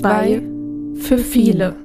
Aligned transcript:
Zwei 0.00 0.40
für 0.94 1.18
viele. 1.18 1.76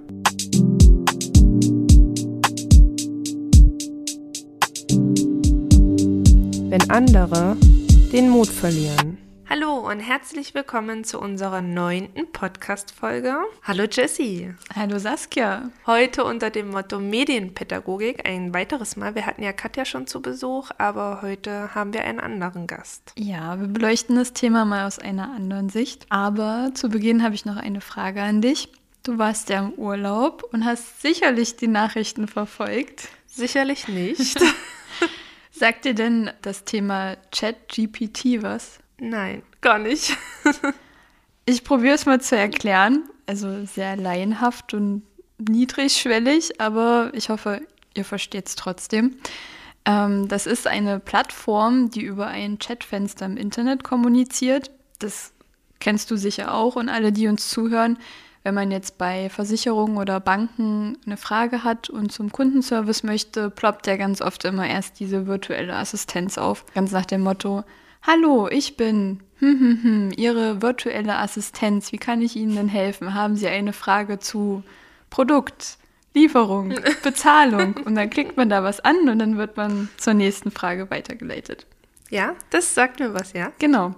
Wenn 6.70 6.89
andere 6.89 7.58
den 8.13 8.29
Mut 8.29 8.47
verlieren. 8.47 9.15
Hallo 9.56 9.90
und 9.90 10.01
herzlich 10.01 10.53
willkommen 10.53 11.06
zu 11.06 11.17
unserer 11.17 11.62
neunten 11.62 12.29
Podcast-Folge. 12.29 13.37
Hallo 13.63 13.85
Jessie. 13.90 14.54
Hallo 14.76 14.99
Saskia. 14.99 15.72
Heute 15.85 16.26
unter 16.26 16.49
dem 16.49 16.72
Motto 16.72 16.99
Medienpädagogik 16.99 18.27
ein 18.27 18.54
weiteres 18.54 18.98
Mal. 18.98 19.16
Wir 19.16 19.26
hatten 19.26 19.44
ja 19.44 19.54
Katja 19.54 19.86
schon 19.86 20.08
zu 20.08 20.22
Besuch, 20.22 20.72
aber 20.77 21.22
heute 21.22 21.73
haben 21.73 21.94
wir 21.94 22.04
einen 22.04 22.20
anderen 22.20 22.68
Gast. 22.68 23.13
Ja, 23.18 23.58
wir 23.58 23.70
beleuchten 23.70 24.18
das 24.18 24.34
Thema 24.34 24.66
mal 24.66 24.86
aus 24.86 25.00
einer 25.00 25.31
anderen 25.31 25.70
Sicht. 25.70 26.06
Aber 26.09 26.72
zu 26.73 26.90
Beginn 26.90 27.23
habe 27.23 27.36
ich 27.36 27.45
noch 27.45 27.56
eine 27.56 27.80
Frage 27.80 28.23
an 28.23 28.42
dich. 28.42 28.73
Du 29.03 29.17
warst 29.20 29.48
ja 29.48 29.59
im 29.59 29.72
Urlaub 29.76 30.44
und 30.52 30.66
hast 30.66 31.02
sicherlich 31.02 31.56
die 31.56 31.67
Nachrichten 31.70 32.28
verfolgt. 32.28 33.08
Sicherlich 33.26 33.88
nicht. 33.88 34.38
Sagt 35.52 35.86
dir 35.86 35.94
denn 35.94 36.30
das 36.42 36.66
Thema 36.66 37.16
Chat-GPT 37.31 38.44
was? 38.44 38.80
Nein, 38.99 39.44
gar 39.62 39.80
nicht. 39.80 40.17
ich 41.45 41.63
probiere 41.63 41.95
es 41.95 42.05
mal 42.05 42.22
zu 42.22 42.38
erklären. 42.38 43.03
Also 43.27 43.66
sehr 43.66 43.98
laienhaft 43.98 44.73
und 44.73 45.03
niedrigschwellig, 45.38 46.62
aber 46.62 47.12
ich 47.13 47.30
hoffe, 47.30 47.62
ihr 47.95 48.05
versteht 48.05 48.48
es 48.48 48.55
trotzdem. 48.55 49.16
Ähm, 49.86 50.27
das 50.27 50.45
ist 50.45 50.67
eine 50.67 51.00
Plattform, 51.00 51.89
die 51.89 52.02
über 52.02 52.27
ein 52.27 52.59
Chatfenster 52.59 53.26
im 53.26 53.38
Internet 53.38 53.84
kommuniziert. 53.84 54.72
Das 55.00 55.34
kennst 55.80 56.09
du 56.11 56.17
sicher 56.17 56.53
auch 56.53 56.75
und 56.75 56.89
alle, 56.89 57.11
die 57.11 57.27
uns 57.27 57.50
zuhören. 57.50 57.98
Wenn 58.44 58.53
man 58.53 58.70
jetzt 58.70 59.00
bei 59.00 59.30
Versicherungen 59.31 59.98
oder 59.98 60.20
Banken 60.20 61.00
eine 61.05 61.17
Frage 61.17 61.64
hat 61.64 61.89
und 61.89 62.11
zum 62.11 62.31
Kundenservice 62.31 63.02
möchte, 63.02 63.50
ploppt 63.50 63.88
ja 63.88 63.98
ganz 63.98 64.22
oft 64.22 64.45
immer 64.45 64.67
erst 64.67 65.00
diese 65.00 65.25
virtuelle 65.25 65.75
Assistenz 65.75 66.38
auf. 66.38 66.64
Ganz 66.75 66.92
nach 66.92 67.05
dem 67.05 67.22
Motto, 67.22 67.64
Hallo, 68.08 68.48
ich 68.48 68.78
bin 68.78 69.22
hm, 69.39 69.59
hm, 69.59 69.84
hm, 69.84 70.11
Ihre 70.16 70.61
virtuelle 70.61 71.16
Assistenz. 71.17 71.92
Wie 71.92 71.98
kann 71.98 72.22
ich 72.22 72.36
Ihnen 72.36 72.56
denn 72.56 72.67
helfen? 72.67 73.16
Haben 73.16 73.36
Sie 73.36 73.48
eine 73.48 73.73
Frage 73.73 74.20
zu 74.20 74.64
Produkt, 75.09 75.80
Lieferung, 76.14 76.76
Bezahlung? 77.03 77.73
Und 77.83 77.95
dann 77.95 78.11
klickt 78.11 78.38
man 78.38 78.48
da 78.48 78.64
was 78.64 78.80
an 78.80 79.09
und 79.09 79.17
dann 79.17 79.38
wird 79.38 79.58
man 79.58 79.89
zur 79.98 80.14
nächsten 80.14 80.52
Frage 80.52 80.92
weitergeleitet. 80.92 81.66
Ja, 82.11 82.36
das 82.52 82.76
sagt 82.76 83.00
mir 83.00 83.16
was, 83.16 83.33
ja. 83.33 83.52
Genau. 83.58 83.95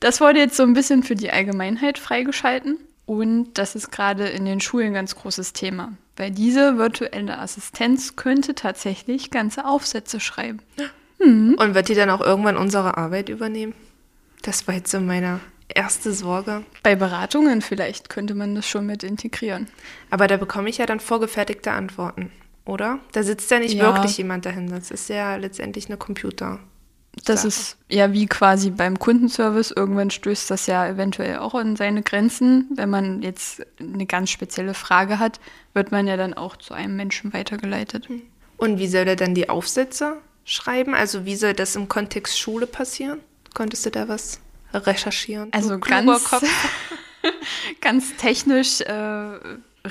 Das 0.00 0.22
wurde 0.22 0.38
jetzt 0.38 0.56
so 0.56 0.62
ein 0.62 0.72
bisschen 0.72 1.02
für 1.02 1.14
die 1.14 1.30
Allgemeinheit 1.30 1.98
freigeschalten. 1.98 2.78
Und 3.04 3.52
das 3.58 3.74
ist 3.74 3.92
gerade 3.92 4.28
in 4.28 4.46
den 4.46 4.62
Schulen 4.62 4.88
ein 4.88 4.94
ganz 4.94 5.14
großes 5.14 5.52
Thema. 5.52 5.92
Weil 6.16 6.30
diese 6.30 6.78
virtuelle 6.78 7.38
Assistenz 7.38 8.16
könnte 8.16 8.54
tatsächlich 8.54 9.30
ganze 9.30 9.66
Aufsätze 9.66 10.20
schreiben. 10.20 10.60
Mhm. 11.24 11.56
Und 11.58 11.74
wird 11.74 11.88
die 11.88 11.94
dann 11.94 12.10
auch 12.10 12.20
irgendwann 12.20 12.56
unsere 12.56 12.96
Arbeit 12.96 13.28
übernehmen? 13.28 13.74
Das 14.42 14.66
war 14.66 14.74
jetzt 14.74 14.90
so 14.90 15.00
meine 15.00 15.40
erste 15.68 16.12
Sorge. 16.12 16.64
Bei 16.82 16.96
Beratungen 16.96 17.62
vielleicht 17.62 18.08
könnte 18.08 18.34
man 18.34 18.54
das 18.54 18.68
schon 18.68 18.86
mit 18.86 19.02
integrieren. 19.02 19.68
Aber 20.10 20.26
da 20.26 20.36
bekomme 20.36 20.68
ich 20.68 20.78
ja 20.78 20.86
dann 20.86 21.00
vorgefertigte 21.00 21.70
Antworten, 21.70 22.30
oder? 22.64 22.98
Da 23.12 23.22
sitzt 23.22 23.50
ja 23.50 23.58
nicht 23.58 23.74
ja. 23.74 23.84
wirklich 23.84 24.18
jemand 24.18 24.46
dahinter. 24.46 24.76
Das 24.76 24.90
ist 24.90 25.08
ja 25.08 25.36
letztendlich 25.36 25.86
eine 25.86 25.96
Computer. 25.96 26.58
Das 27.26 27.44
ist 27.44 27.76
ja 27.90 28.12
wie 28.12 28.26
quasi 28.26 28.70
beim 28.70 28.98
Kundenservice. 28.98 29.70
Irgendwann 29.70 30.10
stößt 30.10 30.50
das 30.50 30.66
ja 30.66 30.88
eventuell 30.88 31.38
auch 31.38 31.54
an 31.54 31.76
seine 31.76 32.02
Grenzen. 32.02 32.68
Wenn 32.74 32.88
man 32.88 33.20
jetzt 33.20 33.66
eine 33.78 34.06
ganz 34.06 34.30
spezielle 34.30 34.72
Frage 34.72 35.18
hat, 35.18 35.38
wird 35.74 35.92
man 35.92 36.06
ja 36.06 36.16
dann 36.16 36.32
auch 36.32 36.56
zu 36.56 36.72
einem 36.72 36.96
Menschen 36.96 37.34
weitergeleitet. 37.34 38.08
Und 38.56 38.78
wie 38.78 38.86
soll 38.86 39.06
er 39.06 39.16
dann 39.16 39.34
die 39.34 39.50
Aufsätze 39.50 40.16
schreiben? 40.44 40.94
Also 40.94 41.24
wie 41.24 41.36
soll 41.36 41.54
das 41.54 41.76
im 41.76 41.88
Kontext 41.88 42.38
Schule 42.38 42.66
passieren? 42.66 43.20
Konntest 43.54 43.86
du 43.86 43.90
da 43.90 44.08
was 44.08 44.40
recherchieren? 44.72 45.52
Also 45.52 45.78
ganz, 45.78 46.30
ganz 47.80 48.16
technisch 48.16 48.80
äh, 48.80 49.38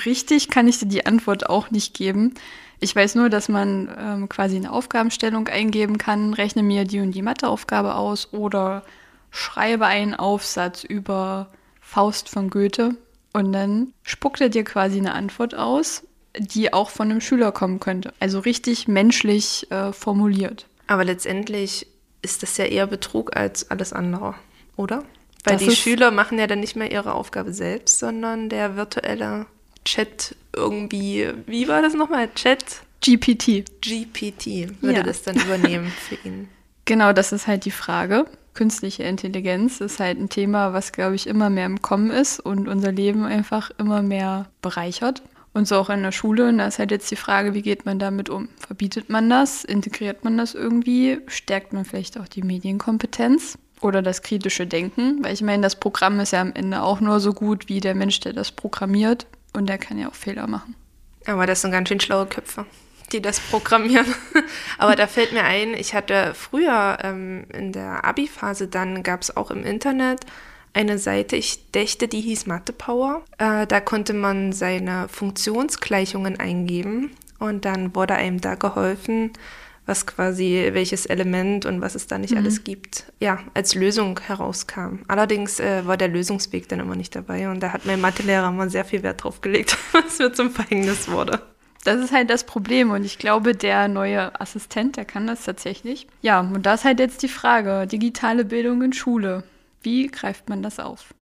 richtig 0.06 0.50
kann 0.50 0.68
ich 0.68 0.80
dir 0.80 0.88
die 0.88 1.06
Antwort 1.06 1.50
auch 1.50 1.72
nicht 1.72 1.94
geben. 1.94 2.34
Ich 2.80 2.96
weiß 2.96 3.16
nur, 3.16 3.30
dass 3.30 3.48
man 3.48 3.96
ähm, 3.98 4.30
quasi 4.30 4.56
eine 4.56 4.72
Aufgabenstellung 4.72 5.48
eingeben 5.48 5.98
kann, 5.98 6.34
rechne 6.34 6.64
mir 6.64 6.86
die 6.86 7.00
und 7.00 7.12
die 7.12 7.22
Matheaufgabe 7.22 7.96
aus 7.96 8.34
oder 8.34 8.84
schreibe 9.30 9.86
einen 9.86 10.16
Aufsatz 10.16 10.84
über 10.84 11.48
Faust 11.80 12.30
von 12.30 12.50
Goethe 12.50 12.96
und 13.34 13.54
dann 13.54 13.94
spuckt 14.04 14.42
er 14.42 14.50
dir 14.50 14.64
quasi 14.64 14.98
eine 14.98 15.14
Antwort 15.14 15.54
aus 15.54 16.04
die 16.38 16.74
auch 16.74 16.90
von 16.90 17.12
einem 17.12 17.22
Schüler 17.22 17.52
kommen 17.52 17.80
könnte. 17.80 18.14
Also 18.20 18.40
richtig 18.40 18.88
menschlich 18.88 19.70
äh, 19.72 19.92
formuliert. 19.94 20.68
Aber 20.88 21.04
letztendlich 21.04 21.88
ist 22.22 22.44
das 22.44 22.58
ja 22.58 22.66
eher 22.66 22.88
Betrug 22.88 23.36
als 23.36 23.72
alles 23.72 23.94
andere, 23.94 24.36
oder? 24.76 25.04
Weil 25.44 25.58
das 25.58 25.68
die 25.68 25.76
Schüler 25.76 26.12
machen 26.12 26.38
ja 26.38 26.48
dann 26.48 26.60
nicht 26.60 26.76
mehr 26.76 26.92
ihre 26.92 27.14
Aufgabe 27.14 27.54
selbst, 27.54 28.00
sondern 28.00 28.50
der 28.50 28.76
virtuelle 28.76 29.48
Chat 29.86 30.36
irgendwie, 30.56 31.30
wie 31.48 31.68
war 31.68 31.82
das 31.82 31.94
nochmal? 31.94 32.30
Chat? 32.36 32.84
GPT. 33.04 33.66
GPT 33.82 34.82
würde 34.82 34.98
ja. 34.98 35.04
das 35.04 35.24
dann 35.24 35.36
übernehmen 35.36 35.88
für 35.88 36.16
ihn. 36.28 36.50
Genau, 36.86 37.14
das 37.14 37.32
ist 37.32 37.46
halt 37.46 37.66
die 37.66 37.72
Frage. 37.72 38.26
Künstliche 38.56 39.04
Intelligenz 39.04 39.82
ist 39.82 40.00
halt 40.00 40.20
ein 40.20 40.30
Thema, 40.30 40.74
was, 40.74 40.92
glaube 40.92 41.14
ich, 41.14 41.28
immer 41.28 41.52
mehr 41.52 41.68
im 41.68 41.84
Kommen 41.84 42.10
ist 42.10 42.40
und 42.40 42.68
unser 42.68 42.92
Leben 42.92 43.24
einfach 43.24 43.70
immer 43.78 44.02
mehr 44.02 44.50
bereichert. 44.64 45.22
Und 45.54 45.68
so 45.68 45.76
auch 45.76 45.90
in 45.90 46.02
der 46.02 46.12
Schule. 46.12 46.48
Und 46.48 46.60
da 46.60 46.68
ist 46.68 46.80
halt 46.80 46.92
jetzt 46.92 47.12
die 47.12 47.18
Frage, 47.18 47.54
wie 47.54 47.62
geht 47.62 47.86
man 47.86 48.00
damit 48.00 48.30
um? 48.30 48.48
Verbietet 48.58 49.10
man 49.10 49.30
das? 49.30 49.66
Integriert 49.66 50.24
man 50.24 50.38
das 50.38 50.56
irgendwie? 50.56 51.20
Stärkt 51.28 51.74
man 51.74 51.84
vielleicht 51.84 52.18
auch 52.18 52.28
die 52.28 52.42
Medienkompetenz? 52.42 53.58
Oder 53.82 54.02
das 54.02 54.22
kritische 54.22 54.68
Denken? 54.68 55.24
Weil 55.24 55.34
ich 55.34 55.42
meine, 55.42 55.64
das 55.64 55.76
Programm 55.76 56.20
ist 56.20 56.32
ja 56.32 56.42
am 56.42 56.54
Ende 56.54 56.82
auch 56.82 57.02
nur 57.02 57.20
so 57.20 57.34
gut 57.34 57.68
wie 57.68 57.80
der 57.82 57.96
Mensch, 57.96 58.20
der 58.22 58.34
das 58.34 58.52
programmiert. 58.52 59.28
Und 59.54 59.68
der 59.68 59.78
kann 59.78 59.98
ja 59.98 60.08
auch 60.08 60.16
Fehler 60.16 60.48
machen. 60.48 60.76
Aber 61.26 61.46
das 61.46 61.62
sind 61.62 61.72
ganz 61.72 61.90
schön 61.90 62.00
schlaue 62.00 62.26
Köpfe, 62.26 62.66
die 63.12 63.22
das 63.22 63.40
programmieren. 63.40 64.06
Aber 64.78 64.96
da 64.96 65.08
fällt 65.08 65.34
mir 65.34 65.44
ein, 65.44 65.74
ich 65.74 65.94
hatte 65.94 66.34
früher 66.34 66.98
ähm, 67.04 67.46
in 67.54 67.74
der 67.74 68.06
Abi-Phase, 68.06 68.68
dann 68.68 69.04
gab 69.04 69.22
es 69.22 69.36
auch 69.36 69.52
im 69.52 69.64
Internet 69.64 70.26
eine 70.74 70.98
Seite, 70.98 71.36
ich 71.36 71.72
dächte, 71.72 72.08
die 72.08 72.22
hieß 72.22 72.46
Mathe 72.46 72.74
Power. 72.74 73.24
Äh, 73.38 73.68
da 73.68 73.80
konnte 73.80 74.14
man 74.14 74.54
seine 74.54 75.08
Funktionsgleichungen 75.10 76.40
eingeben 76.40 77.12
und 77.40 77.66
dann 77.66 77.94
wurde 77.96 78.16
einem 78.16 78.40
da 78.40 78.56
geholfen, 78.56 79.32
was 79.86 80.06
quasi, 80.06 80.70
welches 80.74 81.06
Element 81.06 81.66
und 81.66 81.82
was 81.82 81.96
es 81.96 82.08
da 82.08 82.18
nicht 82.18 82.32
mhm. 82.32 82.38
alles 82.38 82.64
gibt, 82.64 83.12
ja, 83.20 83.40
als 83.54 83.76
Lösung 83.76 84.20
herauskam. 84.20 85.00
Allerdings 85.08 85.60
äh, 85.60 85.86
war 85.86 85.98
der 85.98 86.08
Lösungsweg 86.08 86.70
dann 86.70 86.80
immer 86.80 86.96
nicht 86.96 87.16
dabei 87.16 87.50
und 87.50 87.62
da 87.62 87.74
hat 87.74 87.86
mein 87.86 88.00
Mathelehrer 88.00 88.52
mal 88.52 88.70
sehr 88.70 88.86
viel 88.86 89.04
Wert 89.04 89.24
drauf 89.24 89.42
gelegt, 89.42 89.78
was 89.92 90.20
mir 90.20 90.32
zum 90.32 90.52
Verhängnis 90.52 91.10
wurde. 91.10 91.42
Das 91.84 92.00
ist 92.00 92.14
halt 92.14 92.30
das 92.30 92.46
Problem 92.46 92.92
und 92.92 93.04
ich 93.04 93.18
glaube, 93.18 93.56
der 93.56 93.88
neue 93.88 94.40
Assistent, 94.40 94.98
der 94.98 95.06
kann 95.06 95.26
das 95.26 95.46
tatsächlich. 95.46 96.06
Ja, 96.22 96.42
und 96.42 96.64
da 96.66 96.76
ist 96.76 96.86
halt 96.86 97.00
jetzt 97.00 97.24
die 97.24 97.28
Frage, 97.28 97.88
digitale 97.88 98.46
Bildung 98.46 98.84
in 98.84 98.94
Schule. 98.94 99.44
Wie 99.84 100.06
greift 100.06 100.48
man 100.48 100.62
das 100.62 100.80
auf? 100.80 101.16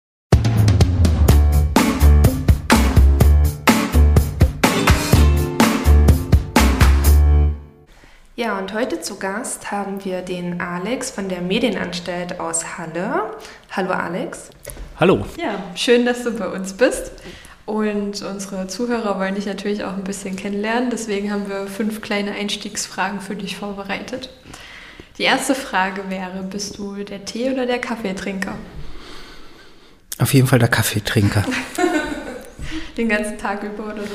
Ja, 8.36 8.58
und 8.58 8.74
heute 8.74 9.00
zu 9.02 9.20
Gast 9.20 9.70
haben 9.70 10.04
wir 10.04 10.24
den 10.24 10.60
Alex 10.60 11.12
von 11.12 11.30
der 11.30 11.42
Medienanstalt 11.42 12.40
aus 12.40 12.80
Halle. 12.80 13.36
Hallo 13.72 13.92
Alex. 13.92 14.50
Hallo. 15.00 15.26
Ja, 15.38 15.62
schön, 15.76 16.06
dass 16.06 16.24
du 16.24 16.32
bei 16.32 16.48
uns 16.48 16.74
bist. 16.74 17.12
Und 17.68 18.24
unsere 18.24 18.68
Zuhörer 18.68 19.20
wollen 19.20 19.36
dich 19.36 19.46
natürlich 19.46 19.84
auch 19.84 19.94
ein 19.94 20.04
bisschen 20.04 20.36
kennenlernen. 20.36 20.90
Deswegen 20.90 21.32
haben 21.32 21.48
wir 21.48 21.68
fünf 21.68 22.02
kleine 22.02 22.32
Einstiegsfragen 22.32 23.22
für 23.22 23.36
dich 23.36 23.58
vorbereitet. 23.58 24.30
Die 25.18 25.24
erste 25.24 25.56
Frage 25.56 26.10
wäre, 26.10 26.44
bist 26.44 26.78
du 26.78 26.96
der 27.04 27.26
Tee- 27.26 27.52
oder 27.52 27.66
der 27.66 27.80
Kaffeetrinker? 27.80 28.54
Auf 30.20 30.34
jeden 30.34 30.48
Fall 30.48 30.60
der 30.60 30.68
Kaffeetrinker. 30.68 31.44
Den 32.98 33.10
ganzen 33.10 33.38
Tag 33.38 33.64
über 33.64 33.86
oder 33.86 34.04
so 34.04 34.10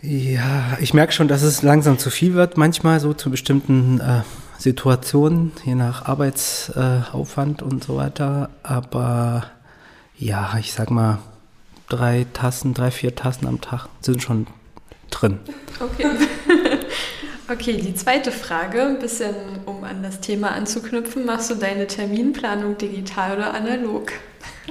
Ja, 0.00 0.78
ich 0.80 0.94
merke 0.94 1.12
schon, 1.12 1.28
dass 1.28 1.42
es 1.42 1.62
langsam 1.62 1.98
zu 1.98 2.10
viel 2.10 2.34
wird, 2.34 2.56
manchmal 2.56 3.00
so 3.00 3.12
zu 3.12 3.30
bestimmten 3.30 4.00
äh, 4.00 4.22
Situationen, 4.58 5.52
je 5.64 5.74
nach 5.74 6.06
Arbeitsaufwand 6.06 7.62
äh, 7.62 7.64
und 7.64 7.84
so 7.84 7.96
weiter. 7.96 8.50
Aber 8.62 9.50
ja, 10.16 10.56
ich 10.58 10.72
sag 10.72 10.90
mal, 10.90 11.18
drei 11.88 12.26
Tassen, 12.32 12.74
drei, 12.74 12.90
vier 12.90 13.14
Tassen 13.14 13.46
am 13.46 13.60
Tag 13.60 13.88
sind 14.00 14.22
schon 14.22 14.46
drin. 15.10 15.38
Okay. 15.80 16.06
Okay, 17.50 17.76
die 17.76 17.94
zweite 17.94 18.32
Frage, 18.32 18.82
ein 18.82 18.98
bisschen 18.98 19.34
um 19.66 19.84
an 19.84 20.02
das 20.02 20.20
Thema 20.20 20.52
anzuknüpfen. 20.52 21.26
Machst 21.26 21.50
du 21.50 21.54
deine 21.54 21.86
Terminplanung 21.86 22.78
digital 22.78 23.36
oder 23.36 23.52
analog? 23.52 24.12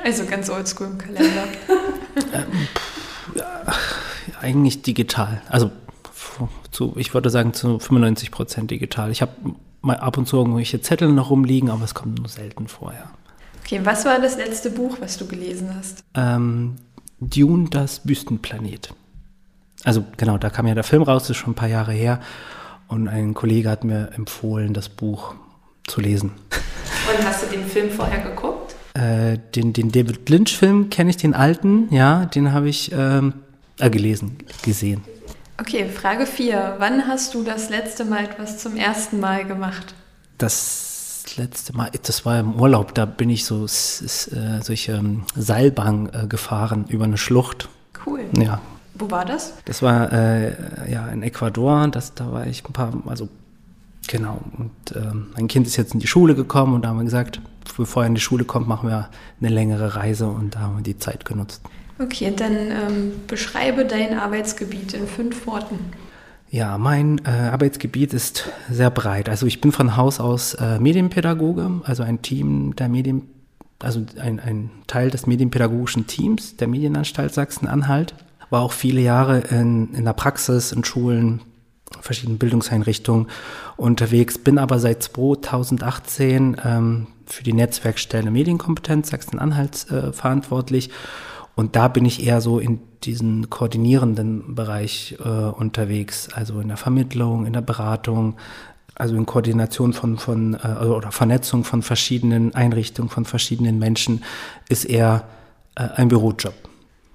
Also 0.04 0.26
ganz 0.26 0.50
oldschool 0.50 0.88
im 0.88 0.98
Kalender. 0.98 1.44
ähm, 2.34 2.68
ja, 3.36 3.62
eigentlich 4.42 4.82
digital. 4.82 5.42
Also 5.50 5.72
zu, 6.72 6.96
ich 6.98 7.14
würde 7.14 7.30
sagen 7.30 7.54
zu 7.54 7.78
95 7.78 8.32
Prozent 8.32 8.72
digital. 8.72 9.12
Ich 9.12 9.22
habe 9.22 9.34
mal 9.82 9.98
ab 9.98 10.18
und 10.18 10.28
zu 10.28 10.38
irgendwelche 10.38 10.82
Zettel 10.82 11.10
noch 11.10 11.30
rumliegen, 11.30 11.70
aber 11.70 11.84
es 11.84 11.94
kommt 11.94 12.18
nur 12.18 12.28
selten 12.28 12.68
vorher. 12.68 13.12
Okay, 13.64 13.82
was 13.84 14.04
war 14.06 14.20
das 14.20 14.36
letzte 14.38 14.72
Buch, 14.72 14.98
was 15.00 15.18
du 15.18 15.28
gelesen 15.28 15.76
hast? 15.78 16.04
Ähm, 16.16 16.78
Dune, 17.20 17.70
das 17.70 18.02
Wüstenplanet. 18.08 18.94
Also 19.84 20.04
genau, 20.18 20.38
da 20.38 20.50
kam 20.50 20.66
ja 20.66 20.74
der 20.74 20.84
Film 20.84 21.04
raus, 21.04 21.24
das 21.24 21.32
ist 21.32 21.38
schon 21.38 21.52
ein 21.52 21.56
paar 21.56 21.70
Jahre 21.70 21.94
her. 21.94 22.20
Und 22.94 23.08
ein 23.08 23.34
Kollege 23.34 23.72
hat 23.72 23.84
mir 23.84 24.12
empfohlen, 24.16 24.76
das 24.76 24.88
Buch 24.88 25.34
zu 25.88 26.00
lesen. 26.00 26.30
Und 27.10 27.26
hast 27.26 27.42
du 27.42 27.48
den 27.48 27.66
Film 27.66 27.90
vorher 27.90 28.20
geguckt? 28.20 28.76
Äh, 28.94 29.40
den, 29.56 29.74
den 29.74 29.92
David 29.92 30.30
Lynch-Film 30.30 30.92
kenne 30.92 31.10
ich, 31.10 31.18
den 31.18 31.34
alten, 31.34 31.92
ja, 31.92 32.26
den 32.26 32.54
habe 32.54 32.70
ich 32.70 32.92
ähm, 32.92 33.34
äh, 33.80 33.90
gelesen, 33.90 34.38
gesehen. 34.64 35.04
Okay, 35.60 35.90
Frage 35.90 36.28
4. 36.28 36.76
Wann 36.78 37.08
hast 37.08 37.34
du 37.34 37.42
das 37.42 37.72
letzte 37.72 38.06
Mal 38.06 38.26
etwas 38.26 38.60
zum 38.60 38.78
ersten 38.78 39.20
Mal 39.20 39.46
gemacht? 39.46 39.96
Das 40.38 41.24
letzte 41.36 41.76
Mal, 41.76 41.90
das 42.04 42.28
war 42.28 42.40
im 42.40 42.62
Urlaub, 42.62 42.94
da 42.94 43.06
bin 43.06 43.32
ich 43.32 43.44
so 43.44 43.66
äh, 43.66 44.62
solche 44.62 44.92
ähm, 44.92 45.24
Seilbahn 45.36 46.12
äh, 46.14 46.28
gefahren 46.28 46.86
über 46.90 47.06
eine 47.06 47.18
Schlucht. 47.18 47.70
Cool. 48.06 48.26
Ja. 48.38 48.62
Wo 48.96 49.10
war 49.10 49.26
das? 49.26 49.54
Das 49.66 49.82
war 49.82 50.12
äh, 50.14 50.92
ja 50.92 51.08
in 51.08 51.24
Ecuador, 51.24 51.88
das, 51.88 52.14
da 52.14 52.32
war 52.32 52.46
ich 52.48 52.64
ein 52.64 52.74
paar, 52.74 52.94
also 53.06 53.28
genau. 54.08 54.40
Und 54.58 54.96
ähm, 54.96 55.28
mein 55.36 55.48
Kind 55.48 55.66
ist 55.68 55.78
jetzt 55.78 55.94
in 55.94 56.00
die 56.00 56.08
Schule 56.08 56.36
gekommen 56.36 56.76
und 56.76 56.84
da 56.84 56.90
haben 56.90 56.98
wir 56.98 57.06
gesagt, 57.06 57.42
bevor 57.76 58.04
er 58.04 58.08
in 58.08 58.16
die 58.16 58.22
Schule 58.22 58.46
kommt, 58.46 58.68
machen 58.68 58.90
wir 58.90 59.10
eine 59.40 59.50
längere 59.50 59.96
Reise 59.96 60.28
und 60.28 60.56
da 60.56 60.60
haben 60.60 60.78
wir 60.78 60.84
die 60.84 60.98
Zeit 60.98 61.26
genutzt. 61.26 61.62
Okay, 62.00 62.34
dann 62.36 62.54
ähm, 62.54 63.12
beschreibe 63.28 63.86
dein 63.86 64.18
Arbeitsgebiet 64.18 64.94
in 64.94 65.08
fünf 65.08 65.46
Worten. 65.48 65.80
Ja, 66.50 66.78
mein 66.78 67.20
äh, 67.26 67.30
Arbeitsgebiet 67.30 68.14
ist 68.14 68.50
sehr 68.70 68.92
breit. 68.92 69.28
Also 69.28 69.48
ich 69.48 69.62
bin 69.62 69.72
von 69.72 69.98
Haus 69.98 70.20
aus 70.20 70.54
äh, 70.56 70.80
Medienpädagoge, 70.80 71.82
also 71.84 72.04
ein 72.04 72.22
Team 72.22 72.76
der 72.76 72.90
Medien, 72.90 73.24
also 73.80 74.06
ein, 74.22 74.40
ein 74.40 74.70
Teil 74.86 75.10
des 75.10 75.26
medienpädagogischen 75.26 76.06
Teams 76.06 76.56
der 76.58 76.68
Medienanstalt 76.68 77.34
Sachsen-Anhalt. 77.34 78.14
War 78.54 78.62
auch 78.62 78.72
viele 78.72 79.02
Jahre 79.02 79.40
in, 79.40 79.96
in 79.96 80.06
der 80.06 80.14
Praxis, 80.14 80.72
in 80.72 80.84
Schulen, 80.84 81.42
verschiedenen 82.02 82.38
Bildungseinrichtungen 82.38 83.28
unterwegs, 83.78 84.38
bin 84.38 84.60
aber 84.60 84.78
seit 84.78 85.02
2018 85.02 86.58
ähm, 86.64 87.08
für 87.26 87.44
die 87.44 87.54
Netzwerkstelle 87.54 88.30
Medienkompetenz 88.30 89.10
Sachsen-Anhalt 89.10 89.90
äh, 89.90 90.14
verantwortlich 90.14 90.92
und 91.56 91.76
da 91.76 91.88
bin 91.88 92.06
ich 92.06 92.24
eher 92.24 92.42
so 92.42 92.60
in 92.60 92.80
diesen 93.04 93.50
koordinierenden 93.50 94.54
Bereich 94.54 95.18
äh, 95.26 95.28
unterwegs, 95.28 96.30
also 96.32 96.60
in 96.60 96.68
der 96.68 96.78
Vermittlung, 96.78 97.48
in 97.48 97.54
der 97.54 97.62
Beratung, 97.62 98.36
also 98.94 99.16
in 99.16 99.26
Koordination 99.26 99.94
von, 99.94 100.20
von 100.20 100.54
äh, 100.64 100.86
oder 100.86 101.12
Vernetzung 101.12 101.64
von 101.64 101.82
verschiedenen 101.82 102.54
Einrichtungen, 102.54 103.10
von 103.10 103.26
verschiedenen 103.26 103.80
Menschen, 103.80 104.24
ist 104.70 104.86
eher 104.86 105.26
äh, 105.74 105.88
ein 105.96 106.08
Bürojob. 106.08 106.54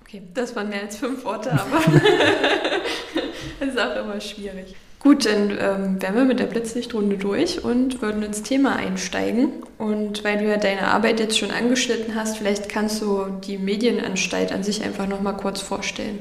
Okay, 0.08 0.22
das 0.32 0.56
waren 0.56 0.70
mehr 0.70 0.80
als 0.80 0.96
fünf 0.96 1.22
Worte, 1.26 1.52
aber 1.52 1.82
das 3.60 3.68
ist 3.68 3.78
auch 3.78 4.04
immer 4.04 4.18
schwierig. 4.22 4.74
Gut, 5.00 5.26
dann 5.26 5.50
ähm, 5.50 6.00
wären 6.00 6.14
wir 6.14 6.24
mit 6.24 6.40
der 6.40 6.46
Blitzlichtrunde 6.46 7.18
durch 7.18 7.62
und 7.62 8.00
würden 8.00 8.22
ins 8.22 8.42
Thema 8.42 8.76
einsteigen. 8.76 9.50
Und 9.76 10.24
weil 10.24 10.38
du 10.38 10.48
ja 10.48 10.56
deine 10.56 10.88
Arbeit 10.88 11.20
jetzt 11.20 11.38
schon 11.38 11.50
angeschnitten 11.50 12.14
hast, 12.14 12.38
vielleicht 12.38 12.70
kannst 12.70 13.02
du 13.02 13.26
die 13.46 13.58
Medienanstalt 13.58 14.50
an 14.50 14.62
sich 14.62 14.82
einfach 14.82 15.06
nochmal 15.06 15.36
kurz 15.36 15.60
vorstellen. 15.60 16.20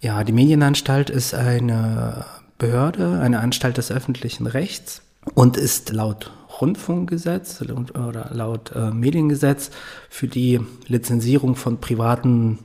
Ja, 0.00 0.24
die 0.24 0.32
Medienanstalt 0.32 1.08
ist 1.08 1.32
eine 1.32 2.26
Behörde, 2.58 3.20
eine 3.22 3.38
Anstalt 3.38 3.76
des 3.76 3.92
öffentlichen 3.92 4.48
Rechts 4.48 5.00
und 5.34 5.56
ist 5.56 5.92
laut 5.92 6.32
Rundfunkgesetz 6.60 7.62
oder 7.62 8.30
laut 8.32 8.72
äh, 8.74 8.90
Mediengesetz 8.90 9.70
für 10.10 10.26
die 10.26 10.58
Lizenzierung 10.88 11.54
von 11.54 11.78
privaten 11.78 12.58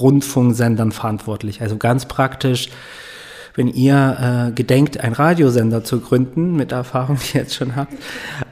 Rundfunksendern 0.00 0.92
verantwortlich. 0.92 1.62
Also 1.62 1.76
ganz 1.76 2.06
praktisch 2.06 2.70
wenn 3.58 3.66
ihr 3.66 4.50
äh, 4.50 4.52
gedenkt, 4.52 5.00
einen 5.00 5.14
Radiosender 5.14 5.82
zu 5.82 5.98
gründen, 5.98 6.54
mit 6.54 6.70
der 6.70 6.78
Erfahrung, 6.78 7.18
die 7.20 7.38
ihr 7.38 7.42
jetzt 7.42 7.56
schon 7.56 7.74
habt, 7.74 7.92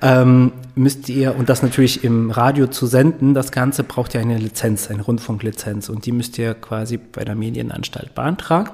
ähm, 0.02 0.50
müsst 0.74 1.08
ihr, 1.08 1.36
und 1.36 1.48
das 1.48 1.62
natürlich 1.62 2.02
im 2.02 2.32
Radio 2.32 2.66
zu 2.66 2.86
senden, 2.86 3.32
das 3.32 3.52
Ganze 3.52 3.84
braucht 3.84 4.14
ja 4.14 4.20
eine 4.20 4.36
Lizenz, 4.36 4.90
eine 4.90 5.02
Rundfunklizenz. 5.02 5.88
Und 5.90 6.06
die 6.06 6.12
müsst 6.12 6.36
ihr 6.38 6.54
quasi 6.54 6.96
bei 6.98 7.24
der 7.24 7.36
Medienanstalt 7.36 8.16
beantragen. 8.16 8.70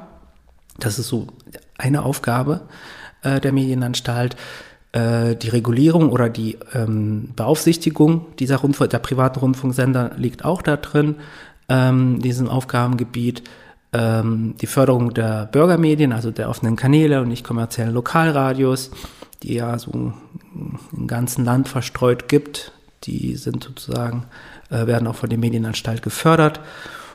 Das 0.78 0.98
ist 0.98 1.08
so 1.08 1.26
eine 1.76 2.02
Aufgabe 2.02 2.62
äh, 3.22 3.38
der 3.38 3.52
Medienanstalt. 3.52 4.34
Äh, 4.92 5.36
die 5.36 5.50
Regulierung 5.50 6.08
oder 6.08 6.30
die 6.30 6.56
ähm, 6.72 7.34
Beaufsichtigung 7.36 8.24
dieser 8.38 8.56
Rundfunk, 8.56 8.88
der 8.88 9.00
privaten 9.00 9.38
Rundfunksender 9.38 10.12
liegt 10.16 10.46
auch 10.46 10.62
da 10.62 10.78
drin, 10.78 11.16
ähm, 11.72 12.20
diesem 12.20 12.48
Aufgabengebiet 12.48 13.42
ähm, 13.92 14.54
die 14.60 14.66
Förderung 14.66 15.14
der 15.14 15.46
Bürgermedien, 15.46 16.12
also 16.12 16.30
der 16.30 16.48
offenen 16.48 16.76
Kanäle 16.76 17.20
und 17.20 17.28
nicht 17.28 17.44
kommerziellen 17.44 17.94
Lokalradios, 17.94 18.90
die 19.42 19.54
ja 19.54 19.78
so 19.78 20.12
im 20.52 21.06
ganzen 21.06 21.44
Land 21.44 21.68
verstreut 21.68 22.28
gibt. 22.28 22.72
Die 23.04 23.36
sind 23.36 23.64
sozusagen, 23.64 24.26
äh, 24.70 24.86
werden 24.86 25.08
auch 25.08 25.16
von 25.16 25.30
der 25.30 25.38
Medienanstalt 25.38 26.02
gefördert. 26.02 26.60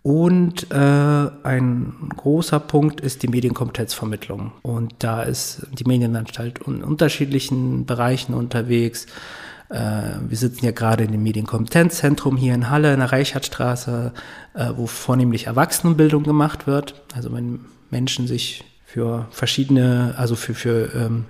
Und 0.04 0.72
äh, 0.72 1.30
ein 1.44 1.94
großer 2.16 2.60
Punkt 2.60 3.02
ist 3.02 3.24
die 3.24 3.28
Medienkompetenzvermittlung. 3.28 4.52
Und 4.62 4.94
da 5.00 5.24
ist 5.24 5.68
die 5.74 5.86
Medienanstalt 5.86 6.60
in 6.66 6.84
unterschiedlichen 6.84 7.86
Bereichen 7.86 8.34
unterwegs. 8.34 9.08
Äh, 9.70 9.76
wir 10.28 10.38
sitzen 10.38 10.66
ja 10.66 10.72
gerade 10.72 11.04
in 11.04 11.12
dem 11.12 11.24
Medienkompetenzzentrum 11.24 12.38
hier 12.38 12.54
in 12.54 12.70
Halle 12.70 12.94
in 12.94 13.00
der 13.00 13.12
Reichardtstraße, 13.12 14.14
äh, 14.54 14.70
wo 14.76 14.88
vornehmlich 14.88 15.48
Erwachsenenbildung 15.48 16.24
gemacht 16.24 16.68
wird. 16.68 17.02
Also 17.16 17.34
wenn 17.34 17.60
Menschen 17.90 18.28
sich 18.28 18.64
für 18.86 19.28
verschiedene, 19.32 20.16
also 20.18 20.36
für, 20.36 20.54
für 20.54 20.90
ähm, 20.96 21.26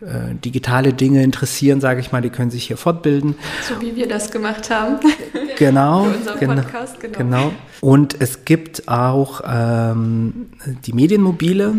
äh, 0.00 0.34
digitale 0.34 0.92
Dinge 0.92 1.22
interessieren, 1.22 1.80
sage 1.80 2.00
ich 2.00 2.12
mal, 2.12 2.22
die 2.22 2.30
können 2.30 2.50
sich 2.50 2.66
hier 2.66 2.76
fortbilden. 2.76 3.34
So 3.68 3.80
wie 3.80 3.96
wir 3.96 4.08
das 4.08 4.30
gemacht 4.30 4.70
haben. 4.70 4.96
Genau. 5.56 6.06
Genau, 6.38 6.54
Podcast, 6.54 7.00
genau. 7.00 7.18
genau. 7.18 7.52
Und 7.80 8.20
es 8.20 8.44
gibt 8.44 8.86
auch 8.86 9.40
ähm, 9.44 10.50
die 10.86 10.92
Medienmobile, 10.92 11.74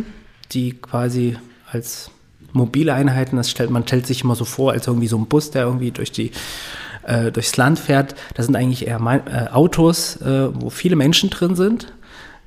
die 0.51 0.73
quasi 0.73 1.37
als 1.71 2.11
mobile 2.53 2.93
Einheiten, 2.93 3.37
das 3.37 3.49
stellt, 3.49 3.69
man 3.69 3.83
stellt 3.83 4.07
sich 4.07 4.23
immer 4.23 4.35
so 4.35 4.45
vor, 4.45 4.71
als 4.71 4.87
irgendwie 4.87 5.07
so 5.07 5.17
ein 5.17 5.27
Bus, 5.27 5.51
der 5.51 5.63
irgendwie 5.63 5.91
durch 5.91 6.11
die 6.11 6.31
äh, 7.03 7.31
durchs 7.31 7.57
Land 7.57 7.79
fährt. 7.79 8.15
Das 8.35 8.45
sind 8.45 8.55
eigentlich 8.55 8.87
eher 8.87 8.99
äh, 8.99 9.49
Autos, 9.51 10.17
äh, 10.21 10.49
wo 10.53 10.69
viele 10.69 10.95
Menschen 10.95 11.29
drin 11.29 11.55
sind. 11.55 11.93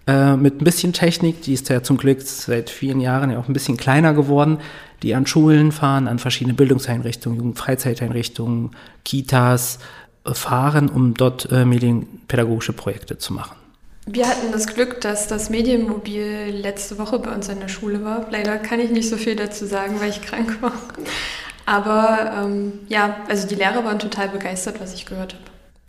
Äh, 0.07 0.37
mit 0.37 0.61
ein 0.61 0.65
bisschen 0.65 0.93
Technik, 0.93 1.43
die 1.43 1.53
ist 1.53 1.69
ja 1.69 1.83
zum 1.83 1.97
Glück 1.97 2.23
seit 2.23 2.71
vielen 2.71 3.01
Jahren 3.01 3.31
ja 3.31 3.39
auch 3.39 3.49
ein 3.49 3.53
bisschen 3.53 3.77
kleiner 3.77 4.15
geworden, 4.15 4.59
die 5.03 5.15
an 5.15 5.27
Schulen 5.27 5.73
fahren, 5.73 6.09
an 6.09 6.19
verschiedene 6.19 6.55
Bildungseinrichtungen, 6.55 7.39
Jugendfreizeiteinrichtungen, 7.39 8.71
Kitas 9.05 9.79
äh, 10.25 10.35
fahren, 10.35 10.89
um 10.89 11.15
dort 11.15 11.51
äh, 11.53 11.65
medienpädagogische 11.65 12.73
Projekte 12.73 13.19
zu 13.19 13.33
machen. 13.33 13.62
Wir 14.07 14.29
hatten 14.29 14.51
das 14.51 14.67
Glück, 14.67 15.01
dass 15.01 15.29
das 15.29 15.49
Medienmobil 15.49 16.51
letzte 16.51 16.99
Woche 16.99 17.19
bei 17.21 17.33
uns 17.33 17.49
in 17.49 17.61
der 17.61 17.69
Schule 17.69 18.05
war. 18.05 18.27
Leider 18.31 18.59
kann 18.59 18.81
ich 18.81 18.91
nicht 18.91 19.09
so 19.09 19.17
viel 19.17 19.37
dazu 19.37 19.65
sagen, 19.65 20.01
weil 20.01 20.11
ich 20.11 20.23
krank 20.23 20.61
war. 20.61 20.73
Aber 21.67 22.33
ähm, 22.37 22.81
ja, 22.89 23.19
also 23.29 23.47
die 23.47 23.55
Lehrer 23.55 23.85
waren 23.85 24.01
total 24.01 24.29
begeistert, 24.29 24.81
was 24.81 24.95
ich 24.95 25.07
gehört 25.07 25.35
habe. 25.35 25.45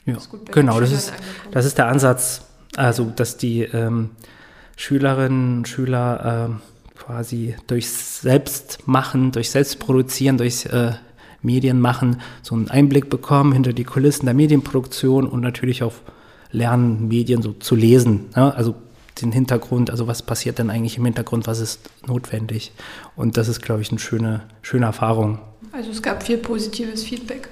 Ja, 0.05 0.13
das 0.15 0.29
genau, 0.51 0.79
das 0.79 0.91
ist, 0.91 1.13
das 1.51 1.65
ist 1.65 1.77
der 1.77 1.87
Ansatz, 1.87 2.41
also 2.75 3.05
dass 3.05 3.37
die 3.37 3.61
ähm, 3.61 4.11
Schülerinnen 4.75 5.59
und 5.59 5.67
Schüler 5.67 6.49
äh, 6.49 6.99
quasi 6.99 7.55
durch 7.67 7.89
Selbstmachen, 7.89 9.31
durch 9.31 9.49
Selbstproduzieren, 9.49 10.37
durch 10.37 10.65
äh, 10.65 10.91
Medienmachen 11.41 12.21
so 12.41 12.55
einen 12.55 12.69
Einblick 12.69 13.09
bekommen 13.09 13.53
hinter 13.53 13.73
die 13.73 13.83
Kulissen 13.83 14.25
der 14.25 14.33
Medienproduktion 14.33 15.27
und 15.27 15.41
natürlich 15.41 15.83
auch 15.83 15.93
lernen, 16.53 17.09
Medien 17.09 17.41
so 17.41 17.51
zu 17.51 17.75
lesen. 17.75 18.29
Ne? 18.35 18.55
Also 18.55 18.75
den 19.21 19.31
Hintergrund, 19.31 19.89
also 19.89 20.07
was 20.07 20.21
passiert 20.21 20.59
denn 20.59 20.69
eigentlich 20.69 20.97
im 20.97 21.05
Hintergrund, 21.05 21.45
was 21.45 21.59
ist 21.59 21.89
notwendig. 22.07 22.71
Und 23.15 23.37
das 23.37 23.47
ist, 23.47 23.61
glaube 23.61 23.81
ich, 23.81 23.89
eine 23.89 23.99
schöne, 23.99 24.43
schöne 24.61 24.85
Erfahrung. 24.85 25.39
Also 25.71 25.91
es 25.91 26.01
gab 26.01 26.23
viel 26.23 26.37
positives 26.37 27.03
Feedback. 27.03 27.49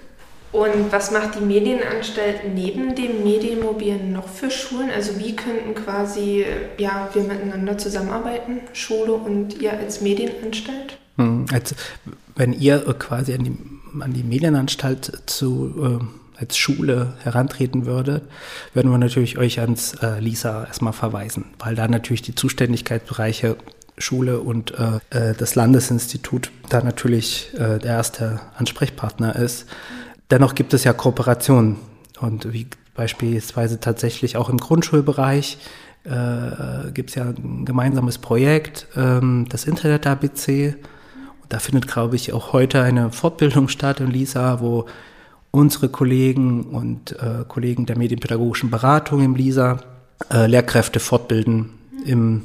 Und 0.52 0.92
was 0.92 1.12
macht 1.12 1.36
die 1.40 1.46
Medienanstalt 1.46 2.54
neben 2.54 2.94
dem 2.94 3.24
Medienmobilen 3.24 4.12
noch 4.12 4.28
für 4.28 4.52
Schulen? 4.52 4.90
Also 4.94 5.18
wie 5.18 5.34
könnten 5.36 5.74
quasi 5.76 6.46
ja, 6.78 7.10
wir 7.14 7.24
miteinander 7.24 7.78
zusammenarbeiten, 7.78 8.60
Schule 8.74 9.14
und 9.14 9.62
ihr 9.62 9.72
als 9.72 10.02
Medienanstalt? 10.02 10.98
Hm, 11.18 11.46
als, 11.54 11.74
wenn 12.36 12.52
ihr 12.52 12.80
quasi 13.00 13.34
an 13.34 13.44
die, 13.46 13.58
an 14.02 14.14
die 14.14 14.24
Medienanstalt 14.24 15.24
zu, 15.26 16.02
äh, 16.02 16.21
als 16.42 16.58
Schule 16.58 17.14
herantreten 17.24 17.86
würdet, 17.86 18.24
würden 18.74 18.92
wir 18.92 18.98
natürlich 18.98 19.38
euch 19.38 19.60
ans 19.60 19.94
äh, 20.02 20.20
LISA 20.20 20.66
erstmal 20.66 20.94
verweisen, 20.94 21.46
weil 21.60 21.76
da 21.76 21.88
natürlich 21.88 22.24
die 22.24 22.36
Zuständigkeitsbereiche 22.36 23.56
Schule 23.98 24.40
und 24.40 24.74
äh, 24.78 25.00
äh 25.12 25.36
das 25.36 25.56
Landesinstitut 25.56 26.52
da 26.70 26.82
natürlich 26.82 27.52
äh, 27.54 27.78
der 27.78 27.92
erste 27.92 28.42
Ansprechpartner 28.58 29.36
ist. 29.36 29.68
Dennoch 30.32 30.56
gibt 30.56 30.74
es 30.74 30.84
ja 30.84 30.94
Kooperationen 30.94 31.78
und 32.20 32.52
wie 32.52 32.68
beispielsweise 32.96 33.80
tatsächlich 33.80 34.36
auch 34.36 34.50
im 34.50 34.58
Grundschulbereich 34.58 35.60
äh, 36.04 36.92
gibt 36.94 37.12
es 37.12 37.16
ja 37.16 37.26
ein 37.26 37.66
gemeinsames 37.66 38.18
Projekt, 38.18 38.88
ähm, 38.96 39.46
das 39.50 39.66
Internet-ABC. 39.66 40.76
Da 41.50 41.60
findet, 41.60 41.88
glaube 41.88 42.16
ich, 42.16 42.34
auch 42.34 42.54
heute 42.54 42.82
eine 42.82 43.12
Fortbildung 43.12 43.68
statt 43.68 44.00
in 44.00 44.08
LISA, 44.08 44.62
wo 44.62 44.88
unsere 45.52 45.90
Kollegen 45.90 46.64
und 46.64 47.12
äh, 47.20 47.44
Kollegen 47.48 47.86
der 47.86 47.98
medienpädagogischen 47.98 48.72
Beratung 48.72 49.22
im 49.22 49.36
LISA 49.36 49.80
äh, 50.32 50.48
Lehrkräfte 50.48 51.00
fortbilden 51.00 51.72
im 52.06 52.44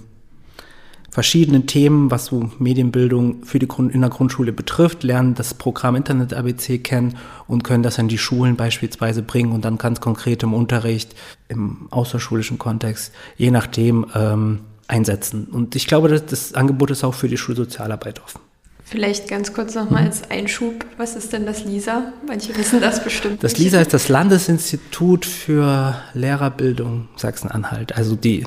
verschiedenen 1.16 1.66
Themen, 1.66 2.10
was 2.10 2.26
so 2.26 2.50
Medienbildung 2.58 3.42
für 3.42 3.58
die 3.58 3.68
Grund 3.68 3.94
in 3.94 4.02
der 4.02 4.10
Grundschule 4.10 4.52
betrifft, 4.52 5.02
lernen 5.02 5.34
das 5.34 5.54
Programm 5.54 5.96
Internet 5.96 6.34
ABC 6.34 6.76
kennen 6.76 7.16
und 7.46 7.64
können 7.64 7.82
das 7.82 7.98
an 7.98 8.08
die 8.08 8.18
Schulen 8.18 8.56
beispielsweise 8.56 9.22
bringen 9.22 9.52
und 9.52 9.64
dann 9.64 9.78
ganz 9.78 10.02
konkret 10.02 10.42
im 10.42 10.52
Unterricht, 10.52 11.14
im 11.48 11.88
außerschulischen 11.90 12.58
Kontext, 12.58 13.14
je 13.38 13.50
nachdem 13.50 14.04
ähm, 14.14 14.60
einsetzen. 14.88 15.46
Und 15.46 15.74
ich 15.74 15.86
glaube, 15.86 16.08
das, 16.08 16.26
das 16.26 16.52
Angebot 16.52 16.90
ist 16.90 17.02
auch 17.02 17.14
für 17.14 17.28
die 17.28 17.38
Schulsozialarbeit 17.38 18.22
offen. 18.22 18.40
Vielleicht 18.88 19.26
ganz 19.26 19.52
kurz 19.52 19.74
nochmal 19.74 20.04
als 20.04 20.30
Einschub, 20.30 20.86
was 20.96 21.16
ist 21.16 21.32
denn 21.32 21.44
das 21.44 21.64
LISA? 21.64 22.12
Manche 22.24 22.56
wissen 22.56 22.80
das 22.80 23.02
bestimmt. 23.02 23.42
Das 23.42 23.54
nicht. 23.54 23.64
LISA 23.64 23.80
ist 23.80 23.92
das 23.92 24.08
Landesinstitut 24.08 25.26
für 25.26 26.00
Lehrerbildung 26.14 27.08
Sachsen-Anhalt, 27.16 27.96
also 27.96 28.14
die 28.14 28.46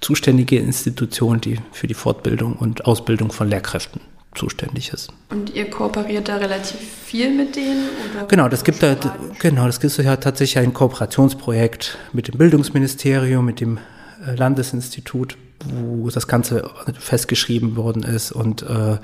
zuständige 0.00 0.60
Institution, 0.60 1.40
die 1.40 1.58
für 1.72 1.88
die 1.88 1.94
Fortbildung 1.94 2.52
und 2.54 2.84
Ausbildung 2.84 3.32
von 3.32 3.48
Lehrkräften 3.48 4.00
zuständig 4.36 4.92
ist. 4.92 5.12
Und 5.30 5.52
ihr 5.52 5.68
kooperiert 5.68 6.28
da 6.28 6.36
relativ 6.36 6.78
viel 6.78 7.34
mit 7.34 7.56
denen? 7.56 7.88
genau, 8.28 8.48
das 8.48 8.62
gibt 8.62 8.84
da, 8.84 8.94
genau, 9.40 9.66
das 9.66 9.80
gibt 9.80 9.96
ja 9.98 10.16
tatsächlich 10.16 10.62
ein 10.62 10.74
Kooperationsprojekt 10.74 11.98
mit 12.12 12.28
dem 12.28 12.38
Bildungsministerium, 12.38 13.44
mit 13.44 13.60
dem 13.60 13.78
äh, 14.24 14.36
Landesinstitut, 14.36 15.36
wo 15.64 16.08
das 16.08 16.28
Ganze 16.28 16.70
festgeschrieben 17.00 17.74
worden 17.74 18.04
ist 18.04 18.30
und 18.30 18.62
äh, 18.62 18.98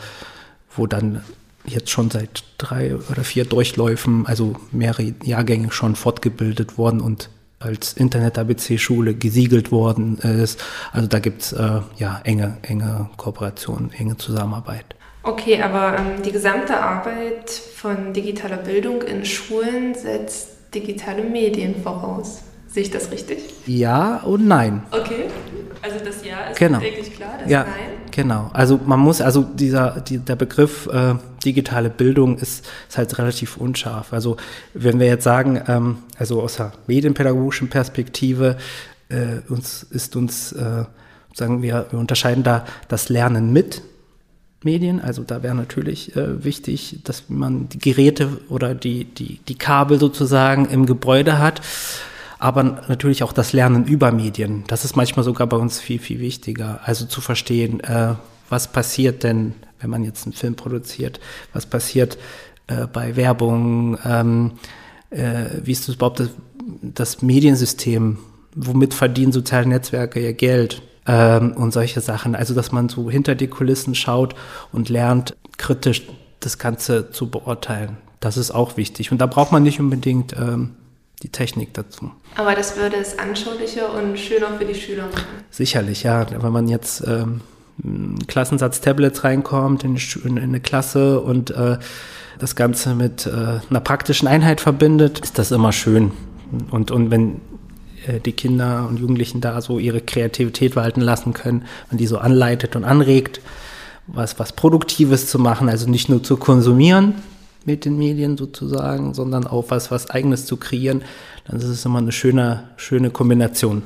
wo 0.76 0.86
dann 0.86 1.22
jetzt 1.64 1.90
schon 1.90 2.10
seit 2.10 2.44
drei 2.58 2.96
oder 2.96 3.24
vier 3.24 3.44
Durchläufen, 3.44 4.26
also 4.26 4.56
mehrere 4.72 5.14
Jahrgänge 5.22 5.70
schon 5.70 5.96
fortgebildet 5.96 6.78
worden 6.78 7.00
und 7.00 7.30
als 7.60 7.92
Internet-ABC-Schule 7.92 9.14
gesiegelt 9.14 9.70
worden 9.70 10.18
ist. 10.18 10.62
Also 10.92 11.06
da 11.06 11.20
gibt 11.20 11.42
es 11.42 11.52
äh, 11.52 11.80
ja 11.96 12.20
enge, 12.24 12.56
enge 12.62 13.08
Kooperation, 13.16 13.92
enge 13.96 14.16
Zusammenarbeit. 14.16 14.84
Okay, 15.22 15.62
aber 15.62 15.98
ähm, 15.98 16.22
die 16.24 16.32
gesamte 16.32 16.76
Arbeit 16.76 17.50
von 17.50 18.12
digitaler 18.12 18.56
Bildung 18.56 19.02
in 19.02 19.24
Schulen 19.24 19.94
setzt 19.94 20.74
digitale 20.74 21.22
Medien 21.22 21.80
voraus. 21.80 22.42
Sehe 22.66 22.82
ich 22.82 22.90
das 22.90 23.12
richtig? 23.12 23.38
Ja 23.66 24.16
und 24.24 24.48
nein. 24.48 24.82
Okay. 24.90 25.26
Also 25.82 26.04
das 26.04 26.24
Ja 26.24 26.46
ist 26.50 26.58
genau. 26.58 26.80
wirklich 26.80 27.14
klar, 27.14 27.34
das 27.40 27.50
ja, 27.50 27.64
Nein? 27.64 28.01
Genau. 28.12 28.50
Also 28.52 28.78
man 28.84 29.00
muss, 29.00 29.20
also 29.20 29.42
dieser, 29.42 30.00
die, 30.00 30.18
der 30.18 30.36
Begriff 30.36 30.86
äh, 30.86 31.14
digitale 31.44 31.88
Bildung 31.90 32.36
ist, 32.36 32.64
ist 32.88 32.98
halt 32.98 33.18
relativ 33.18 33.56
unscharf. 33.56 34.12
Also 34.12 34.36
wenn 34.74 35.00
wir 35.00 35.06
jetzt 35.06 35.24
sagen, 35.24 35.60
ähm, 35.66 35.96
also 36.18 36.42
aus 36.42 36.56
der 36.56 36.72
medienpädagogischen 36.86 37.68
Perspektive, 37.68 38.58
äh, 39.08 39.38
uns 39.48 39.82
ist 39.82 40.14
uns, 40.14 40.52
äh, 40.52 40.84
sagen 41.34 41.62
wir, 41.62 41.86
wir 41.90 41.98
unterscheiden 41.98 42.44
da 42.44 42.66
das 42.88 43.08
Lernen 43.08 43.50
mit 43.52 43.82
Medien. 44.62 45.00
Also 45.00 45.22
da 45.22 45.42
wäre 45.42 45.54
natürlich 45.54 46.14
äh, 46.14 46.44
wichtig, 46.44 47.00
dass 47.04 47.24
man 47.28 47.70
die 47.70 47.78
Geräte 47.78 48.28
oder 48.50 48.74
die, 48.74 49.04
die, 49.04 49.40
die 49.48 49.56
Kabel 49.56 49.98
sozusagen 49.98 50.66
im 50.66 50.84
Gebäude 50.84 51.38
hat 51.38 51.62
aber 52.42 52.64
natürlich 52.88 53.22
auch 53.22 53.32
das 53.32 53.52
Lernen 53.52 53.84
über 53.84 54.10
Medien. 54.10 54.64
Das 54.66 54.84
ist 54.84 54.96
manchmal 54.96 55.24
sogar 55.24 55.46
bei 55.46 55.56
uns 55.56 55.78
viel, 55.78 56.00
viel 56.00 56.18
wichtiger. 56.18 56.80
Also 56.82 57.06
zu 57.06 57.20
verstehen, 57.20 57.78
äh, 57.80 58.14
was 58.48 58.72
passiert 58.72 59.22
denn, 59.22 59.54
wenn 59.80 59.90
man 59.90 60.02
jetzt 60.02 60.26
einen 60.26 60.32
Film 60.32 60.56
produziert, 60.56 61.20
was 61.52 61.66
passiert 61.66 62.18
äh, 62.66 62.88
bei 62.88 63.14
Werbung, 63.14 63.96
ähm, 64.04 64.52
äh, 65.10 65.44
wie 65.62 65.70
ist 65.70 65.86
das 65.86 65.94
überhaupt 65.94 66.18
das, 66.18 66.30
das, 66.82 67.22
Mediensystem, 67.22 68.18
womit 68.56 68.92
verdienen 68.92 69.30
soziale 69.30 69.68
Netzwerke 69.68 70.18
ihr 70.18 70.32
Geld 70.32 70.82
ähm, 71.06 71.52
und 71.52 71.72
solche 71.72 72.00
Sachen. 72.00 72.34
Also 72.34 72.54
dass 72.54 72.72
man 72.72 72.88
so 72.88 73.08
hinter 73.08 73.36
die 73.36 73.46
Kulissen 73.46 73.94
schaut 73.94 74.34
und 74.72 74.88
lernt, 74.88 75.36
kritisch 75.58 76.02
das 76.40 76.58
Ganze 76.58 77.12
zu 77.12 77.30
beurteilen. 77.30 77.98
Das 78.18 78.36
ist 78.36 78.50
auch 78.50 78.76
wichtig. 78.76 79.12
Und 79.12 79.18
da 79.18 79.26
braucht 79.26 79.52
man 79.52 79.62
nicht 79.62 79.78
unbedingt 79.78 80.36
ähm, 80.36 80.70
die 81.22 81.28
Technik 81.28 81.74
dazu. 81.74 82.10
Aber 82.36 82.54
das 82.54 82.76
würde 82.76 82.96
es 82.96 83.18
anschaulicher 83.18 83.92
und 83.94 84.18
schöner 84.18 84.58
für 84.58 84.64
die 84.64 84.74
Schüler 84.74 85.04
machen. 85.04 85.26
Sicherlich, 85.50 86.02
ja. 86.02 86.26
Wenn 86.30 86.52
man 86.52 86.68
jetzt 86.68 87.04
ähm, 87.06 87.40
Klassensatz 88.26 88.80
Tablets 88.80 89.24
reinkommt 89.24 89.84
in, 89.84 89.96
in, 90.24 90.36
in 90.36 90.42
eine 90.42 90.60
Klasse 90.60 91.20
und 91.20 91.50
äh, 91.50 91.78
das 92.38 92.56
Ganze 92.56 92.94
mit 92.94 93.26
äh, 93.26 93.60
einer 93.70 93.80
praktischen 93.80 94.26
Einheit 94.28 94.60
verbindet, 94.60 95.20
ist 95.20 95.38
das 95.38 95.52
immer 95.52 95.72
schön. 95.72 96.12
Und, 96.70 96.90
und 96.90 97.10
wenn 97.10 97.40
äh, 98.06 98.20
die 98.20 98.32
Kinder 98.32 98.86
und 98.88 98.98
Jugendlichen 98.98 99.40
da 99.40 99.60
so 99.60 99.78
ihre 99.78 100.00
Kreativität 100.00 100.76
walten 100.76 101.00
lassen 101.00 101.32
können, 101.32 101.64
man 101.90 101.98
die 101.98 102.06
so 102.06 102.18
anleitet 102.18 102.76
und 102.76 102.84
anregt, 102.84 103.40
was, 104.06 104.38
was 104.38 104.52
Produktives 104.52 105.28
zu 105.28 105.38
machen, 105.38 105.68
also 105.68 105.88
nicht 105.88 106.08
nur 106.08 106.22
zu 106.22 106.36
konsumieren, 106.36 107.14
mit 107.66 107.84
den 107.84 107.98
Medien 107.98 108.36
sozusagen, 108.36 109.14
sondern 109.14 109.46
auch 109.46 109.66
was, 109.68 109.90
was 109.90 110.10
Eigenes 110.10 110.46
zu 110.46 110.56
kreieren, 110.56 111.02
dann 111.46 111.58
ist 111.58 111.64
es 111.64 111.84
immer 111.84 111.98
eine 111.98 112.12
schöne, 112.12 112.70
schöne 112.76 113.10
Kombination. 113.10 113.82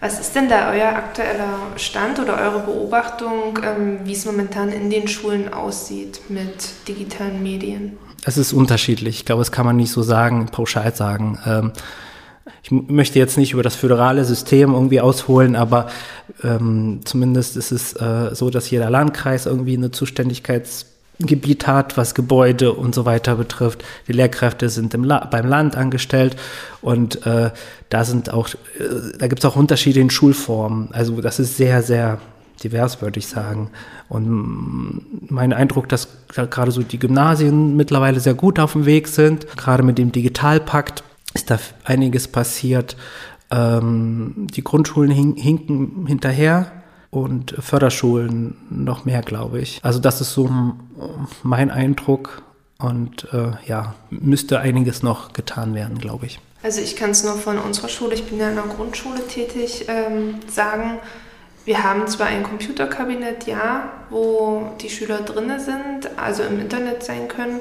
Was 0.00 0.18
ist 0.18 0.34
denn 0.34 0.48
da 0.48 0.72
euer 0.72 0.88
aktueller 0.88 1.58
Stand 1.76 2.18
oder 2.18 2.38
eure 2.38 2.60
Beobachtung, 2.60 3.58
ähm, 3.62 3.98
wie 4.04 4.12
es 4.12 4.24
momentan 4.24 4.70
in 4.70 4.88
den 4.88 5.08
Schulen 5.08 5.52
aussieht 5.52 6.22
mit 6.30 6.88
digitalen 6.88 7.42
Medien? 7.42 7.98
Es 8.24 8.38
ist 8.38 8.54
unterschiedlich. 8.54 9.16
Ich 9.16 9.24
glaube, 9.26 9.40
das 9.40 9.52
kann 9.52 9.66
man 9.66 9.76
nicht 9.76 9.92
so 9.92 10.02
sagen, 10.02 10.46
pauschal 10.46 10.94
sagen. 10.94 11.38
Ähm, 11.46 11.72
ich 12.62 12.70
möchte 12.70 13.18
jetzt 13.18 13.36
nicht 13.36 13.52
über 13.52 13.62
das 13.62 13.76
föderale 13.76 14.24
System 14.24 14.72
irgendwie 14.72 15.00
ausholen, 15.00 15.54
aber 15.54 15.88
ähm, 16.42 17.00
zumindest 17.04 17.56
ist 17.56 17.70
es 17.70 17.92
äh, 17.94 18.34
so, 18.34 18.50
dass 18.50 18.70
jeder 18.70 18.90
Landkreis 18.90 19.46
irgendwie 19.46 19.76
eine 19.76 19.90
Zuständigkeits 19.90 20.86
Gebiet 21.20 21.66
hat, 21.66 21.96
was 21.96 22.14
Gebäude 22.14 22.72
und 22.72 22.94
so 22.94 23.04
weiter 23.04 23.36
betrifft. 23.36 23.84
Die 24.08 24.12
Lehrkräfte 24.12 24.68
sind 24.68 24.94
La 24.94 25.24
beim 25.26 25.46
Land 25.46 25.76
angestellt 25.76 26.36
und 26.80 27.24
äh, 27.26 27.50
da 27.88 28.04
sind 28.04 28.32
auch, 28.32 28.48
äh, 28.48 29.18
da 29.18 29.28
gibt 29.28 29.40
es 29.40 29.44
auch 29.44 29.56
Unterschiede 29.56 30.00
in 30.00 30.10
Schulformen. 30.10 30.88
Also 30.92 31.20
das 31.20 31.38
ist 31.38 31.56
sehr, 31.56 31.82
sehr 31.82 32.18
divers, 32.62 33.00
würde 33.02 33.18
ich 33.18 33.26
sagen. 33.26 33.70
Und 34.08 35.30
mein 35.30 35.52
Eindruck, 35.52 35.88
dass 35.88 36.08
gerade 36.28 36.70
so 36.70 36.82
die 36.82 36.98
Gymnasien 36.98 37.76
mittlerweile 37.76 38.20
sehr 38.20 38.34
gut 38.34 38.58
auf 38.58 38.72
dem 38.72 38.86
Weg 38.86 39.08
sind. 39.08 39.46
Gerade 39.56 39.82
mit 39.82 39.98
dem 39.98 40.12
Digitalpakt 40.12 41.04
ist 41.34 41.50
da 41.50 41.58
einiges 41.84 42.28
passiert. 42.28 42.96
Ähm, 43.50 44.46
die 44.54 44.64
Grundschulen 44.64 45.10
hin 45.10 45.36
hinken 45.36 46.06
hinterher 46.06 46.79
und 47.10 47.54
Förderschulen 47.58 48.56
noch 48.70 49.04
mehr, 49.04 49.22
glaube 49.22 49.60
ich. 49.60 49.80
Also 49.82 49.98
das 49.98 50.20
ist 50.20 50.32
so 50.32 50.48
mein 51.42 51.70
Eindruck 51.70 52.42
und 52.78 53.28
äh, 53.32 53.52
ja, 53.66 53.94
müsste 54.10 54.60
einiges 54.60 55.02
noch 55.02 55.32
getan 55.32 55.74
werden, 55.74 55.98
glaube 55.98 56.26
ich. 56.26 56.40
Also 56.62 56.80
ich 56.80 56.96
kann 56.96 57.10
es 57.10 57.24
nur 57.24 57.34
von 57.34 57.58
unserer 57.58 57.88
Schule, 57.88 58.14
ich 58.14 58.24
bin 58.24 58.38
ja 58.38 58.50
in 58.50 58.54
der 58.54 58.64
Grundschule 58.64 59.26
tätig, 59.26 59.86
ähm, 59.88 60.36
sagen, 60.46 60.98
wir 61.64 61.82
haben 61.82 62.06
zwar 62.06 62.28
ein 62.28 62.42
Computerkabinett, 62.42 63.46
ja, 63.46 63.90
wo 64.10 64.72
die 64.80 64.90
Schüler 64.90 65.20
drin 65.20 65.52
sind, 65.58 66.18
also 66.18 66.42
im 66.42 66.60
Internet 66.60 67.02
sein 67.02 67.28
können, 67.28 67.60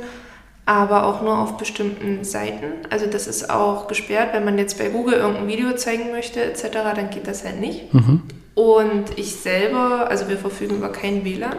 aber 0.65 1.05
auch 1.05 1.21
nur 1.21 1.37
auf 1.37 1.57
bestimmten 1.57 2.23
Seiten. 2.23 2.85
Also 2.89 3.07
das 3.07 3.27
ist 3.27 3.49
auch 3.49 3.87
gesperrt, 3.87 4.33
wenn 4.33 4.45
man 4.45 4.57
jetzt 4.57 4.77
bei 4.77 4.89
Google 4.89 5.15
irgendein 5.15 5.47
Video 5.47 5.75
zeigen 5.75 6.11
möchte 6.11 6.43
etc., 6.43 6.67
dann 6.95 7.09
geht 7.09 7.27
das 7.27 7.43
halt 7.43 7.59
nicht. 7.59 7.93
Mhm. 7.93 8.23
Und 8.59 9.17
ich 9.17 9.37
selber, 9.37 10.09
also 10.09 10.27
wir 10.27 10.37
verfügen 10.37 10.75
über 10.75 10.91
kein 10.91 11.23
WLAN. 11.23 11.55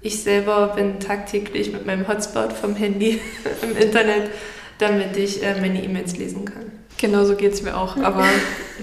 Ich 0.00 0.22
selber 0.22 0.72
bin 0.74 0.98
tagtäglich 0.98 1.74
mit 1.74 1.84
meinem 1.84 2.08
Hotspot 2.08 2.54
vom 2.54 2.74
Handy 2.74 3.20
im 3.62 3.76
Internet, 3.76 4.30
damit 4.78 5.14
ich 5.18 5.42
äh, 5.42 5.60
meine 5.60 5.84
E-Mails 5.84 6.16
lesen 6.16 6.46
kann. 6.46 6.72
Genau 6.96 7.26
so 7.26 7.36
geht 7.36 7.52
es 7.52 7.60
mir 7.60 7.76
auch. 7.76 7.98
Aber 7.98 8.24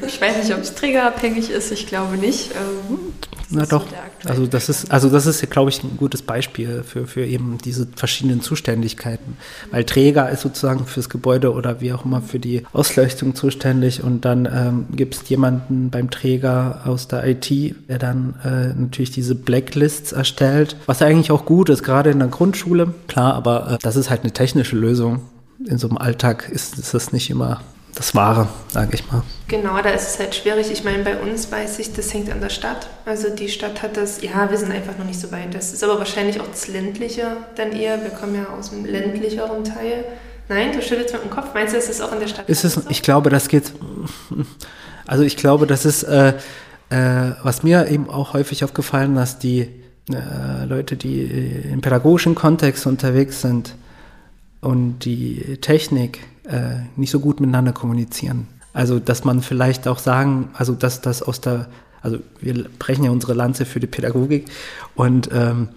ich 0.05 0.21
weiß 0.21 0.43
nicht, 0.43 0.53
ob 0.53 0.61
es 0.61 0.75
triggerabhängig 0.75 1.49
ist. 1.49 1.71
Ich 1.71 1.87
glaube 1.87 2.17
nicht. 2.17 2.51
Ähm, 2.51 3.04
Na 3.49 3.65
doch, 3.65 3.85
also 4.23 4.47
das 4.47 4.69
ist, 4.69 4.91
also 4.91 5.09
das 5.09 5.25
ist, 5.27 5.47
glaube 5.51 5.69
ich, 5.69 5.83
ein 5.83 5.97
gutes 5.97 6.21
Beispiel 6.21 6.83
für, 6.83 7.05
für 7.05 7.25
eben 7.25 7.57
diese 7.63 7.87
verschiedenen 7.95 8.41
Zuständigkeiten. 8.41 9.37
Weil 9.71 9.83
Träger 9.83 10.29
ist 10.29 10.41
sozusagen 10.41 10.85
fürs 10.85 11.09
Gebäude 11.09 11.53
oder 11.53 11.79
wie 11.81 11.93
auch 11.93 12.05
immer 12.05 12.21
für 12.21 12.39
die 12.39 12.63
Ausleuchtung 12.73 13.35
zuständig 13.35 14.03
und 14.03 14.25
dann 14.25 14.45
ähm, 14.51 14.85
gibt 14.95 15.15
es 15.15 15.29
jemanden 15.29 15.89
beim 15.91 16.09
Träger 16.09 16.81
aus 16.85 17.07
der 17.07 17.27
IT, 17.27 17.49
der 17.87 17.99
dann 17.99 18.35
äh, 18.43 18.79
natürlich 18.79 19.11
diese 19.11 19.35
Blacklists 19.35 20.11
erstellt, 20.11 20.77
was 20.87 21.01
eigentlich 21.01 21.31
auch 21.31 21.45
gut 21.45 21.69
ist, 21.69 21.83
gerade 21.83 22.09
in 22.09 22.19
der 22.19 22.29
Grundschule. 22.29 22.93
Klar, 23.07 23.33
aber 23.35 23.73
äh, 23.73 23.77
das 23.81 23.95
ist 23.95 24.09
halt 24.09 24.21
eine 24.21 24.31
technische 24.31 24.75
Lösung. 24.75 25.21
In 25.65 25.77
so 25.77 25.87
einem 25.87 25.97
Alltag 25.97 26.49
ist, 26.49 26.77
ist 26.77 26.93
das 26.93 27.13
nicht 27.13 27.29
immer 27.29 27.61
das 27.95 28.13
Wahre, 28.13 28.49
sage 28.69 28.91
ich 28.93 29.09
mal. 29.09 29.23
Genau, 29.47 29.81
da 29.81 29.89
ist 29.89 30.07
es 30.07 30.19
halt 30.19 30.35
schwierig. 30.35 30.69
Ich 30.71 30.83
meine, 30.83 31.03
bei 31.03 31.17
uns 31.17 31.51
weiß 31.51 31.79
ich, 31.79 31.93
das 31.93 32.13
hängt 32.13 32.31
an 32.31 32.41
der 32.41 32.49
Stadt. 32.49 32.89
Also 33.05 33.29
die 33.29 33.47
Stadt 33.47 33.81
hat 33.81 33.95
das, 33.95 34.21
ja, 34.21 34.49
wir 34.49 34.57
sind 34.57 34.71
einfach 34.71 34.97
noch 34.97 35.05
nicht 35.05 35.19
so 35.19 35.31
weit. 35.31 35.53
Das 35.53 35.71
ist 35.71 35.83
aber 35.83 35.97
wahrscheinlich 35.97 36.41
auch 36.41 36.47
das 36.47 36.67
ländliche 36.67 37.37
dann 37.55 37.71
eher. 37.71 38.01
Wir 38.03 38.11
kommen 38.11 38.35
ja 38.35 38.47
aus 38.49 38.71
dem 38.71 38.85
ländlicheren 38.85 39.63
Teil. 39.63 40.03
Nein, 40.49 40.73
du 40.73 40.81
schüttelst 40.81 41.13
mit 41.13 41.23
dem 41.23 41.29
Kopf. 41.29 41.53
Meinst 41.53 41.73
du, 41.73 41.77
das 41.77 41.89
ist 41.89 42.01
auch 42.01 42.11
in 42.11 42.19
der 42.19 42.27
Stadt? 42.27 42.49
Ist 42.49 42.65
es, 42.65 42.73
so? 42.73 42.81
Ich 42.89 43.01
glaube, 43.01 43.29
das 43.29 43.47
geht. 43.47 43.71
Also 45.07 45.21
ich 45.21 45.37
glaube, 45.37 45.67
das 45.67 45.85
ist, 45.85 46.01
äh, 46.01 46.29
äh, 46.89 47.33
was 47.43 47.61
mir 47.61 47.89
eben 47.89 48.09
auch 48.09 48.33
häufig 48.33 48.63
aufgefallen, 48.63 49.13
dass 49.13 49.37
die 49.37 49.69
äh, 50.09 50.65
Leute, 50.65 50.95
die 50.95 51.21
im 51.71 51.81
pädagogischen 51.81 52.33
Kontext 52.33 52.87
unterwegs 52.87 53.41
sind 53.41 53.75
und 54.61 55.05
die 55.05 55.57
Technik 55.61 56.21
äh, 56.47 56.85
nicht 56.95 57.11
so 57.11 57.19
gut 57.19 57.39
miteinander 57.39 57.73
kommunizieren. 57.73 58.47
Also, 58.73 58.99
dass 58.99 59.23
man 59.23 59.41
vielleicht 59.41 59.87
auch 59.87 59.99
sagen, 59.99 60.49
also, 60.53 60.73
dass 60.73 61.01
das 61.01 61.23
aus 61.23 61.41
der, 61.41 61.67
also, 62.01 62.19
wir 62.41 62.65
brechen 62.77 63.05
ja 63.05 63.11
unsere 63.11 63.33
Lanze 63.33 63.65
für 63.65 63.79
die 63.79 63.87
Pädagogik 63.87 64.49
und, 64.95 65.29
ähm, 65.33 65.69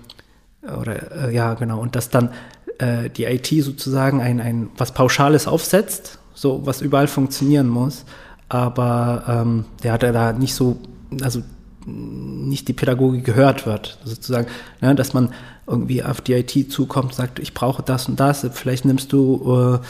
oder, 0.62 1.28
äh, 1.28 1.34
ja, 1.34 1.54
genau, 1.54 1.80
und 1.80 1.94
dass 1.94 2.10
dann 2.10 2.30
äh, 2.78 3.08
die 3.08 3.24
IT 3.24 3.46
sozusagen 3.62 4.20
ein, 4.20 4.40
ein, 4.40 4.70
was 4.76 4.92
Pauschales 4.92 5.46
aufsetzt, 5.46 6.18
so, 6.34 6.66
was 6.66 6.80
überall 6.80 7.06
funktionieren 7.06 7.68
muss, 7.68 8.04
aber, 8.48 9.24
ähm, 9.28 9.64
der 9.82 9.92
hat 9.92 10.02
ja 10.02 10.12
da 10.12 10.32
nicht 10.32 10.54
so, 10.54 10.78
also, 11.22 11.42
nicht 11.86 12.68
die 12.68 12.72
Pädagogik 12.72 13.24
gehört 13.24 13.64
wird, 13.64 13.98
sozusagen, 14.04 14.48
ne, 14.80 14.94
dass 14.94 15.14
man 15.14 15.32
irgendwie 15.68 16.02
auf 16.02 16.20
die 16.20 16.32
IT 16.32 16.72
zukommt, 16.72 17.14
sagt, 17.14 17.38
ich 17.38 17.54
brauche 17.54 17.82
das 17.82 18.08
und 18.08 18.18
das, 18.18 18.46
vielleicht 18.52 18.84
nimmst 18.84 19.12
du 19.12 19.78
äh, 19.80 19.86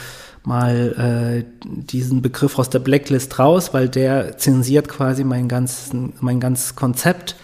mal 0.48 1.44
äh, 1.44 1.64
diesen 1.64 2.22
Begriff 2.22 2.58
aus 2.58 2.70
der 2.70 2.80
Blacklist 2.80 3.38
raus, 3.38 3.72
weil 3.74 3.88
der 3.88 4.38
zensiert 4.38 4.88
quasi 4.88 5.22
mein, 5.22 5.46
ganzen, 5.46 6.14
mein 6.20 6.40
ganzes 6.40 6.74
Konzept, 6.74 7.36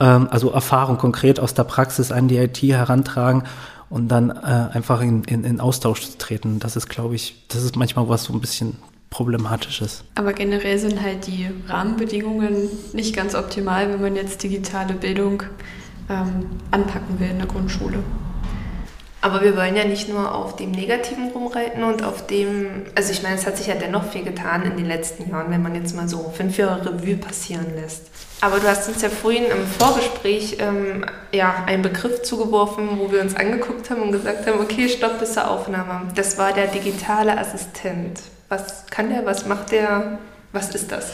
ähm, 0.00 0.28
also 0.30 0.50
Erfahrung 0.50 0.98
konkret 0.98 1.40
aus 1.40 1.54
der 1.54 1.64
Praxis 1.64 2.12
an 2.12 2.28
die 2.28 2.36
IT 2.36 2.60
herantragen 2.60 3.44
und 3.88 4.08
dann 4.08 4.30
äh, 4.30 4.74
einfach 4.74 5.00
in, 5.00 5.24
in, 5.24 5.44
in 5.44 5.60
Austausch 5.60 6.02
zu 6.02 6.18
treten. 6.18 6.58
Das 6.58 6.76
ist, 6.76 6.88
glaube 6.88 7.14
ich, 7.14 7.46
das 7.48 7.62
ist 7.62 7.76
manchmal 7.76 8.08
was 8.08 8.24
so 8.24 8.34
ein 8.34 8.40
bisschen 8.40 8.76
problematisch 9.08 9.80
ist. 9.80 10.04
Aber 10.16 10.32
generell 10.34 10.78
sind 10.78 11.00
halt 11.00 11.26
die 11.26 11.48
Rahmenbedingungen 11.66 12.68
nicht 12.92 13.16
ganz 13.16 13.34
optimal, 13.34 13.88
wenn 13.90 14.02
man 14.02 14.16
jetzt 14.16 14.42
digitale 14.42 14.94
Bildung 14.94 15.44
ähm, 16.10 16.46
anpacken 16.72 17.18
will 17.18 17.30
in 17.30 17.38
der 17.38 17.46
Grundschule. 17.46 18.00
Aber 19.20 19.42
wir 19.42 19.56
wollen 19.56 19.74
ja 19.74 19.84
nicht 19.84 20.08
nur 20.08 20.32
auf 20.32 20.54
dem 20.54 20.70
Negativen 20.70 21.30
rumreiten 21.30 21.82
und 21.82 22.04
auf 22.04 22.26
dem, 22.28 22.84
also 22.94 23.10
ich 23.10 23.22
meine, 23.22 23.34
es 23.34 23.46
hat 23.46 23.56
sich 23.56 23.66
ja 23.66 23.74
dennoch 23.74 24.04
viel 24.04 24.22
getan 24.22 24.62
in 24.62 24.76
den 24.76 24.86
letzten 24.86 25.28
Jahren, 25.28 25.50
wenn 25.50 25.62
man 25.62 25.74
jetzt 25.74 25.96
mal 25.96 26.08
so 26.08 26.32
fünf 26.36 26.56
Jahre 26.56 26.86
Revue 26.86 27.16
passieren 27.16 27.74
lässt. 27.74 28.02
Aber 28.40 28.60
du 28.60 28.68
hast 28.68 28.88
uns 28.88 29.02
ja 29.02 29.08
vorhin 29.08 29.44
im 29.46 29.66
Vorgespräch 29.66 30.58
ähm, 30.60 31.04
ja, 31.32 31.64
einen 31.66 31.82
Begriff 31.82 32.22
zugeworfen, 32.22 33.00
wo 33.00 33.10
wir 33.10 33.20
uns 33.20 33.34
angeguckt 33.34 33.90
haben 33.90 34.02
und 34.02 34.12
gesagt 34.12 34.46
haben, 34.46 34.60
okay, 34.60 34.88
stopp 34.88 35.18
bis 35.18 35.34
zur 35.34 35.50
Aufnahme. 35.50 36.12
Das 36.14 36.38
war 36.38 36.52
der 36.52 36.68
digitale 36.68 37.36
Assistent. 37.36 38.20
Was 38.48 38.86
kann 38.86 39.10
der, 39.10 39.26
was 39.26 39.46
macht 39.46 39.72
der, 39.72 40.18
was 40.52 40.72
ist 40.72 40.92
das? 40.92 41.10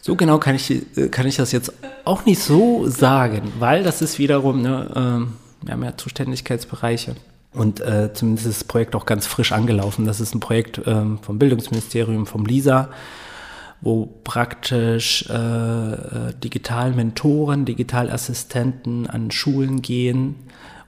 So 0.00 0.16
genau 0.16 0.38
kann 0.38 0.56
ich, 0.56 0.68
äh, 0.98 1.08
kann 1.08 1.28
ich 1.28 1.36
das 1.36 1.52
jetzt 1.52 1.72
auch 2.04 2.24
nicht 2.24 2.42
so 2.42 2.88
sagen, 2.88 3.52
weil 3.60 3.84
das 3.84 4.02
ist 4.02 4.18
wiederum, 4.18 4.60
ne, 4.60 4.90
ähm 4.96 5.32
wir 5.62 5.72
haben 5.72 5.84
ja 5.84 5.96
Zuständigkeitsbereiche. 5.96 7.16
Und 7.52 7.80
äh, 7.80 8.12
zumindest 8.14 8.46
ist 8.46 8.60
das 8.62 8.68
Projekt 8.68 8.94
auch 8.94 9.04
ganz 9.04 9.26
frisch 9.26 9.52
angelaufen. 9.52 10.06
Das 10.06 10.20
ist 10.20 10.34
ein 10.34 10.40
Projekt 10.40 10.80
ähm, 10.86 11.18
vom 11.20 11.38
Bildungsministerium, 11.38 12.26
vom 12.26 12.46
LISA, 12.46 12.88
wo 13.82 14.06
praktisch 14.24 15.28
äh, 15.28 15.34
äh, 15.34 16.34
Digitalmentoren, 16.42 17.64
Digitalassistenten 17.64 19.06
an 19.06 19.30
Schulen 19.30 19.82
gehen 19.82 20.36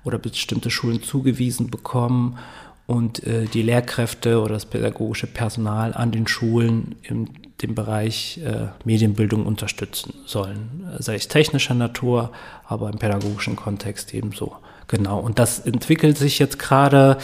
oder 0.05 0.19
bestimmte 0.19 0.71
Schulen 0.71 1.03
zugewiesen 1.03 1.71
bekommen 1.71 2.39
und 2.87 3.23
äh, 3.25 3.45
die 3.45 3.63
Lehrkräfte 3.63 4.41
oder 4.41 4.55
das 4.55 4.67
pädagogische 4.67 5.27
Personal 5.27 5.93
an 5.93 6.13
den 6.13 6.27
Schulen 6.27 6.97
in 7.03 7.29
dem 7.63 7.75
Bereich 7.75 8.41
äh, 8.45 8.69
Medienbildung 8.85 9.47
unterstützen 9.47 10.15
sollen, 10.27 10.89
sei 10.99 11.15
es 11.15 11.29
technischer 11.29 11.75
Natur, 11.75 12.33
aber 12.67 12.91
im 12.91 12.99
pädagogischen 12.99 13.57
Kontext 13.57 14.13
ebenso. 14.13 14.57
Genau, 14.89 15.21
und 15.21 15.39
das 15.39 15.61
entwickelt 15.61 16.19
sich 16.19 16.39
jetzt 16.39 16.59
gerade, 16.59 17.17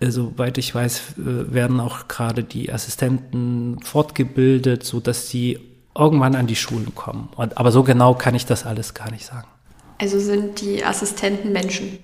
äh, 0.00 0.10
soweit 0.10 0.58
ich 0.58 0.74
weiß, 0.74 0.98
äh, 1.18 1.52
werden 1.52 1.78
auch 1.78 2.08
gerade 2.08 2.42
die 2.42 2.72
Assistenten 2.72 3.80
fortgebildet, 3.82 4.84
sodass 4.84 5.28
sie 5.28 5.60
irgendwann 5.96 6.34
an 6.34 6.46
die 6.46 6.56
Schulen 6.56 6.94
kommen. 6.94 7.28
Und, 7.36 7.58
aber 7.58 7.70
so 7.70 7.82
genau 7.82 8.14
kann 8.14 8.34
ich 8.34 8.46
das 8.46 8.64
alles 8.64 8.94
gar 8.94 9.10
nicht 9.10 9.26
sagen. 9.26 9.48
Also 9.98 10.18
sind 10.18 10.60
die 10.62 10.82
Assistenten 10.82 11.52
Menschen. 11.52 11.98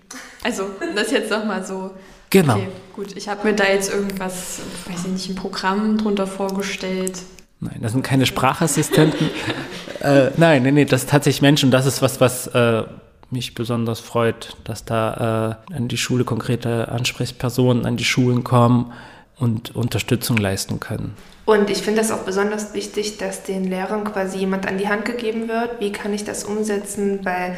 Also 0.44 0.64
das 0.94 1.10
jetzt 1.10 1.30
nochmal 1.30 1.64
so. 1.64 1.92
Genau. 2.28 2.56
Okay, 2.56 2.68
gut. 2.94 3.16
Ich 3.16 3.28
habe 3.28 3.48
mir 3.48 3.54
da 3.54 3.64
jetzt 3.64 3.90
irgendwas, 3.90 4.60
weiß 4.86 5.06
ich 5.06 5.10
nicht, 5.10 5.28
ein 5.30 5.34
Programm 5.34 5.96
drunter 5.96 6.26
vorgestellt. 6.26 7.22
Nein, 7.60 7.78
das 7.80 7.92
sind 7.92 8.02
keine 8.02 8.26
Sprachassistenten. 8.26 9.30
äh, 10.00 10.30
nein, 10.36 10.62
nee, 10.62 10.72
nee, 10.72 10.84
das 10.84 11.02
ist 11.02 11.10
tatsächlich 11.10 11.42
Menschen. 11.42 11.70
Das 11.70 11.86
ist 11.86 12.02
was, 12.02 12.20
was 12.20 12.48
äh, 12.48 12.84
mich 13.30 13.54
besonders 13.54 14.00
freut, 14.00 14.56
dass 14.64 14.84
da 14.84 15.58
äh, 15.70 15.74
an 15.74 15.88
die 15.88 15.96
Schule 15.96 16.24
konkrete 16.24 16.88
Ansprechpersonen 16.88 17.86
an 17.86 17.96
die 17.96 18.04
Schulen 18.04 18.44
kommen 18.44 18.92
und 19.38 19.74
Unterstützung 19.74 20.36
leisten 20.36 20.80
können. 20.80 21.16
Und 21.44 21.70
ich 21.70 21.78
finde 21.78 22.00
das 22.00 22.10
auch 22.10 22.24
besonders 22.24 22.74
wichtig, 22.74 23.18
dass 23.18 23.42
den 23.42 23.64
Lehrern 23.64 24.04
quasi 24.04 24.38
jemand 24.38 24.66
an 24.66 24.78
die 24.78 24.88
Hand 24.88 25.04
gegeben 25.04 25.48
wird. 25.48 25.80
Wie 25.80 25.92
kann 25.92 26.12
ich 26.12 26.24
das 26.24 26.44
umsetzen? 26.44 27.20
Weil 27.24 27.56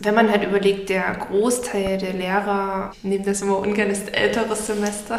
wenn 0.00 0.14
man 0.14 0.30
halt 0.30 0.44
überlegt, 0.44 0.90
der 0.90 1.14
Großteil 1.14 1.98
der 1.98 2.12
Lehrer, 2.12 2.92
ich 2.94 3.04
nehme 3.04 3.24
das 3.24 3.42
immer 3.42 3.58
ungern, 3.58 3.90
ist 3.90 4.14
älteres 4.14 4.66
Semester. 4.66 5.18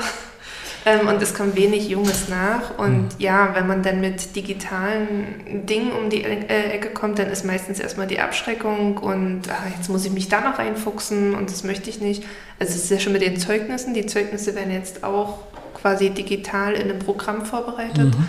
Ähm, 0.86 1.08
und 1.08 1.22
es 1.22 1.34
kommt 1.34 1.56
wenig 1.56 1.90
Junges 1.90 2.30
nach. 2.30 2.78
Und 2.78 3.02
mhm. 3.02 3.10
ja, 3.18 3.56
wenn 3.56 3.68
man 3.68 3.84
dann 3.84 4.00
mit 4.00 4.36
digitalen 4.36 5.66
Dingen 5.66 5.92
um 5.92 6.10
die 6.10 6.24
äh, 6.24 6.72
Ecke 6.72 6.90
kommt, 6.90 7.20
dann 7.20 7.30
ist 7.30 7.46
meistens 7.46 7.80
erstmal 7.80 8.08
die 8.08 8.20
Abschreckung 8.20 8.98
und 8.98 9.42
ach, 9.50 9.70
jetzt 9.76 9.90
muss 9.90 10.06
ich 10.06 10.12
mich 10.12 10.30
da 10.30 10.42
noch 10.42 10.60
reinfuchsen 10.60 11.36
und 11.36 11.50
das 11.50 11.64
möchte 11.64 11.90
ich 11.90 12.00
nicht. 12.00 12.24
Also 12.60 12.74
es 12.74 12.84
ist 12.84 12.92
ja 12.92 13.00
schon 13.00 13.14
mit 13.14 13.22
den 13.22 13.38
Zeugnissen. 13.38 13.94
Die 13.94 14.06
Zeugnisse 14.06 14.56
werden 14.56 14.72
jetzt 14.72 15.04
auch 15.04 15.40
quasi 15.74 16.10
digital 16.10 16.74
in 16.74 16.90
einem 16.90 17.00
Programm 17.00 17.46
vorbereitet. 17.46 18.16
Mhm. 18.18 18.28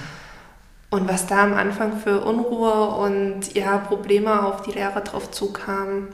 Und 0.90 1.08
was 1.08 1.26
da 1.26 1.42
am 1.42 1.52
Anfang 1.52 1.98
für 1.98 2.20
Unruhe 2.20 2.88
und 2.88 3.54
ja, 3.54 3.76
Probleme 3.76 4.46
auf 4.46 4.62
die 4.62 4.72
Lehrer 4.72 5.02
drauf 5.02 5.30
zukam, 5.30 6.08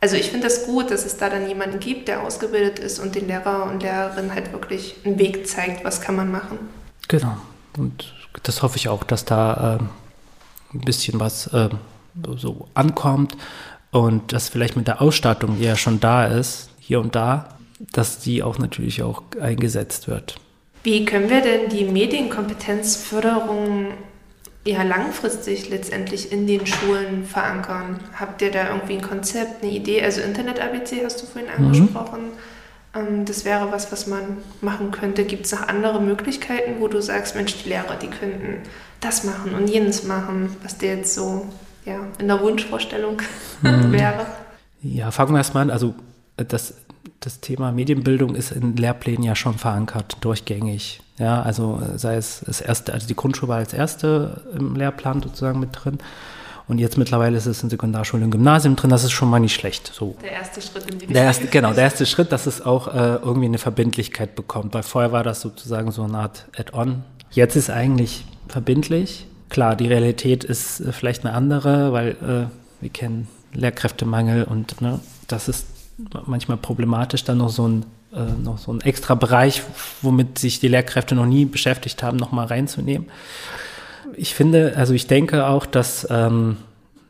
also 0.00 0.16
ich 0.16 0.30
finde 0.30 0.46
es 0.46 0.60
das 0.60 0.66
gut, 0.66 0.90
dass 0.90 1.04
es 1.04 1.16
da 1.16 1.28
dann 1.28 1.48
jemanden 1.48 1.80
gibt, 1.80 2.08
der 2.08 2.22
ausgebildet 2.22 2.78
ist 2.78 3.00
und 3.00 3.14
den 3.14 3.26
Lehrer 3.26 3.64
und 3.64 3.82
Lehrerinnen 3.82 4.34
halt 4.34 4.52
wirklich 4.52 4.96
einen 5.04 5.18
Weg 5.18 5.48
zeigt, 5.48 5.84
was 5.84 6.00
kann 6.00 6.16
man 6.16 6.30
machen. 6.30 6.58
Genau. 7.08 7.36
Und 7.76 8.14
das 8.42 8.62
hoffe 8.62 8.76
ich 8.76 8.88
auch, 8.88 9.04
dass 9.04 9.24
da 9.24 9.76
äh, 9.76 10.76
ein 10.76 10.80
bisschen 10.80 11.18
was 11.18 11.48
äh, 11.48 11.68
so 12.36 12.68
ankommt 12.74 13.36
und 13.90 14.32
dass 14.32 14.48
vielleicht 14.48 14.76
mit 14.76 14.86
der 14.86 15.02
Ausstattung, 15.02 15.58
die 15.58 15.64
ja 15.64 15.76
schon 15.76 16.00
da 16.00 16.26
ist, 16.26 16.70
hier 16.78 17.00
und 17.00 17.14
da, 17.14 17.56
dass 17.92 18.18
die 18.18 18.42
auch 18.42 18.58
natürlich 18.58 19.02
auch 19.02 19.22
eingesetzt 19.40 20.08
wird. 20.08 20.34
Wie 20.82 21.04
können 21.04 21.30
wir 21.30 21.42
denn 21.42 21.68
die 21.70 21.84
Medienkompetenzförderung 21.84 23.92
ja 24.64 24.82
langfristig 24.82 25.70
letztendlich 25.70 26.32
in 26.32 26.46
den 26.46 26.66
Schulen 26.66 27.24
verankern? 27.24 28.00
Habt 28.18 28.42
ihr 28.42 28.50
da 28.50 28.68
irgendwie 28.68 28.94
ein 28.94 29.02
Konzept, 29.02 29.62
eine 29.62 29.72
Idee? 29.72 30.02
Also 30.02 30.20
Internet-ABC 30.20 31.04
hast 31.04 31.22
du 31.22 31.26
vorhin 31.26 31.50
mhm. 31.50 31.66
angesprochen. 31.66 32.20
Mhm. 32.94 33.24
Das 33.26 33.44
wäre 33.44 33.70
was, 33.70 33.92
was 33.92 34.06
man 34.06 34.38
machen 34.60 34.90
könnte. 34.90 35.24
Gibt 35.24 35.46
es 35.46 35.52
noch 35.52 35.68
andere 35.68 36.00
Möglichkeiten, 36.00 36.80
wo 36.80 36.88
du 36.88 37.00
sagst, 37.00 37.36
Mensch, 37.36 37.62
die 37.62 37.68
Lehrer, 37.68 37.96
die 37.96 38.08
könnten 38.08 38.62
das 39.00 39.24
machen 39.24 39.54
und 39.54 39.68
jenes 39.68 40.04
machen, 40.04 40.56
was 40.62 40.78
dir 40.78 40.96
jetzt 40.96 41.14
so 41.14 41.46
ja, 41.84 42.00
in 42.18 42.26
der 42.28 42.40
Wunschvorstellung 42.40 43.22
mhm. 43.62 43.92
wäre? 43.92 44.26
Ja, 44.82 45.10
fangen 45.10 45.32
wir 45.32 45.38
erstmal 45.38 45.64
an. 45.64 45.70
Also 45.70 45.94
das, 46.36 46.74
das 47.20 47.40
Thema 47.40 47.72
Medienbildung 47.72 48.34
ist 48.34 48.52
in 48.52 48.76
Lehrplänen 48.76 49.22
ja 49.22 49.34
schon 49.34 49.54
verankert, 49.54 50.16
durchgängig. 50.20 51.00
Ja, 51.18 51.42
also 51.42 51.82
sei 51.96 52.16
es 52.16 52.42
das 52.46 52.60
erste, 52.60 52.92
also 52.92 53.08
die 53.08 53.16
Grundschule 53.16 53.48
war 53.48 53.56
als 53.56 53.72
erste 53.72 54.42
im 54.56 54.76
Lehrplan 54.76 55.20
sozusagen 55.20 55.58
mit 55.58 55.70
drin. 55.72 55.98
Und 56.68 56.78
jetzt 56.78 56.98
mittlerweile 56.98 57.36
ist 57.36 57.46
es 57.46 57.62
in 57.62 57.70
Sekundarschulen 57.70 58.24
und 58.24 58.30
Gymnasium 58.30 58.76
drin, 58.76 58.90
das 58.90 59.02
ist 59.02 59.12
schon 59.12 59.30
mal 59.30 59.40
nicht 59.40 59.54
schlecht. 59.54 59.90
So. 59.92 60.16
Der 60.22 60.32
erste 60.32 60.60
Schritt 60.60 60.88
in 60.90 60.98
die 60.98 61.06
Der 61.06 61.24
erste, 61.24 61.46
genau, 61.46 61.72
der 61.72 61.84
erste 61.84 62.04
Schritt, 62.04 62.30
dass 62.30 62.46
es 62.46 62.60
auch 62.60 62.88
äh, 62.88 63.14
irgendwie 63.16 63.46
eine 63.46 63.58
Verbindlichkeit 63.58 64.36
bekommt, 64.36 64.74
weil 64.74 64.82
vorher 64.82 65.10
war 65.10 65.24
das 65.24 65.40
sozusagen 65.40 65.90
so 65.90 66.02
eine 66.02 66.18
Art 66.18 66.46
Add-on. 66.56 67.02
Jetzt 67.30 67.56
ist 67.56 67.70
eigentlich 67.70 68.26
verbindlich. 68.48 69.26
Klar, 69.48 69.76
die 69.76 69.86
Realität 69.86 70.44
ist 70.44 70.80
äh, 70.80 70.92
vielleicht 70.92 71.24
eine 71.24 71.34
andere, 71.34 71.92
weil 71.92 72.10
äh, 72.10 72.82
wir 72.82 72.90
kennen 72.90 73.28
Lehrkräftemangel 73.54 74.44
und 74.44 74.82
ne, 74.82 75.00
das 75.26 75.48
ist 75.48 75.66
manchmal 76.26 76.56
problematisch, 76.56 77.24
dann 77.24 77.38
noch 77.38 77.50
so 77.50 77.66
ein 77.68 77.84
äh, 78.12 78.42
noch 78.42 78.58
so 78.58 78.72
ein 78.72 78.80
extra 78.80 79.14
Bereich, 79.14 79.62
womit 80.00 80.38
sich 80.38 80.60
die 80.60 80.68
Lehrkräfte 80.68 81.14
noch 81.14 81.26
nie 81.26 81.44
beschäftigt 81.44 82.02
haben, 82.02 82.16
nochmal 82.16 82.46
reinzunehmen. 82.46 83.08
Ich 84.16 84.34
finde, 84.34 84.74
also 84.76 84.94
ich 84.94 85.06
denke 85.06 85.46
auch, 85.46 85.66
dass 85.66 86.06
ähm, 86.10 86.56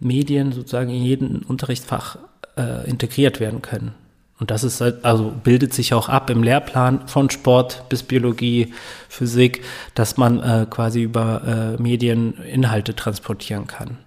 Medien 0.01 0.53
sozusagen 0.53 0.91
in 0.91 1.05
jedem 1.05 1.43
Unterrichtsfach 1.47 2.19
äh, 2.57 2.89
integriert 2.89 3.39
werden 3.39 3.63
können. 3.63 3.95
Und 4.41 4.51
das 4.51 4.65
ist 4.65 4.81
halt, 4.81 5.05
also 5.05 5.33
bildet 5.43 5.73
sich 5.73 5.95
auch 5.95 6.09
ab 6.09 6.31
im 6.31 6.43
Lehrplan 6.43 7.07
von 7.09 7.31
Sport 7.31 7.85
bis 7.89 8.03
Biologie, 8.03 8.73
Physik, 9.09 9.65
dass 9.95 10.17
man 10.17 10.41
äh, 10.41 10.67
quasi 10.69 11.03
über 11.03 11.77
äh, 11.79 11.83
Medien 11.83 12.35
Inhalte 12.43 12.95
transportieren 12.95 13.67
kann 13.67 13.99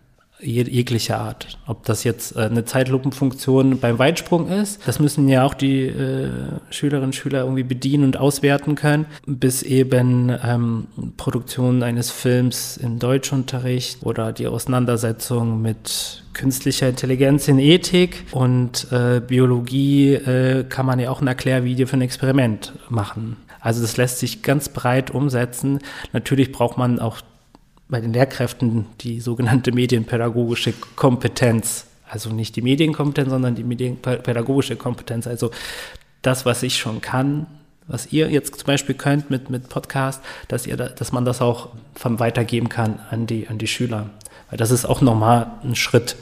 jeglicher 0.41 1.19
Art. 1.19 1.57
Ob 1.67 1.85
das 1.85 2.03
jetzt 2.03 2.35
äh, 2.35 2.41
eine 2.41 2.65
Zeitlupenfunktion 2.65 3.79
beim 3.79 3.99
Weitsprung 3.99 4.47
ist, 4.47 4.87
das 4.87 4.99
müssen 4.99 5.27
ja 5.29 5.45
auch 5.45 5.53
die 5.53 5.85
äh, 5.85 6.29
Schülerinnen 6.69 7.07
und 7.07 7.15
Schüler 7.15 7.41
irgendwie 7.41 7.63
bedienen 7.63 8.03
und 8.03 8.17
auswerten 8.17 8.75
können, 8.75 9.05
bis 9.25 9.63
eben 9.63 10.35
ähm, 10.43 10.87
Produktion 11.17 11.83
eines 11.83 12.11
Films 12.11 12.77
im 12.77 12.99
Deutschunterricht 12.99 14.03
oder 14.03 14.31
die 14.31 14.47
Auseinandersetzung 14.47 15.61
mit 15.61 16.23
künstlicher 16.33 16.89
Intelligenz 16.89 17.47
in 17.47 17.59
Ethik 17.59 18.25
und 18.31 18.87
äh, 18.91 19.21
Biologie 19.25 20.13
äh, 20.13 20.63
kann 20.63 20.85
man 20.85 20.99
ja 20.99 21.09
auch 21.09 21.21
ein 21.21 21.27
Erklärvideo 21.27 21.87
für 21.87 21.97
ein 21.97 22.01
Experiment 22.01 22.73
machen. 22.89 23.37
Also 23.59 23.81
das 23.81 23.97
lässt 23.97 24.19
sich 24.19 24.41
ganz 24.41 24.69
breit 24.69 25.11
umsetzen. 25.11 25.79
Natürlich 26.13 26.51
braucht 26.51 26.77
man 26.77 26.99
auch 26.99 27.21
bei 27.91 28.01
den 28.01 28.13
Lehrkräften 28.13 28.85
die 29.01 29.19
sogenannte 29.19 29.71
medienpädagogische 29.73 30.73
Kompetenz. 30.95 31.85
Also 32.09 32.29
nicht 32.31 32.55
die 32.55 32.61
Medienkompetenz, 32.61 33.29
sondern 33.29 33.53
die 33.53 33.63
medienpädagogische 33.63 34.77
Kompetenz. 34.77 35.27
Also 35.27 35.51
das, 36.21 36.45
was 36.45 36.63
ich 36.63 36.77
schon 36.77 37.01
kann, 37.01 37.45
was 37.87 38.11
ihr 38.11 38.29
jetzt 38.29 38.55
zum 38.55 38.65
Beispiel 38.65 38.95
könnt 38.95 39.29
mit, 39.29 39.49
mit 39.49 39.67
Podcast, 39.67 40.21
dass 40.47 40.65
ihr, 40.65 40.77
da, 40.77 40.87
dass 40.87 41.11
man 41.11 41.25
das 41.25 41.41
auch 41.41 41.69
weitergeben 42.01 42.69
kann 42.69 42.99
an 43.09 43.27
die, 43.27 43.47
an 43.49 43.57
die 43.57 43.67
Schüler. 43.67 44.09
Weil 44.49 44.57
das 44.57 44.71
ist 44.71 44.85
auch 44.85 45.01
nochmal 45.01 45.51
ein 45.63 45.75
Schritt 45.75 46.15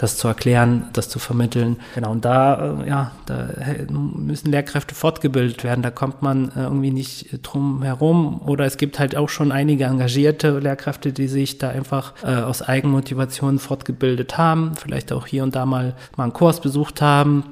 das 0.00 0.16
zu 0.16 0.28
erklären, 0.28 0.86
das 0.94 1.10
zu 1.10 1.18
vermitteln. 1.18 1.76
Genau, 1.94 2.10
und 2.12 2.24
da, 2.24 2.78
äh, 2.80 2.88
ja, 2.88 3.12
da 3.26 3.48
müssen 3.90 4.50
Lehrkräfte 4.50 4.94
fortgebildet 4.94 5.62
werden. 5.62 5.82
Da 5.82 5.90
kommt 5.90 6.22
man 6.22 6.48
äh, 6.56 6.62
irgendwie 6.62 6.90
nicht 6.90 7.38
drum 7.42 7.82
herum. 7.82 8.40
Oder 8.46 8.64
es 8.64 8.78
gibt 8.78 8.98
halt 8.98 9.14
auch 9.14 9.28
schon 9.28 9.52
einige 9.52 9.84
engagierte 9.84 10.58
Lehrkräfte, 10.58 11.12
die 11.12 11.28
sich 11.28 11.58
da 11.58 11.68
einfach 11.68 12.14
äh, 12.22 12.34
aus 12.36 12.62
Eigenmotivation 12.62 13.58
fortgebildet 13.58 14.38
haben, 14.38 14.72
vielleicht 14.74 15.12
auch 15.12 15.26
hier 15.26 15.42
und 15.42 15.54
da 15.54 15.66
mal, 15.66 15.94
mal 16.16 16.24
einen 16.24 16.32
Kurs 16.32 16.62
besucht 16.62 17.02
haben 17.02 17.44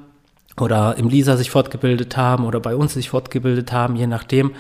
oder 0.59 0.97
im 0.97 1.11
LISA 1.11 1.37
sich 1.37 1.51
fortgebildet 1.51 2.17
haben 2.17 2.47
oder 2.47 2.61
bei 2.61 2.75
uns 2.75 2.95
sich 2.95 3.11
fortgebildet 3.11 3.73
haben, 3.73 3.95
je 3.95 4.07
nachdem, 4.07 4.53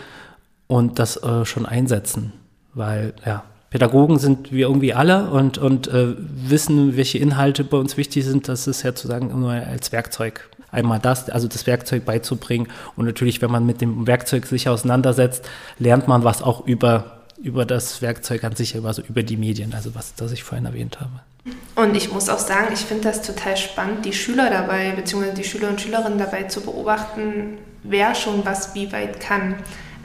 und 0.66 0.98
das 0.98 1.16
äh, 1.22 1.46
schon 1.46 1.64
einsetzen. 1.64 2.35
Weil, 2.74 3.14
ja, 3.24 3.44
Pädagogen 3.70 4.18
sind 4.18 4.50
wir 4.50 4.66
irgendwie 4.66 4.94
alle 4.94 5.31
und, 5.31 5.59
und 5.59 5.88
äh, 5.88 6.14
wissen, 6.16 6.96
welche 6.96 7.18
Inhalte 7.18 7.64
bei 7.64 7.76
uns 7.76 7.96
wichtig 7.96 8.24
sind. 8.24 8.48
Das 8.48 8.66
ist 8.66 8.83
ja 8.83 8.94
zu 8.94 9.07
sagen 9.07 9.38
nur 9.38 9.52
als 9.52 9.92
Werkzeug. 9.92 10.48
Einmal 10.70 10.98
das, 11.00 11.28
also 11.31 11.48
das 11.48 11.66
Werkzeug 11.66 12.04
beizubringen. 12.04 12.68
Und 12.96 13.07
natürlich, 13.07 13.42
wenn 13.42 13.50
man 13.50 13.66
mit 13.66 13.81
dem 13.81 14.07
Werkzeug 14.07 14.46
sich 14.46 14.68
auseinandersetzt, 14.68 15.48
lernt 15.78 16.09
man 16.09 16.24
was 16.24 16.42
auch 16.42 16.66
über, 16.66 17.22
über 17.42 17.66
das 17.66 18.00
Werkzeug 18.00 18.44
an 18.44 18.54
sich, 18.54 18.74
also 18.83 19.02
über 19.02 19.22
die 19.22 19.37
Medien, 19.37 19.74
also 19.74 19.94
was 19.94 20.14
das 20.14 20.33
ich 20.33 20.42
vorhin 20.42 20.66
erwähnt 20.66 21.00
habe. 21.00 21.20
Und 21.74 21.94
ich 21.94 22.12
muss 22.12 22.28
auch 22.28 22.38
sagen, 22.38 22.68
ich 22.72 22.81
finde 22.81 23.04
das 23.04 23.22
total 23.22 23.57
spannend, 23.57 24.04
die 24.04 24.12
Schüler 24.12 24.50
dabei, 24.50 24.92
beziehungsweise 24.92 25.35
die 25.35 25.44
Schüler 25.44 25.68
und 25.68 25.81
Schülerinnen 25.81 26.18
dabei 26.18 26.44
zu 26.44 26.61
beobachten, 26.61 27.59
wer 27.83 28.14
schon 28.14 28.44
was 28.44 28.74
wie 28.74 28.92
weit 28.92 29.20
kann. 29.20 29.57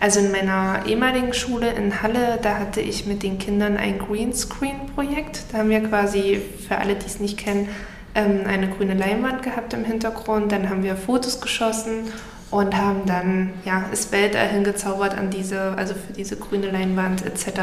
Also 0.03 0.19
in 0.19 0.33
meiner 0.33 0.85
ehemaligen 0.85 1.33
Schule 1.33 1.71
in 1.71 2.01
Halle, 2.01 2.37
da 2.41 2.59
hatte 2.59 2.81
ich 2.81 3.05
mit 3.05 3.23
den 3.23 3.37
Kindern 3.37 3.77
ein 3.77 3.99
Greenscreen-Projekt. 3.99 5.45
Da 5.49 5.59
haben 5.59 5.69
wir 5.69 5.79
quasi, 5.79 6.41
für 6.67 6.77
alle, 6.77 6.95
die 6.95 7.05
es 7.05 7.21
nicht 7.21 7.37
kennen, 7.37 7.69
ähm, 8.13 8.41
eine 8.45 8.67
grüne 8.67 8.95
Leinwand 8.95 9.43
gehabt 9.43 9.73
im 9.73 9.85
Hintergrund. 9.85 10.51
Dann 10.51 10.69
haben 10.69 10.83
wir 10.83 10.97
Fotos 10.97 11.39
geschossen 11.39 12.11
und 12.51 12.75
haben 12.75 13.05
dann 13.05 13.53
ja, 13.63 13.85
das 13.91 14.11
Weltall 14.11 14.49
hingezaubert 14.49 15.17
an 15.17 15.29
diese, 15.29 15.73
also 15.77 15.93
für 15.93 16.11
diese 16.11 16.35
grüne 16.35 16.69
Leinwand 16.69 17.25
etc. 17.25 17.61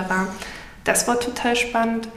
Das 0.85 1.07
war 1.07 1.21
total 1.21 1.57
spannend. 1.57 2.09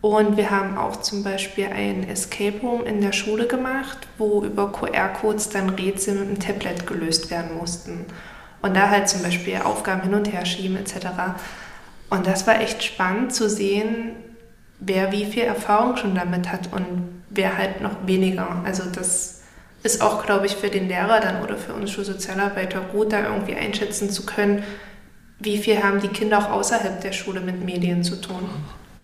Und 0.00 0.36
wir 0.36 0.52
haben 0.52 0.78
auch 0.78 1.00
zum 1.00 1.24
Beispiel 1.24 1.66
ein 1.66 2.08
Escape 2.08 2.60
Room 2.62 2.86
in 2.86 3.00
der 3.00 3.10
Schule 3.10 3.48
gemacht, 3.48 4.06
wo 4.18 4.44
über 4.44 4.70
QR-Codes 4.70 5.48
dann 5.48 5.70
Rätsel 5.70 6.14
mit 6.14 6.28
dem 6.28 6.38
Tablet 6.38 6.86
gelöst 6.86 7.32
werden 7.32 7.56
mussten. 7.58 8.06
Und 8.64 8.74
da 8.74 8.88
halt 8.88 9.10
zum 9.10 9.22
Beispiel 9.22 9.58
Aufgaben 9.58 10.00
hin 10.00 10.14
und 10.14 10.32
her 10.32 10.46
schieben 10.46 10.78
etc. 10.78 11.08
Und 12.08 12.26
das 12.26 12.46
war 12.46 12.62
echt 12.62 12.82
spannend 12.82 13.34
zu 13.34 13.50
sehen, 13.50 14.12
wer 14.80 15.12
wie 15.12 15.26
viel 15.26 15.42
Erfahrung 15.42 15.98
schon 15.98 16.14
damit 16.14 16.50
hat 16.50 16.72
und 16.72 16.86
wer 17.28 17.58
halt 17.58 17.82
noch 17.82 18.06
weniger. 18.06 18.62
Also 18.64 18.84
das 18.90 19.42
ist 19.82 20.00
auch, 20.00 20.24
glaube 20.24 20.46
ich, 20.46 20.56
für 20.56 20.70
den 20.70 20.88
Lehrer 20.88 21.20
dann 21.20 21.42
oder 21.42 21.58
für 21.58 21.74
uns 21.74 21.90
Schulsozialarbeiter 21.90 22.80
gut, 22.80 23.12
da 23.12 23.24
irgendwie 23.24 23.54
einschätzen 23.54 24.08
zu 24.08 24.24
können, 24.24 24.62
wie 25.38 25.58
viel 25.58 25.82
haben 25.82 26.00
die 26.00 26.08
Kinder 26.08 26.38
auch 26.38 26.50
außerhalb 26.50 27.02
der 27.02 27.12
Schule 27.12 27.40
mit 27.40 27.62
Medien 27.62 28.02
zu 28.02 28.18
tun. 28.18 28.48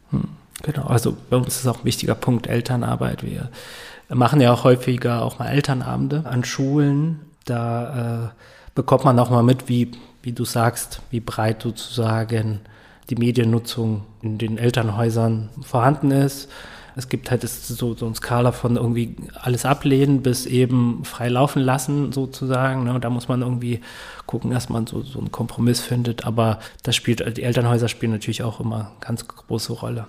Hm, 0.09 0.25
genau, 0.63 0.87
also 0.87 1.15
bei 1.29 1.37
uns 1.37 1.59
ist 1.59 1.67
auch 1.67 1.81
ein 1.81 1.85
wichtiger 1.85 2.15
Punkt 2.15 2.47
Elternarbeit. 2.47 3.23
Wir 3.23 3.51
machen 4.09 4.41
ja 4.41 4.55
auch 4.55 4.65
häufiger 4.65 5.21
auch 5.21 5.39
mal 5.39 5.49
Elternabende 5.49 6.25
an 6.25 6.45
Schulen. 6.45 7.21
Da 7.45 8.33
äh, 8.33 8.41
bekommt 8.75 9.05
man 9.05 9.19
auch 9.19 9.31
mal 9.31 9.43
mit, 9.43 9.69
wie, 9.69 9.91
wie 10.23 10.33
du 10.33 10.45
sagst, 10.45 11.03
wie 11.11 11.21
breit 11.21 11.63
sozusagen 11.63 12.61
die 13.09 13.17
Mediennutzung 13.17 14.03
in 14.23 14.39
den 14.39 14.59
Elternhäusern 14.59 15.51
vorhanden 15.63 16.11
ist. 16.11 16.49
Es 16.97 17.09
gibt 17.09 17.31
halt 17.31 17.49
so, 17.49 17.95
so 17.95 18.07
eine 18.07 18.15
Skala 18.15 18.53
von 18.53 18.77
irgendwie 18.77 19.17
alles 19.41 19.65
ablehnen 19.65 20.23
bis 20.23 20.47
eben 20.47 21.05
frei 21.05 21.29
laufen 21.29 21.63
lassen 21.63 22.13
sozusagen. 22.13 22.85
Ne? 22.85 22.99
Da 23.01 23.11
muss 23.11 23.29
man 23.29 23.43
irgendwie 23.43 23.81
gucken, 24.27 24.51
dass 24.51 24.69
man 24.69 24.87
so, 24.87 25.03
so 25.03 25.19
einen 25.19 25.33
Kompromiss 25.33 25.81
findet. 25.81 26.27
Aber 26.27 26.59
das 26.83 26.97
spielt, 26.97 27.37
die 27.37 27.43
Elternhäuser 27.43 27.89
spielen 27.89 28.13
natürlich 28.13 28.43
auch 28.43 28.61
immer 28.61 28.77
eine 28.77 28.89
ganz 29.01 29.27
große 29.27 29.73
Rolle. 29.73 30.07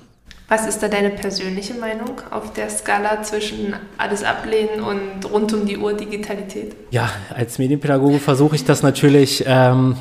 Was 0.52 0.68
ist 0.68 0.84
da 0.84 0.90
deine 0.90 1.12
persönliche 1.12 1.76
Meinung 1.76 2.20
auf 2.30 2.52
der 2.52 2.70
Skala 2.70 3.24
zwischen 3.24 3.74
alles 3.98 4.22
ablehnen 4.22 4.82
und 4.82 5.24
rund 5.32 5.54
um 5.54 5.66
die 5.66 5.78
Uhr 5.78 5.94
Digitalität? 5.94 6.76
Ja, 6.90 7.10
als 7.34 7.58
Medienpädagoge 7.58 8.20
versuche 8.20 8.58
ich 8.58 8.66
das 8.66 8.84
natürlich 8.84 9.46
ähm, 9.48 9.96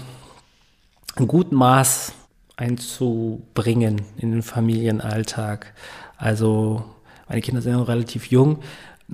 in 1.16 1.28
gutem 1.28 1.56
Maß 1.56 2.14
einzubringen 2.56 4.02
in 4.16 4.32
den 4.32 4.42
Familienalltag. 4.42 5.72
Also 6.18 6.82
meine 7.28 7.42
Kinder 7.42 7.62
sind 7.62 7.74
noch 7.74 7.86
relativ 7.86 8.26
jung. 8.26 8.58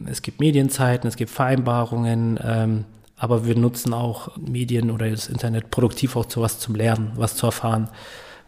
Es 0.07 0.23
gibt 0.23 0.41
Medienzeiten, 0.41 1.07
es 1.07 1.17
gibt 1.17 1.31
Vereinbarungen, 1.31 2.41
ähm, 2.43 2.85
aber 3.19 3.45
wir 3.45 3.57
nutzen 3.57 3.93
auch 3.93 4.35
Medien 4.39 4.91
oder 4.91 5.11
das 5.11 5.29
Internet 5.29 5.71
produktiv 5.71 6.17
auch 6.17 6.25
zu 6.25 6.41
was 6.41 6.61
zum 6.61 6.77
Lernen, 6.77 7.13
was 7.17 7.37
zu 7.37 7.45
erfahren. 7.45 7.91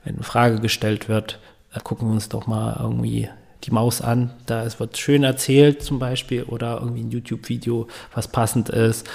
Wenn 0.05 0.15
eine 0.15 0.25
Frage 0.25 0.59
gestellt 0.59 1.11
wird, 1.11 1.39
gucken 1.85 2.09
wir 2.09 2.15
uns 2.15 2.29
doch 2.29 2.47
mal 2.47 2.77
irgendwie 2.81 3.29
die 3.65 3.71
Maus 3.73 4.01
an. 4.01 4.31
Da 4.47 4.65
es 4.65 4.79
wird 4.79 4.97
schön 4.99 5.25
erzählt 5.25 5.83
zum 5.83 5.99
Beispiel 5.99 6.45
oder 6.45 6.79
irgendwie 6.81 7.03
ein 7.03 7.11
YouTube-Video, 7.11 7.89
was 8.15 8.29
passend 8.29 8.69
ist. 8.69 9.07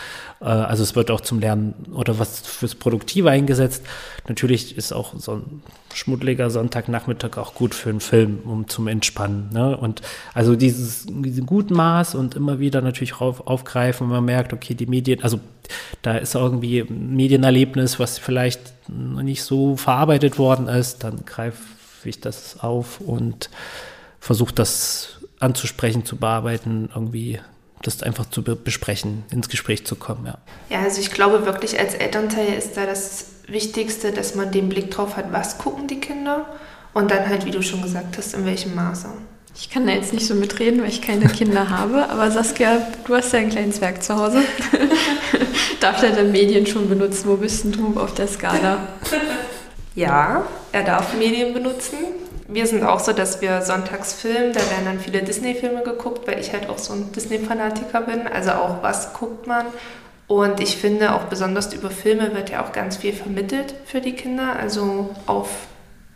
Äh, 0.41 0.45
also 0.45 0.83
es 0.83 0.95
wird 0.95 1.11
auch 1.11 1.21
zum 1.21 1.39
Lernen 1.39 1.73
oder 1.93 2.19
was 2.19 2.41
fürs 2.41 2.75
Produktive 2.75 3.29
eingesetzt. 3.29 3.83
Natürlich 4.27 4.77
ist 4.77 4.91
auch 4.91 5.13
so 5.17 5.35
ein 5.35 5.63
schmuddeliger 5.93 6.49
Sonntagnachmittag 6.49 7.37
auch 7.37 7.53
gut 7.53 7.73
für 7.73 7.89
einen 7.89 7.99
Film, 7.99 8.39
um 8.45 8.67
zum 8.67 8.87
Entspannen. 8.87 9.49
Ne? 9.53 9.77
Und 9.77 10.01
also 10.33 10.55
dieses, 10.55 11.05
diesen 11.07 11.45
guten 11.45 11.75
Maß 11.75 12.15
und 12.15 12.35
immer 12.35 12.59
wieder 12.59 12.81
natürlich 12.81 13.21
auf, 13.21 13.47
aufgreifen, 13.47 14.07
wenn 14.07 14.15
man 14.15 14.25
merkt, 14.25 14.51
okay, 14.53 14.73
die 14.73 14.87
Medien, 14.87 15.23
also 15.23 15.39
da 16.01 16.17
ist 16.17 16.35
irgendwie 16.35 16.79
ein 16.79 17.15
Medienerlebnis, 17.15 17.97
was 17.99 18.17
vielleicht 18.17 18.73
nicht 18.89 19.43
so 19.43 19.77
verarbeitet 19.77 20.37
worden 20.37 20.67
ist, 20.67 21.03
dann 21.05 21.25
greift 21.25 21.61
ich 22.09 22.19
das 22.19 22.59
auf 22.59 22.99
und 22.99 23.49
versuche 24.19 24.53
das 24.53 25.19
anzusprechen, 25.39 26.05
zu 26.05 26.15
bearbeiten, 26.15 26.89
irgendwie 26.93 27.39
das 27.81 28.01
einfach 28.01 28.29
zu 28.29 28.43
be 28.43 28.55
besprechen, 28.55 29.23
ins 29.29 29.49
Gespräch 29.49 29.85
zu 29.85 29.95
kommen, 29.95 30.25
ja. 30.25 30.37
Ja, 30.69 30.83
also 30.83 31.01
ich 31.01 31.11
glaube 31.11 31.45
wirklich 31.45 31.79
als 31.79 31.93
Elternteil 31.93 32.53
ist 32.57 32.77
da 32.77 32.85
das 32.85 33.25
Wichtigste, 33.47 34.11
dass 34.11 34.35
man 34.35 34.51
den 34.51 34.69
Blick 34.69 34.91
drauf 34.91 35.17
hat, 35.17 35.33
was 35.33 35.57
gucken 35.57 35.87
die 35.87 35.99
Kinder 35.99 36.45
und 36.93 37.11
dann 37.11 37.27
halt, 37.27 37.45
wie 37.45 37.51
du 37.51 37.61
schon 37.61 37.81
gesagt 37.81 38.17
hast, 38.17 38.33
in 38.33 38.45
welchem 38.45 38.73
Maße. 38.73 39.09
Ich 39.55 39.69
kann 39.69 39.85
da 39.85 39.93
jetzt 39.93 40.13
nicht 40.13 40.25
so 40.25 40.33
mitreden, 40.33 40.81
weil 40.81 40.89
ich 40.89 41.01
keine 41.01 41.27
Kinder 41.27 41.69
habe, 41.69 42.09
aber 42.09 42.31
Saskia, 42.31 42.87
du 43.05 43.15
hast 43.15 43.33
ja 43.33 43.39
ein 43.39 43.49
kleines 43.49 43.81
Werk 43.81 44.01
zu 44.01 44.15
Hause. 44.15 44.39
Darf 45.79 45.99
der 45.99 46.11
dann 46.11 46.31
Medien 46.31 46.65
schon 46.65 46.89
benutzen? 46.89 47.27
Wo 47.27 47.35
bist 47.35 47.65
denn 47.65 47.73
du 47.73 47.99
auf 47.99 48.13
der 48.13 48.27
Skala? 48.27 48.87
Ja, 49.95 50.43
er 50.71 50.83
darf 50.83 51.13
Medien 51.15 51.53
benutzen. 51.53 51.97
Wir 52.47 52.67
sind 52.67 52.83
auch 52.83 52.99
so, 52.99 53.13
dass 53.13 53.41
wir 53.41 53.61
sonntags 53.61 54.13
filmen, 54.13 54.53
da 54.53 54.59
werden 54.59 54.85
dann 54.85 54.99
viele 54.99 55.21
Disney-Filme 55.21 55.83
geguckt, 55.83 56.27
weil 56.27 56.39
ich 56.39 56.51
halt 56.51 56.69
auch 56.69 56.77
so 56.77 56.93
ein 56.93 57.11
Disney-Fanatiker 57.11 58.01
bin. 58.01 58.27
Also 58.27 58.51
auch 58.51 58.81
was 58.81 59.13
guckt 59.13 59.47
man. 59.47 59.65
Und 60.27 60.59
ich 60.59 60.77
finde 60.77 61.13
auch 61.13 61.25
besonders 61.25 61.73
über 61.73 61.89
Filme 61.89 62.33
wird 62.33 62.49
ja 62.49 62.63
auch 62.63 62.71
ganz 62.71 62.97
viel 62.97 63.13
vermittelt 63.13 63.75
für 63.85 64.01
die 64.01 64.13
Kinder, 64.13 64.55
also 64.59 65.15
auf 65.25 65.49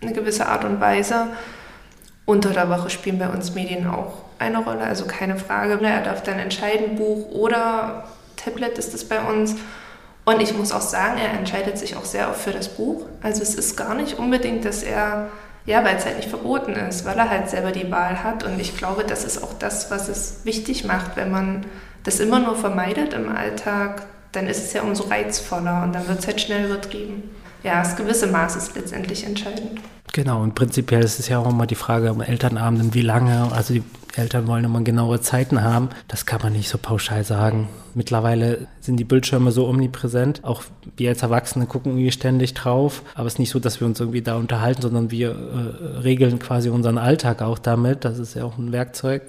eine 0.02 0.14
gewisse 0.14 0.48
Art 0.48 0.64
und 0.64 0.80
Weise. 0.80 1.28
Unter 2.26 2.50
der 2.50 2.70
Woche 2.70 2.90
spielen 2.90 3.20
bei 3.20 3.30
uns 3.30 3.54
Medien 3.54 3.88
auch 3.88 4.24
eine 4.40 4.60
Rolle, 4.60 4.82
also 4.82 5.06
keine 5.06 5.38
Frage. 5.38 5.80
Er 5.82 6.02
darf 6.02 6.24
dann 6.24 6.40
entscheiden, 6.40 6.96
Buch 6.96 7.30
oder 7.32 8.06
Tablet 8.36 8.78
ist 8.78 8.94
es 8.94 9.08
bei 9.08 9.20
uns. 9.22 9.56
Und 10.28 10.42
ich 10.42 10.54
muss 10.54 10.74
auch 10.74 10.82
sagen, 10.82 11.18
er 11.18 11.40
entscheidet 11.40 11.78
sich 11.78 11.96
auch 11.96 12.04
sehr 12.04 12.30
oft 12.30 12.42
für 12.42 12.52
das 12.52 12.68
Buch. 12.68 13.06
Also 13.24 13.42
es 13.42 13.56
ist 13.56 13.78
gar 13.78 13.96
nicht 13.96 14.20
unbedingt, 14.20 14.66
dass 14.66 14.84
er, 14.84 15.30
ja, 15.66 15.86
weil 15.86 15.96
es 15.96 16.06
halt 16.06 16.18
nicht 16.18 16.28
verboten 16.28 16.74
ist, 16.74 17.06
weil 17.06 17.18
er 17.18 17.30
halt 17.30 17.50
selber 17.50 17.72
die 17.72 17.90
Wahl 17.92 18.22
hat. 18.26 18.44
Und 18.44 18.60
ich 18.60 18.76
glaube, 18.76 19.06
das 19.06 19.24
ist 19.24 19.42
auch 19.42 19.54
das, 19.54 19.90
was 19.90 20.10
es 20.10 20.42
wichtig 20.44 20.84
macht, 20.84 21.16
wenn 21.16 21.32
man 21.32 21.66
das 22.04 22.20
immer 22.20 22.40
nur 22.40 22.58
vermeidet 22.58 23.14
im 23.14 23.34
Alltag, 23.34 24.06
dann 24.34 24.48
ist 24.48 24.66
es 24.66 24.74
ja 24.74 24.82
umso 24.82 25.06
reizvoller 25.06 25.84
und 25.84 25.96
dann 25.96 26.10
wird 26.10 26.20
es 26.20 26.28
halt 26.28 26.42
schnell 26.42 26.66
übertrieben 26.66 27.24
ja, 27.64 27.80
das 27.80 27.96
gewisse 27.96 28.28
Maß 28.28 28.56
ist 28.56 28.76
letztendlich 28.76 29.26
entscheidend. 29.26 29.82
Genau, 30.14 30.42
und 30.42 30.56
prinzipiell 30.56 31.04
ist 31.04 31.20
es 31.20 31.28
ja 31.28 31.40
auch 31.40 31.50
immer 31.50 31.68
die 31.68 31.76
Frage 31.76 32.10
am 32.10 32.22
Elternabenden, 32.22 32.94
wie 32.94 33.02
lange, 33.02 33.50
also 33.52 33.74
die 33.74 33.84
Eltern 34.18 34.48
wollen 34.48 34.66
immer 34.66 34.82
genaue 34.82 35.22
Zeiten 35.22 35.62
haben. 35.62 35.90
Das 36.08 36.26
kann 36.26 36.42
man 36.42 36.54
nicht 36.54 36.70
so 36.70 36.78
pauschal 36.78 37.24
sagen. 37.24 37.70
Mittlerweile 37.94 38.68
sind 38.80 38.98
die 38.98 39.04
Bildschirme 39.04 39.52
so 39.52 39.68
omnipräsent. 39.68 40.44
Auch 40.44 40.64
wir 40.96 41.10
als 41.10 41.24
Erwachsene 41.24 41.66
gucken 41.66 41.94
irgendwie 41.94 42.12
ständig 42.12 42.54
drauf. 42.54 43.04
Aber 43.16 43.28
es 43.28 43.34
ist 43.34 43.40
nicht 43.40 43.50
so, 43.50 43.60
dass 43.60 43.80
wir 43.80 43.88
uns 43.88 44.00
irgendwie 44.00 44.22
da 44.22 44.36
unterhalten, 44.36 44.82
sondern 44.82 45.12
wir 45.12 45.32
äh, 45.32 45.98
regeln 46.00 46.40
quasi 46.40 46.70
unseren 46.70 46.98
Alltag 46.98 47.42
auch 47.42 47.60
damit. 47.60 48.06
Das 48.06 48.20
ist 48.20 48.34
ja 48.34 48.44
auch 48.44 48.58
ein 48.58 48.72
Werkzeug. 48.72 49.24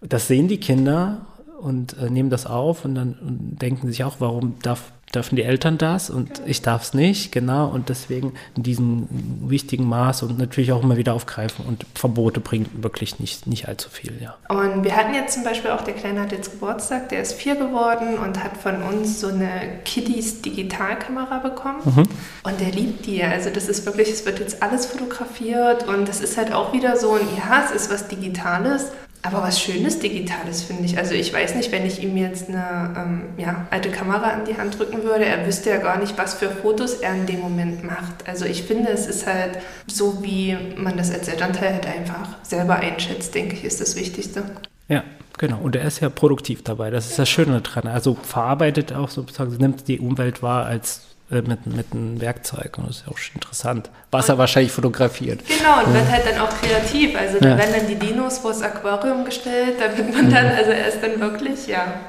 Das 0.00 0.28
sehen 0.28 0.48
die 0.48 0.58
Kinder 0.58 1.22
und 1.60 1.96
äh, 1.98 2.10
nehmen 2.10 2.30
das 2.30 2.46
auf 2.46 2.84
und 2.84 2.94
dann 2.94 3.14
und 3.20 3.58
denken 3.60 3.88
sich 3.88 4.04
auch, 4.04 4.16
warum 4.20 4.54
darf 4.62 4.92
dürfen 5.14 5.36
die 5.36 5.42
Eltern 5.42 5.78
das 5.78 6.10
und 6.10 6.42
ich 6.46 6.62
darf 6.62 6.82
es 6.82 6.94
nicht, 6.94 7.32
genau, 7.32 7.68
und 7.68 7.88
deswegen 7.88 8.34
in 8.56 8.62
diesem 8.62 9.08
wichtigen 9.48 9.88
Maß 9.88 10.22
und 10.22 10.38
natürlich 10.38 10.72
auch 10.72 10.82
immer 10.82 10.96
wieder 10.96 11.14
aufgreifen 11.14 11.64
und 11.66 11.86
Verbote 11.94 12.40
bringen 12.40 12.68
wirklich 12.82 13.18
nicht, 13.18 13.46
nicht 13.46 13.68
allzu 13.68 13.88
viel, 13.90 14.12
ja. 14.20 14.36
Und 14.48 14.84
wir 14.84 14.96
hatten 14.96 15.14
jetzt 15.14 15.34
zum 15.34 15.44
Beispiel 15.44 15.70
auch, 15.70 15.82
der 15.82 15.94
Kleine 15.94 16.20
hat 16.20 16.32
jetzt 16.32 16.52
Geburtstag, 16.52 17.08
der 17.08 17.22
ist 17.22 17.34
vier 17.34 17.56
geworden 17.56 18.18
und 18.18 18.42
hat 18.42 18.56
von 18.56 18.82
uns 18.82 19.20
so 19.20 19.28
eine 19.28 19.80
Kiddies 19.84 20.42
Digitalkamera 20.42 21.38
bekommen 21.38 21.80
mhm. 21.84 22.02
und 22.44 22.60
der 22.60 22.72
liebt 22.72 23.06
die, 23.06 23.22
also 23.22 23.50
das 23.50 23.68
ist 23.68 23.86
wirklich, 23.86 24.10
es 24.10 24.26
wird 24.26 24.40
jetzt 24.40 24.62
alles 24.62 24.86
fotografiert 24.86 25.88
und 25.88 26.08
das 26.08 26.20
ist 26.20 26.36
halt 26.36 26.52
auch 26.52 26.72
wieder 26.72 26.96
so 26.96 27.14
ein, 27.14 27.26
ja, 27.36 27.64
es 27.64 27.70
ist 27.70 27.90
was 27.90 28.08
Digitales, 28.08 28.92
aber 29.22 29.42
was 29.42 29.60
Schönes 29.60 29.98
Digitales 29.98 30.62
finde 30.62 30.84
ich. 30.84 30.96
Also 30.96 31.14
ich 31.14 31.32
weiß 31.32 31.54
nicht, 31.56 31.72
wenn 31.72 31.84
ich 31.84 32.02
ihm 32.02 32.16
jetzt 32.16 32.48
eine 32.48 32.94
ähm, 32.96 33.22
ja, 33.36 33.66
alte 33.70 33.90
Kamera 33.90 34.30
an 34.30 34.44
die 34.44 34.56
Hand 34.56 34.78
drücken 34.78 35.02
würde, 35.02 35.24
er 35.24 35.46
wüsste 35.46 35.70
ja 35.70 35.78
gar 35.78 35.98
nicht, 35.98 36.16
was 36.16 36.34
für 36.34 36.48
Fotos 36.48 36.94
er 36.94 37.14
in 37.14 37.26
dem 37.26 37.40
Moment 37.40 37.84
macht. 37.84 38.28
Also 38.28 38.44
ich 38.44 38.62
finde, 38.62 38.90
es 38.90 39.06
ist 39.06 39.26
halt 39.26 39.58
so, 39.86 40.22
wie 40.22 40.56
man 40.76 40.96
das 40.96 41.12
als 41.12 41.28
Elternteil 41.28 41.74
halt 41.74 41.86
einfach 41.86 42.36
selber 42.42 42.76
einschätzt, 42.76 43.34
denke 43.34 43.56
ich, 43.56 43.64
ist 43.64 43.80
das 43.80 43.96
Wichtigste. 43.96 44.44
Ja, 44.88 45.02
genau. 45.36 45.58
Und 45.58 45.74
er 45.74 45.84
ist 45.84 46.00
ja 46.00 46.08
produktiv 46.08 46.62
dabei. 46.62 46.90
Das 46.90 47.10
ist 47.10 47.18
das 47.18 47.28
Schöne 47.28 47.60
dran. 47.60 47.88
Also 47.88 48.14
verarbeitet 48.14 48.92
auch 48.92 49.10
sozusagen, 49.10 49.56
nimmt 49.56 49.88
die 49.88 49.98
Umwelt 49.98 50.42
wahr 50.42 50.64
als 50.66 51.02
äh, 51.30 51.42
mit, 51.42 51.66
mit 51.66 51.92
einem 51.92 52.20
Werkzeug. 52.20 52.78
Und 52.78 52.88
das 52.88 52.96
ist 52.96 53.06
ja 53.06 53.12
auch 53.12 53.34
interessant. 53.34 53.90
Was 54.10 54.28
er 54.28 54.38
wahrscheinlich 54.38 54.72
fotografiert. 54.72 55.40
Genau, 55.46 55.84
und 55.84 55.94
ja. 55.94 56.00
wird 56.00 56.10
halt 56.10 56.26
dann 56.26 56.38
auch 56.40 56.50
kreativ. 56.60 57.16
Also 57.18 57.38
da 57.38 57.50
ja. 57.50 57.58
werden 57.58 57.74
dann 57.76 57.86
die 57.86 57.96
Dinos 57.96 58.38
vor 58.38 58.52
das 58.52 58.62
Aquarium 58.62 59.24
gestellt, 59.24 59.76
da 59.78 59.96
wird 59.96 60.12
man 60.12 60.30
dann, 60.30 60.46
also 60.46 60.70
er 60.70 60.88
ist 60.88 61.02
dann 61.02 61.20
wirklich, 61.20 61.66
ja, 61.66 62.00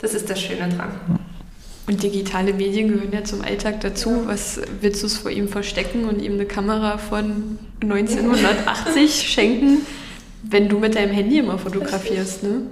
das 0.00 0.14
ist 0.14 0.30
das 0.30 0.40
Schöne 0.40 0.68
dran. 0.68 1.20
Und 1.86 2.02
digitale 2.02 2.54
Medien 2.54 2.88
gehören 2.88 3.12
ja 3.12 3.24
zum 3.24 3.42
Alltag 3.42 3.80
dazu. 3.80 4.22
Was 4.26 4.60
willst 4.80 5.02
du 5.02 5.06
es 5.06 5.18
vor 5.18 5.30
ihm 5.30 5.48
verstecken 5.48 6.04
und 6.04 6.22
ihm 6.22 6.34
eine 6.34 6.46
Kamera 6.46 6.96
von 6.96 7.58
1980 7.82 9.28
schenken, 9.28 9.78
wenn 10.42 10.68
du 10.68 10.78
mit 10.78 10.94
deinem 10.94 11.12
Handy 11.12 11.38
immer 11.38 11.58
fotografierst, 11.58 12.42
ne? 12.44 12.62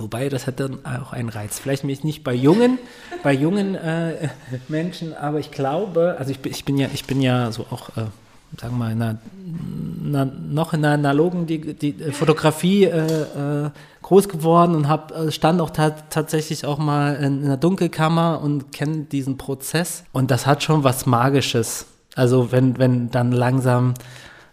Wobei, 0.00 0.28
das 0.28 0.46
hat 0.46 0.60
dann 0.60 0.84
auch 0.84 1.12
einen 1.12 1.28
Reiz. 1.28 1.58
Vielleicht 1.58 1.84
nicht 1.84 2.24
bei 2.24 2.34
jungen, 2.34 2.78
bei 3.22 3.32
jungen 3.32 3.74
äh, 3.74 4.28
Menschen, 4.68 5.14
aber 5.14 5.38
ich 5.38 5.50
glaube, 5.50 6.16
also 6.18 6.30
ich, 6.30 6.44
ich, 6.44 6.64
bin 6.64 6.78
ja, 6.78 6.88
ich 6.92 7.04
bin 7.04 7.20
ja 7.20 7.52
so 7.52 7.66
auch, 7.70 7.90
äh, 7.90 8.06
sagen 8.60 8.74
wir 8.74 8.78
mal, 8.78 8.92
in 8.92 9.02
einer, 9.02 9.18
einer, 10.06 10.24
noch 10.24 10.72
in 10.72 10.84
einer 10.84 10.94
analogen 10.94 11.46
die, 11.46 11.74
die 11.74 11.92
Fotografie 12.12 12.84
äh, 12.84 13.66
äh 13.66 13.70
groß 14.02 14.28
geworden 14.28 14.74
und 14.74 14.88
hab, 14.88 15.12
äh, 15.12 15.30
stand 15.30 15.60
auch 15.60 15.70
ta 15.70 15.90
tatsächlich 15.90 16.64
auch 16.64 16.78
mal 16.78 17.14
in, 17.14 17.40
in 17.40 17.44
einer 17.44 17.56
Dunkelkammer 17.56 18.40
und 18.42 18.72
kenne 18.72 19.04
diesen 19.04 19.38
Prozess. 19.38 20.02
Und 20.10 20.32
das 20.32 20.46
hat 20.46 20.64
schon 20.64 20.82
was 20.82 21.06
Magisches. 21.06 21.86
Also 22.16 22.50
wenn, 22.50 22.78
wenn 22.78 23.10
dann 23.12 23.30
langsam 23.30 23.94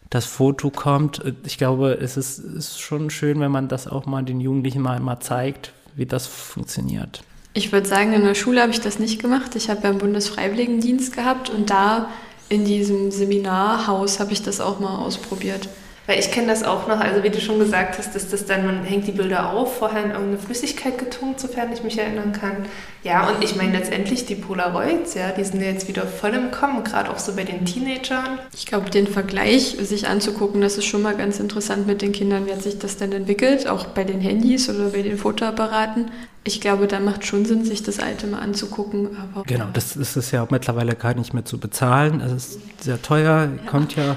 das 0.09 0.25
Foto 0.25 0.69
kommt. 0.69 1.21
Ich 1.45 1.57
glaube, 1.57 1.97
es 2.01 2.17
ist, 2.17 2.39
ist 2.39 2.79
schon 2.79 3.09
schön, 3.09 3.39
wenn 3.39 3.51
man 3.51 3.67
das 3.67 3.87
auch 3.87 4.05
mal 4.05 4.23
den 4.23 4.39
Jugendlichen 4.39 4.81
mal, 4.81 4.99
mal 4.99 5.19
zeigt, 5.19 5.73
wie 5.95 6.05
das 6.05 6.27
funktioniert. 6.27 7.23
Ich 7.53 7.71
würde 7.71 7.87
sagen, 7.87 8.13
in 8.13 8.23
der 8.23 8.35
Schule 8.35 8.61
habe 8.61 8.71
ich 8.71 8.81
das 8.81 8.99
nicht 8.99 9.21
gemacht. 9.21 9.55
Ich 9.55 9.69
habe 9.69 9.87
einen 9.87 9.97
Bundesfreiwilligendienst 9.97 11.13
gehabt 11.13 11.49
und 11.49 11.69
da 11.69 12.09
in 12.49 12.65
diesem 12.65 13.11
Seminarhaus 13.11 14.19
habe 14.19 14.31
ich 14.31 14.43
das 14.43 14.61
auch 14.61 14.79
mal 14.79 14.97
ausprobiert. 14.97 15.67
Weil 16.07 16.19
ich 16.19 16.31
kenne 16.31 16.47
das 16.47 16.63
auch 16.63 16.87
noch, 16.87 17.01
also 17.01 17.21
wie 17.21 17.29
du 17.29 17.41
schon 17.41 17.59
gesagt 17.59 17.97
hast, 17.97 18.15
dass 18.15 18.29
das 18.29 18.45
dann, 18.45 18.65
man 18.65 18.83
hängt 18.85 19.07
die 19.07 19.11
Bilder 19.11 19.51
auf, 19.51 19.77
vorher 19.77 20.05
in 20.05 20.11
irgendeine 20.11 20.37
Flüssigkeit 20.37 20.97
getunkt, 20.97 21.41
sofern 21.41 21.71
ich 21.73 21.83
mich 21.83 21.97
erinnern 21.97 22.31
kann. 22.31 22.65
Ja, 23.03 23.29
und 23.29 23.43
ich 23.43 23.57
meine 23.57 23.77
letztendlich 23.77 24.25
die 24.25 24.35
Polaroids, 24.35 25.15
ja, 25.15 25.31
die 25.31 25.43
sind 25.43 25.61
jetzt 25.61 25.89
wieder 25.89 26.07
voll 26.07 26.33
im 26.33 26.49
Kommen, 26.49 26.85
gerade 26.85 27.11
auch 27.11 27.19
so 27.19 27.35
bei 27.35 27.43
den 27.43 27.65
Teenagern. 27.65 28.39
Ich 28.55 28.65
glaube, 28.65 28.89
den 28.89 29.07
Vergleich 29.07 29.75
sich 29.81 30.07
anzugucken, 30.07 30.61
das 30.61 30.77
ist 30.77 30.85
schon 30.85 31.01
mal 31.01 31.15
ganz 31.15 31.39
interessant 31.41 31.87
mit 31.87 32.01
den 32.01 32.13
Kindern, 32.13 32.47
wie 32.47 32.53
hat 32.53 32.63
sich 32.63 32.79
das 32.79 32.95
denn 32.95 33.11
entwickelt, 33.11 33.67
auch 33.67 33.87
bei 33.87 34.05
den 34.05 34.21
Handys 34.21 34.69
oder 34.69 34.89
bei 34.89 35.01
den 35.01 35.17
Fotoapparaten 35.17 36.09
ich 36.47 36.61
glaube, 36.61 36.87
da 36.87 36.99
macht 36.99 37.25
schon 37.25 37.45
Sinn, 37.45 37.65
sich 37.65 37.83
das 37.83 37.99
Alte 37.99 38.25
mal 38.25 38.39
anzugucken. 38.39 39.17
Aber 39.17 39.43
genau, 39.43 39.67
das 39.73 39.97
ist 39.97 40.15
es 40.15 40.31
ja 40.31 40.47
mittlerweile 40.49 40.95
gar 40.95 41.13
nicht 41.13 41.33
mehr 41.33 41.43
zu 41.43 41.59
bezahlen. 41.59 42.21
Es 42.21 42.31
ist 42.31 42.59
sehr 42.81 43.01
teuer, 43.01 43.49
ja. 43.53 43.69
kommt 43.69 43.95
ja, 43.95 44.15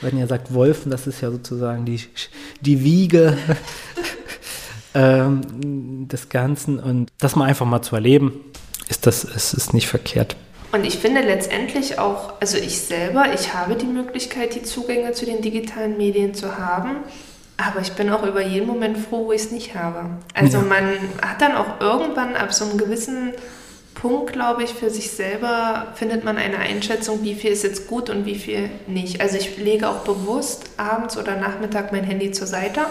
wenn 0.00 0.16
ihr 0.16 0.28
sagt 0.28 0.54
Wolfen, 0.54 0.90
das 0.90 1.06
ist 1.06 1.20
ja 1.20 1.30
sozusagen 1.30 1.84
die, 1.84 2.00
die 2.60 2.84
Wiege 2.84 3.36
ähm, 4.94 6.06
des 6.08 6.28
Ganzen. 6.28 6.78
Und 6.78 7.10
das 7.18 7.34
mal 7.34 7.46
einfach 7.46 7.66
mal 7.66 7.82
zu 7.82 7.96
erleben, 7.96 8.40
ist 8.88 9.06
das 9.06 9.24
ist, 9.24 9.52
ist 9.52 9.74
nicht 9.74 9.88
verkehrt. 9.88 10.36
Und 10.70 10.84
ich 10.84 10.98
finde 10.98 11.22
letztendlich 11.22 11.98
auch, 11.98 12.40
also 12.40 12.56
ich 12.56 12.80
selber, 12.80 13.26
ich 13.34 13.52
habe 13.52 13.74
die 13.74 13.86
Möglichkeit, 13.86 14.54
die 14.54 14.62
Zugänge 14.62 15.12
zu 15.12 15.24
den 15.24 15.42
digitalen 15.42 15.96
Medien 15.96 16.34
zu 16.34 16.56
haben. 16.56 16.96
Aber 17.56 17.80
ich 17.80 17.92
bin 17.92 18.10
auch 18.10 18.24
über 18.24 18.42
jeden 18.42 18.66
Moment 18.66 18.98
froh, 18.98 19.26
wo 19.26 19.32
ich 19.32 19.42
es 19.42 19.50
nicht 19.50 19.74
habe. 19.76 20.10
Also 20.34 20.58
ja. 20.58 20.64
man 20.64 20.96
hat 21.22 21.40
dann 21.40 21.54
auch 21.54 21.80
irgendwann 21.80 22.34
ab 22.34 22.52
so 22.52 22.64
einem 22.64 22.78
gewissen 22.78 23.32
Punkt, 23.94 24.32
glaube 24.32 24.64
ich, 24.64 24.74
für 24.74 24.90
sich 24.90 25.12
selber 25.12 25.86
findet 25.94 26.24
man 26.24 26.36
eine 26.36 26.58
Einschätzung, 26.58 27.22
wie 27.22 27.34
viel 27.34 27.52
ist 27.52 27.62
jetzt 27.62 27.86
gut 27.86 28.10
und 28.10 28.26
wie 28.26 28.34
viel 28.34 28.70
nicht. 28.86 29.20
Also 29.20 29.36
ich 29.36 29.56
lege 29.56 29.88
auch 29.88 30.00
bewusst 30.00 30.70
abends 30.76 31.16
oder 31.16 31.36
Nachmittag 31.36 31.92
mein 31.92 32.04
Handy 32.04 32.32
zur 32.32 32.46
Seite 32.46 32.82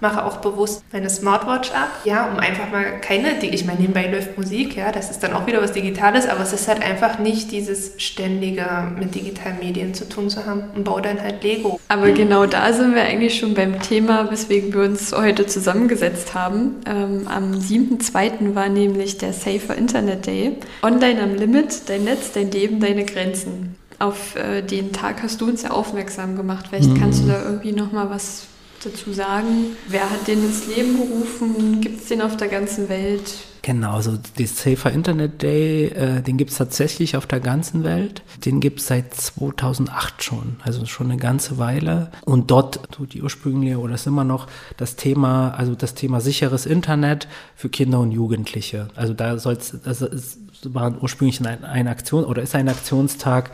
mache 0.00 0.24
auch 0.24 0.38
bewusst 0.38 0.82
meine 0.92 1.10
Smartwatch 1.10 1.70
ab, 1.72 1.90
ja, 2.04 2.26
um 2.26 2.38
einfach 2.38 2.70
mal 2.70 3.00
keine, 3.00 3.38
ich 3.44 3.64
meine, 3.64 3.80
nebenbei 3.80 4.06
läuft 4.06 4.36
Musik, 4.36 4.76
ja, 4.76 4.92
das 4.92 5.10
ist 5.10 5.22
dann 5.22 5.32
auch 5.32 5.46
wieder 5.46 5.62
was 5.62 5.72
Digitales, 5.72 6.28
aber 6.28 6.42
es 6.42 6.52
ist 6.52 6.68
halt 6.68 6.82
einfach 6.82 7.18
nicht 7.18 7.50
dieses 7.50 7.92
ständige 7.98 8.66
mit 8.98 9.14
digitalen 9.14 9.58
Medien 9.58 9.94
zu 9.94 10.08
tun 10.08 10.30
zu 10.30 10.46
haben 10.46 10.64
und 10.74 10.84
baue 10.84 11.02
dann 11.02 11.20
halt 11.20 11.42
Lego. 11.42 11.80
Aber 11.88 12.10
genau 12.12 12.46
da 12.46 12.72
sind 12.72 12.94
wir 12.94 13.02
eigentlich 13.02 13.38
schon 13.38 13.54
beim 13.54 13.80
Thema, 13.80 14.30
weswegen 14.30 14.72
wir 14.72 14.82
uns 14.82 15.12
heute 15.12 15.46
zusammengesetzt 15.46 16.34
haben. 16.34 16.76
Ähm, 16.86 17.26
am 17.28 17.52
7.2. 17.52 18.54
war 18.54 18.68
nämlich 18.68 19.18
der 19.18 19.32
Safer 19.32 19.76
Internet 19.76 20.26
Day. 20.26 20.56
Online 20.82 21.22
am 21.22 21.34
Limit, 21.34 21.88
dein 21.88 22.04
Netz, 22.04 22.32
dein 22.32 22.50
Leben, 22.50 22.80
deine 22.80 23.04
Grenzen 23.04 23.76
auf 24.00 24.34
äh, 24.34 24.62
den 24.62 24.92
Tag 24.92 25.22
hast 25.22 25.40
du 25.40 25.46
uns 25.46 25.62
ja 25.62 25.70
aufmerksam 25.70 26.34
gemacht. 26.34 26.66
Vielleicht 26.68 26.88
mhm. 26.88 27.00
kannst 27.00 27.22
du 27.22 27.28
da 27.28 27.42
irgendwie 27.42 27.72
noch 27.72 27.92
mal 27.92 28.10
was 28.10 28.46
dazu 28.84 29.12
sagen? 29.12 29.76
Wer 29.88 30.08
hat 30.10 30.26
den 30.26 30.44
ins 30.44 30.66
Leben 30.66 30.96
gerufen? 30.96 31.80
Gibt 31.80 32.00
es 32.00 32.08
den 32.08 32.22
auf 32.22 32.36
der 32.36 32.48
ganzen 32.48 32.88
Welt? 32.88 33.22
Genau, 33.62 33.96
also 33.96 34.16
den 34.38 34.46
Safer 34.46 34.90
Internet 34.90 35.42
Day, 35.42 35.88
äh, 35.88 36.22
den 36.22 36.38
gibt 36.38 36.50
es 36.50 36.56
tatsächlich 36.56 37.16
auf 37.16 37.26
der 37.26 37.40
ganzen 37.40 37.84
Welt. 37.84 38.22
Den 38.44 38.60
gibt 38.60 38.80
es 38.80 38.86
seit 38.86 39.12
2008 39.12 40.22
schon, 40.22 40.56
also 40.62 40.86
schon 40.86 41.10
eine 41.10 41.20
ganze 41.20 41.58
Weile. 41.58 42.10
Und 42.24 42.50
dort, 42.50 42.80
so 42.96 43.04
die 43.04 43.22
ursprüngliche 43.22 43.78
oder 43.78 43.94
ist 43.94 44.06
immer 44.06 44.24
noch 44.24 44.46
das 44.78 44.96
Thema, 44.96 45.50
also 45.50 45.74
das 45.74 45.94
Thema 45.94 46.20
sicheres 46.20 46.64
Internet 46.64 47.28
für 47.54 47.68
Kinder 47.68 48.00
und 48.00 48.12
Jugendliche. 48.12 48.88
Also 48.96 49.12
da 49.12 49.38
soll 49.38 49.54
es, 49.54 49.76
das 49.84 50.00
ist, 50.00 50.38
war 50.64 51.02
ursprünglich 51.02 51.40
eine, 51.40 51.68
eine 51.68 51.90
Aktion 51.90 52.24
oder 52.24 52.42
ist 52.42 52.54
ein 52.54 52.68
Aktionstag 52.68 53.50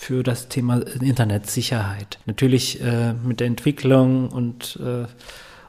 für 0.00 0.22
das 0.22 0.48
Thema 0.48 0.80
Internetsicherheit. 1.02 2.18
Natürlich 2.24 2.80
äh, 2.80 3.12
mit 3.12 3.38
der 3.38 3.48
Entwicklung 3.48 4.30
und 4.30 4.80
äh, 4.82 5.04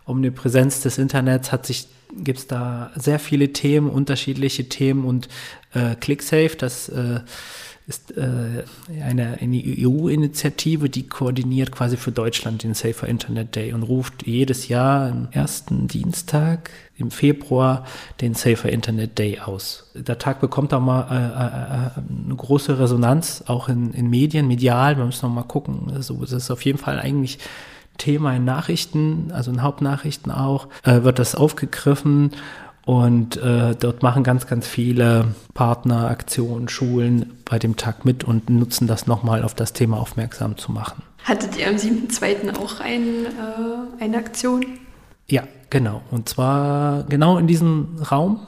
Omnipräsenz 0.09 0.79
des 0.79 0.97
Internets 0.97 1.51
hat 1.51 1.65
sich 1.65 1.89
gibt 2.17 2.39
es 2.39 2.47
da 2.47 2.91
sehr 2.95 3.19
viele 3.19 3.51
Themen, 3.51 3.89
unterschiedliche 3.89 4.69
Themen 4.69 5.03
und 5.03 5.27
äh, 5.73 5.95
ClickSafe, 5.95 6.55
das 6.57 6.87
äh, 6.87 7.19
ist 7.87 8.15
äh, 8.17 8.63
eine, 9.03 9.37
eine 9.41 9.61
EU-Initiative, 9.63 10.89
die 10.89 11.07
koordiniert 11.07 11.71
quasi 11.71 11.97
für 11.97 12.11
Deutschland 12.11 12.63
den 12.63 12.73
Safer 12.73 13.07
Internet 13.07 13.55
Day 13.55 13.73
und 13.73 13.83
ruft 13.83 14.25
jedes 14.25 14.67
Jahr 14.67 15.09
am 15.09 15.27
ersten 15.31 15.87
Dienstag 15.87 16.69
im 16.97 17.11
Februar 17.11 17.85
den 18.21 18.33
Safer 18.33 18.69
Internet 18.69 19.17
Day 19.17 19.39
aus. 19.39 19.91
Der 19.95 20.19
Tag 20.19 20.39
bekommt 20.39 20.73
auch 20.73 20.79
mal 20.79 21.07
äh, 21.09 21.15
äh, 21.15 22.21
äh, 22.21 22.25
eine 22.25 22.35
große 22.35 22.79
Resonanz, 22.79 23.43
auch 23.47 23.67
in, 23.67 23.93
in 23.93 24.09
Medien, 24.09 24.47
medial. 24.47 24.97
Wir 24.97 25.05
müssen 25.05 25.25
noch 25.25 25.33
mal 25.33 25.43
gucken. 25.43 25.91
Also, 25.93 26.15
das 26.21 26.31
ist 26.31 26.51
auf 26.51 26.63
jeden 26.63 26.77
Fall 26.77 26.99
eigentlich 26.99 27.39
Thema 27.97 28.35
in 28.35 28.45
Nachrichten, 28.45 29.31
also 29.31 29.51
in 29.51 29.61
Hauptnachrichten 29.61 30.31
auch, 30.31 30.67
äh, 30.83 31.03
wird 31.03 31.19
das 31.19 31.35
aufgegriffen 31.35 32.31
und 32.85 33.37
äh, 33.37 33.75
dort 33.79 34.01
machen 34.01 34.23
ganz, 34.23 34.47
ganz 34.47 34.67
viele 34.67 35.35
Partner, 35.53 36.09
Aktionen, 36.09 36.67
Schulen 36.67 37.33
bei 37.45 37.59
dem 37.59 37.75
Tag 37.75 38.05
mit 38.05 38.23
und 38.23 38.49
nutzen 38.49 38.87
das 38.87 39.07
nochmal 39.07 39.43
auf 39.43 39.53
das 39.53 39.73
Thema 39.73 39.99
aufmerksam 39.99 40.57
zu 40.57 40.71
machen. 40.71 41.03
Hattet 41.23 41.57
ihr 41.57 41.67
am 41.67 41.75
7.2. 41.75 42.57
auch 42.57 42.79
ein, 42.79 43.25
äh, 43.25 44.03
eine 44.03 44.17
Aktion? 44.17 44.65
Ja, 45.27 45.43
genau. 45.69 46.01
Und 46.09 46.27
zwar 46.27 47.03
genau 47.03 47.37
in 47.37 47.47
diesem 47.47 47.99
Raum. 48.11 48.39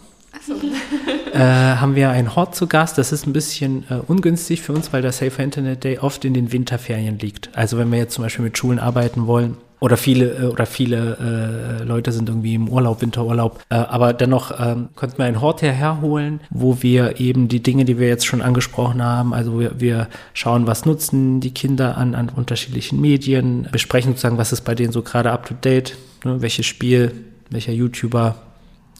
So. 0.45 0.53
äh, 1.33 1.39
haben 1.39 1.95
wir 1.95 2.09
einen 2.09 2.35
Hort 2.35 2.55
zu 2.55 2.65
Gast. 2.67 2.97
Das 2.97 3.11
ist 3.11 3.27
ein 3.27 3.33
bisschen 3.33 3.85
äh, 3.89 3.99
ungünstig 4.07 4.63
für 4.63 4.73
uns, 4.73 4.91
weil 4.91 5.03
der 5.03 5.11
Safer 5.11 5.43
Internet 5.43 5.83
Day 5.83 5.99
oft 5.99 6.25
in 6.25 6.33
den 6.33 6.51
Winterferien 6.51 7.19
liegt. 7.19 7.55
Also 7.55 7.77
wenn 7.77 7.91
wir 7.91 7.99
jetzt 7.99 8.15
zum 8.15 8.23
Beispiel 8.23 8.43
mit 8.43 8.57
Schulen 8.57 8.79
arbeiten 8.79 9.27
wollen, 9.27 9.57
oder 9.83 9.97
viele 9.97 10.37
äh, 10.37 10.45
oder 10.45 10.65
viele 10.65 11.81
äh, 11.81 11.83
Leute 11.83 12.13
sind 12.13 12.29
irgendwie 12.29 12.55
im 12.55 12.69
Urlaub, 12.69 13.01
Winterurlaub. 13.01 13.61
Äh, 13.69 13.75
aber 13.75 14.13
dennoch 14.13 14.57
ähm, 14.57 14.87
könnten 14.95 15.17
wir 15.17 15.25
einen 15.25 15.41
Hort 15.41 15.61
herholen, 15.61 16.39
wo 16.49 16.81
wir 16.81 17.19
eben 17.19 17.49
die 17.49 17.61
Dinge, 17.61 17.83
die 17.83 17.99
wir 17.99 18.07
jetzt 18.07 18.25
schon 18.25 18.41
angesprochen 18.41 19.03
haben, 19.03 19.33
also 19.33 19.59
wir, 19.59 19.81
wir 19.81 20.07
schauen, 20.33 20.67
was 20.67 20.85
nutzen 20.85 21.41
die 21.41 21.51
Kinder 21.51 21.97
an, 21.97 22.15
an 22.15 22.29
unterschiedlichen 22.29 23.01
Medien, 23.01 23.67
besprechen 23.73 24.13
sozusagen, 24.13 24.37
was 24.37 24.53
ist 24.53 24.61
bei 24.61 24.73
denen 24.73 24.93
so 24.93 25.01
gerade 25.01 25.31
up 25.31 25.45
to 25.45 25.53
date, 25.53 25.97
ne, 26.23 26.41
welches 26.41 26.65
Spiel, 26.65 27.11
welcher 27.49 27.73
YouTuber 27.73 28.37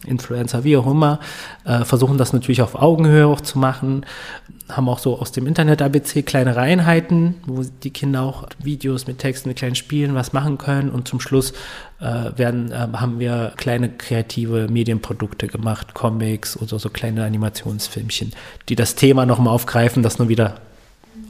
Influencer, 0.05 0.63
wie 0.63 0.77
auch 0.77 0.87
immer, 0.87 1.19
äh, 1.65 1.83
versuchen 1.83 2.17
das 2.17 2.33
natürlich 2.33 2.61
auf 2.61 2.75
Augenhöhe 2.75 3.27
auch 3.27 3.41
zu 3.41 3.59
machen, 3.59 4.05
haben 4.69 4.89
auch 4.89 4.99
so 4.99 5.19
aus 5.19 5.31
dem 5.31 5.47
Internet-ABC 5.47 6.23
kleinere 6.23 6.61
Einheiten, 6.61 7.35
wo 7.45 7.63
die 7.83 7.91
Kinder 7.91 8.21
auch 8.21 8.47
Videos 8.61 9.07
mit 9.07 9.19
Texten, 9.19 9.49
mit 9.49 9.57
kleinen 9.57 9.75
Spielen 9.75 10.15
was 10.15 10.33
machen 10.33 10.57
können 10.57 10.89
und 10.89 11.07
zum 11.07 11.19
Schluss 11.19 11.53
äh, 11.99 12.37
werden, 12.37 12.71
äh, 12.71 12.87
haben 12.93 13.19
wir 13.19 13.53
kleine 13.57 13.89
kreative 13.89 14.67
Medienprodukte 14.69 15.47
gemacht, 15.47 15.93
Comics 15.93 16.57
oder 16.57 16.79
so 16.79 16.89
kleine 16.89 17.23
Animationsfilmchen, 17.25 18.33
die 18.69 18.75
das 18.75 18.95
Thema 18.95 19.25
nochmal 19.25 19.53
aufgreifen, 19.53 20.03
das 20.03 20.19
nur 20.19 20.29
wieder 20.29 20.55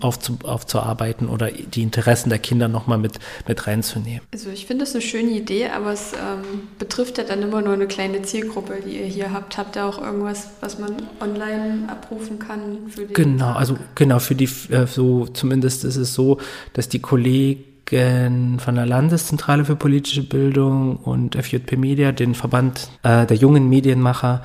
aufzu, 0.03 0.37
aufzuarbeiten 0.43 1.29
oder 1.29 1.49
die 1.51 1.81
Interessen 1.81 2.29
der 2.29 2.39
Kinder 2.39 2.67
nochmal 2.67 2.97
mit, 2.97 3.13
mit 3.47 3.67
reinzunehmen. 3.67 4.21
Also 4.31 4.49
ich 4.49 4.65
finde 4.65 4.85
das 4.85 4.93
eine 4.93 5.01
schöne 5.01 5.31
Idee, 5.31 5.69
aber 5.69 5.93
es 5.93 6.13
ähm, 6.13 6.67
betrifft 6.79 7.17
ja 7.17 7.23
dann 7.23 7.41
immer 7.41 7.61
nur 7.61 7.73
eine 7.73 7.87
kleine 7.87 8.21
Zielgruppe, 8.21 8.79
die 8.85 8.99
ihr 8.99 9.05
hier 9.05 9.33
habt. 9.33 9.57
Habt 9.57 9.75
ihr 9.75 9.85
auch 9.85 10.01
irgendwas, 10.01 10.49
was 10.61 10.79
man 10.79 10.95
online 11.19 11.89
abrufen 11.89 12.39
kann? 12.39 12.89
Für 12.89 13.05
die 13.05 13.13
genau, 13.13 13.53
also 13.53 13.77
genau, 13.95 14.19
für 14.19 14.35
die, 14.35 14.49
äh, 14.69 14.87
so 14.87 15.25
zumindest 15.27 15.83
ist 15.83 15.95
es 15.95 16.13
so, 16.13 16.37
dass 16.73 16.89
die 16.89 16.99
Kollegen 16.99 18.59
von 18.59 18.75
der 18.75 18.85
Landeszentrale 18.85 19.65
für 19.65 19.75
politische 19.75 20.23
Bildung 20.23 20.95
und 20.97 21.35
FJP 21.35 21.77
Media, 21.77 22.11
den 22.11 22.33
Verband 22.33 22.89
äh, 23.03 23.27
der 23.27 23.37
jungen 23.37 23.69
Medienmacher, 23.69 24.41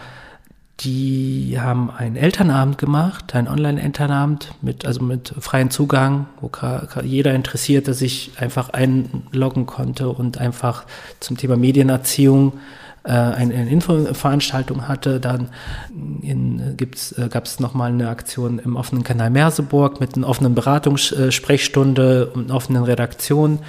die 0.80 1.58
haben 1.60 1.90
einen 1.90 2.14
Elternabend 2.14 2.78
gemacht, 2.78 3.34
einen 3.34 3.48
Online-Elternabend 3.48 4.52
mit, 4.62 4.86
also 4.86 5.02
mit 5.02 5.34
freiem 5.40 5.70
Zugang, 5.70 6.26
wo 6.40 6.50
jeder 7.02 7.34
Interessierte 7.34 7.94
sich 7.94 8.32
einfach 8.38 8.70
einloggen 8.70 9.66
konnte 9.66 10.08
und 10.08 10.38
einfach 10.38 10.84
zum 11.18 11.36
Thema 11.36 11.56
Medienerziehung 11.56 12.52
äh, 13.08 13.10
eine, 13.10 13.54
eine 13.54 13.70
Infoveranstaltung 13.70 14.86
hatte. 14.86 15.18
Dann 15.18 15.48
gibt's, 16.76 17.12
äh, 17.12 17.28
gab 17.28 17.46
es 17.46 17.58
nochmal 17.58 17.90
eine 17.90 18.08
Aktion 18.08 18.58
im 18.58 18.76
offenen 18.76 19.02
Kanal 19.02 19.30
Merseburg 19.30 20.00
mit 20.00 20.16
einer 20.16 20.28
offenen 20.28 20.54
Beratungssprechstunde 20.54 22.26
und 22.26 22.44
einer 22.44 22.54
offenen 22.54 22.84
Redaktion 22.84 23.60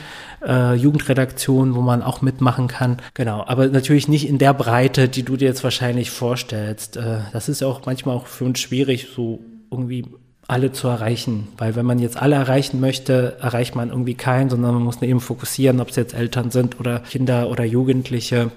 äh, 0.46 0.74
Jugendredaktion, 0.76 1.76
wo 1.76 1.82
man 1.82 2.02
auch 2.02 2.22
mitmachen 2.22 2.68
kann. 2.68 2.98
Genau, 3.14 3.44
aber 3.46 3.68
natürlich 3.68 4.08
nicht 4.08 4.28
in 4.28 4.38
der 4.38 4.54
Breite, 4.54 5.10
die 5.10 5.24
du 5.24 5.38
dir 5.38 5.48
jetzt 5.48 5.64
wahrscheinlich 5.64 6.12
vorstellst. 6.12 6.98
Äh, 6.98 7.20
das 7.34 7.50
ist 7.50 7.62
ja 7.62 7.68
auch 7.68 7.86
manchmal 7.86 8.16
auch 8.16 8.28
für 8.28 8.46
uns 8.46 8.60
schwierig, 8.60 9.08
so 9.16 9.40
irgendwie 9.72 10.06
alle 10.48 10.72
zu 10.72 10.88
erreichen. 10.88 11.48
Weil 11.58 11.76
wenn 11.76 11.86
man 11.86 12.00
jetzt 12.00 12.18
alle 12.18 12.36
erreichen 12.36 12.80
möchte, 12.80 13.38
erreicht 13.40 13.76
man 13.76 13.90
irgendwie 13.90 14.16
keinen, 14.16 14.50
sondern 14.50 14.74
man 14.74 14.84
muss 14.84 15.02
eben 15.02 15.20
fokussieren, 15.20 15.80
ob 15.80 15.90
es 15.90 15.96
jetzt 15.96 16.14
Eltern 16.14 16.52
sind 16.52 16.80
oder 16.80 17.00
Kinder 17.00 17.50
oder 17.50 17.64
Jugendliche. 17.64 18.52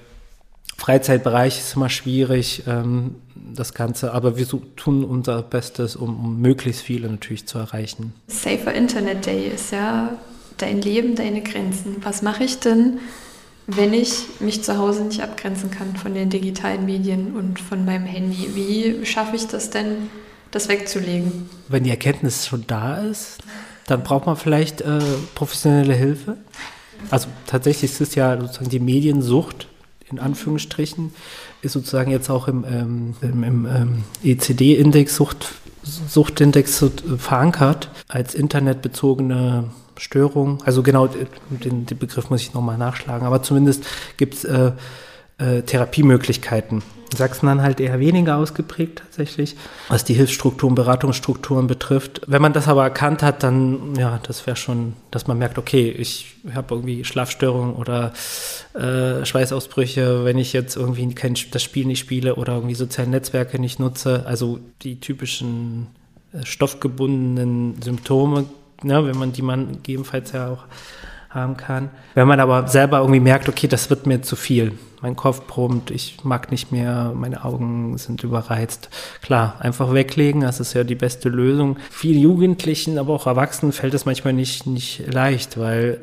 Freizeitbereich 0.76 1.58
ist 1.58 1.76
immer 1.76 1.88
schwierig, 1.88 2.64
ähm, 2.66 3.16
das 3.54 3.74
Ganze, 3.74 4.12
aber 4.12 4.36
wir 4.36 4.46
tun 4.76 5.04
unser 5.04 5.42
Bestes, 5.42 5.96
um, 5.96 6.24
um 6.24 6.40
möglichst 6.40 6.82
viele 6.82 7.08
natürlich 7.08 7.46
zu 7.46 7.58
erreichen. 7.58 8.14
Safer 8.26 8.72
Internet 8.72 9.26
Day 9.26 9.48
ist 9.48 9.72
ja 9.72 10.16
dein 10.58 10.80
Leben, 10.80 11.14
deine 11.14 11.42
Grenzen. 11.42 11.96
Was 12.02 12.22
mache 12.22 12.44
ich 12.44 12.58
denn, 12.60 12.98
wenn 13.66 13.92
ich 13.92 14.24
mich 14.40 14.62
zu 14.62 14.78
Hause 14.78 15.04
nicht 15.04 15.22
abgrenzen 15.22 15.70
kann 15.70 15.96
von 15.96 16.14
den 16.14 16.30
digitalen 16.30 16.84
Medien 16.86 17.34
und 17.34 17.60
von 17.60 17.84
meinem 17.84 18.06
Handy? 18.06 18.50
Wie 18.54 19.06
schaffe 19.06 19.36
ich 19.36 19.46
das 19.46 19.70
denn, 19.70 20.10
das 20.50 20.68
wegzulegen? 20.68 21.48
Wenn 21.68 21.84
die 21.84 21.90
Erkenntnis 21.90 22.46
schon 22.46 22.64
da 22.66 22.98
ist, 22.98 23.38
dann 23.86 24.02
braucht 24.02 24.26
man 24.26 24.36
vielleicht 24.36 24.80
äh, 24.80 25.00
professionelle 25.34 25.94
Hilfe. 25.94 26.36
Also 27.10 27.28
tatsächlich 27.46 27.90
ist 27.90 28.00
es 28.00 28.14
ja 28.14 28.40
sozusagen 28.40 28.70
die 28.70 28.80
Mediensucht, 28.80 29.66
in 30.12 30.18
Anführungsstrichen, 30.18 31.12
ist 31.62 31.72
sozusagen 31.72 32.10
jetzt 32.10 32.30
auch 32.30 32.48
im, 32.48 32.64
ähm, 32.64 33.14
im, 33.20 33.42
im 33.42 33.66
ähm, 33.66 34.04
ECD-Index, 34.22 35.16
Sucht, 35.16 35.48
Suchtindex 35.82 36.84
verankert 37.18 37.90
als 38.08 38.34
internetbezogene 38.34 39.64
Störung. 39.96 40.62
Also 40.64 40.82
genau, 40.82 41.08
den, 41.08 41.86
den 41.86 41.98
Begriff 41.98 42.30
muss 42.30 42.42
ich 42.42 42.54
nochmal 42.54 42.78
nachschlagen. 42.78 43.26
Aber 43.26 43.42
zumindest 43.42 43.84
gibt 44.16 44.34
es 44.34 44.44
äh, 44.44 44.72
äh, 45.38 45.62
Therapiemöglichkeiten. 45.62 46.82
Sachsen-Anhalt 47.14 47.78
eher 47.78 48.00
weniger 48.00 48.38
ausgeprägt 48.38 49.00
tatsächlich, 49.00 49.56
was 49.88 50.02
die 50.02 50.14
Hilfsstrukturen, 50.14 50.74
Beratungsstrukturen 50.74 51.66
betrifft. 51.66 52.22
Wenn 52.26 52.40
man 52.40 52.54
das 52.54 52.68
aber 52.68 52.84
erkannt 52.84 53.22
hat, 53.22 53.42
dann, 53.42 53.94
ja, 53.96 54.18
das 54.22 54.46
wäre 54.46 54.56
schon, 54.56 54.94
dass 55.10 55.26
man 55.26 55.36
merkt, 55.36 55.58
okay, 55.58 55.90
ich 55.90 56.36
habe 56.54 56.74
irgendwie 56.74 57.04
Schlafstörungen 57.04 57.74
oder 57.74 58.14
äh, 58.72 59.26
Schweißausbrüche, 59.26 60.24
wenn 60.24 60.38
ich 60.38 60.54
jetzt 60.54 60.76
irgendwie 60.76 61.14
kein, 61.14 61.34
das 61.50 61.62
Spiel 61.62 61.84
nicht 61.84 61.98
spiele 61.98 62.36
oder 62.36 62.54
irgendwie 62.54 62.74
soziale 62.74 63.10
Netzwerke 63.10 63.58
nicht 63.58 63.78
nutze. 63.78 64.24
Also 64.24 64.60
die 64.80 64.98
typischen 64.98 65.88
äh, 66.32 66.46
stoffgebundenen 66.46 67.82
Symptome 67.82 68.46
ne, 68.84 69.04
wenn 69.06 69.16
man 69.16 69.32
die 69.32 69.42
man 69.42 69.72
gegebenenfalls 69.72 70.32
ja 70.32 70.48
auch 70.48 70.64
haben 71.34 71.56
kann. 71.56 71.90
Wenn 72.14 72.28
man 72.28 72.40
aber 72.40 72.68
selber 72.68 72.98
irgendwie 72.98 73.20
merkt, 73.20 73.48
okay, 73.48 73.68
das 73.68 73.90
wird 73.90 74.06
mir 74.06 74.22
zu 74.22 74.36
viel. 74.36 74.72
Mein 75.00 75.16
Kopf 75.16 75.48
brummt, 75.48 75.90
ich 75.90 76.18
mag 76.22 76.52
nicht 76.52 76.70
mehr, 76.70 77.12
meine 77.14 77.44
Augen 77.44 77.98
sind 77.98 78.22
überreizt. 78.22 78.88
Klar, 79.20 79.56
einfach 79.58 79.92
weglegen, 79.92 80.42
das 80.42 80.60
ist 80.60 80.74
ja 80.74 80.84
die 80.84 80.94
beste 80.94 81.28
Lösung. 81.28 81.76
Vielen 81.90 82.20
Jugendlichen, 82.20 82.98
aber 82.98 83.12
auch 83.12 83.26
Erwachsenen 83.26 83.72
fällt 83.72 83.94
es 83.94 84.04
manchmal 84.06 84.32
nicht, 84.32 84.66
nicht 84.66 85.12
leicht, 85.12 85.58
weil 85.58 86.00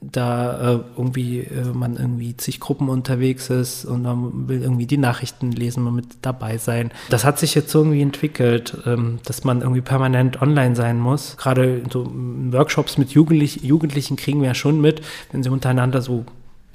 da 0.00 0.74
äh, 0.74 0.78
irgendwie 0.96 1.40
äh, 1.40 1.72
man 1.72 1.96
irgendwie 1.96 2.36
zig 2.36 2.60
Gruppen 2.60 2.88
unterwegs 2.88 3.50
ist 3.50 3.84
und 3.84 4.02
man 4.02 4.48
will 4.48 4.62
irgendwie 4.62 4.86
die 4.86 4.98
Nachrichten 4.98 5.52
lesen, 5.52 5.82
man 5.82 5.94
mit 5.94 6.06
dabei 6.22 6.58
sein. 6.58 6.90
Das 7.08 7.24
hat 7.24 7.38
sich 7.38 7.54
jetzt 7.54 7.74
irgendwie 7.74 8.02
entwickelt, 8.02 8.76
ähm, 8.86 9.18
dass 9.24 9.44
man 9.44 9.62
irgendwie 9.62 9.80
permanent 9.80 10.42
online 10.42 10.76
sein 10.76 10.98
muss. 10.98 11.36
Gerade 11.36 11.82
so 11.92 12.10
Workshops 12.50 12.98
mit 12.98 13.10
Jugendlich 13.10 13.62
Jugendlichen 13.62 14.16
kriegen 14.16 14.40
wir 14.40 14.48
ja 14.48 14.54
schon 14.54 14.80
mit, 14.80 15.00
wenn 15.32 15.42
sie 15.42 15.50
untereinander 15.50 16.02
so 16.02 16.24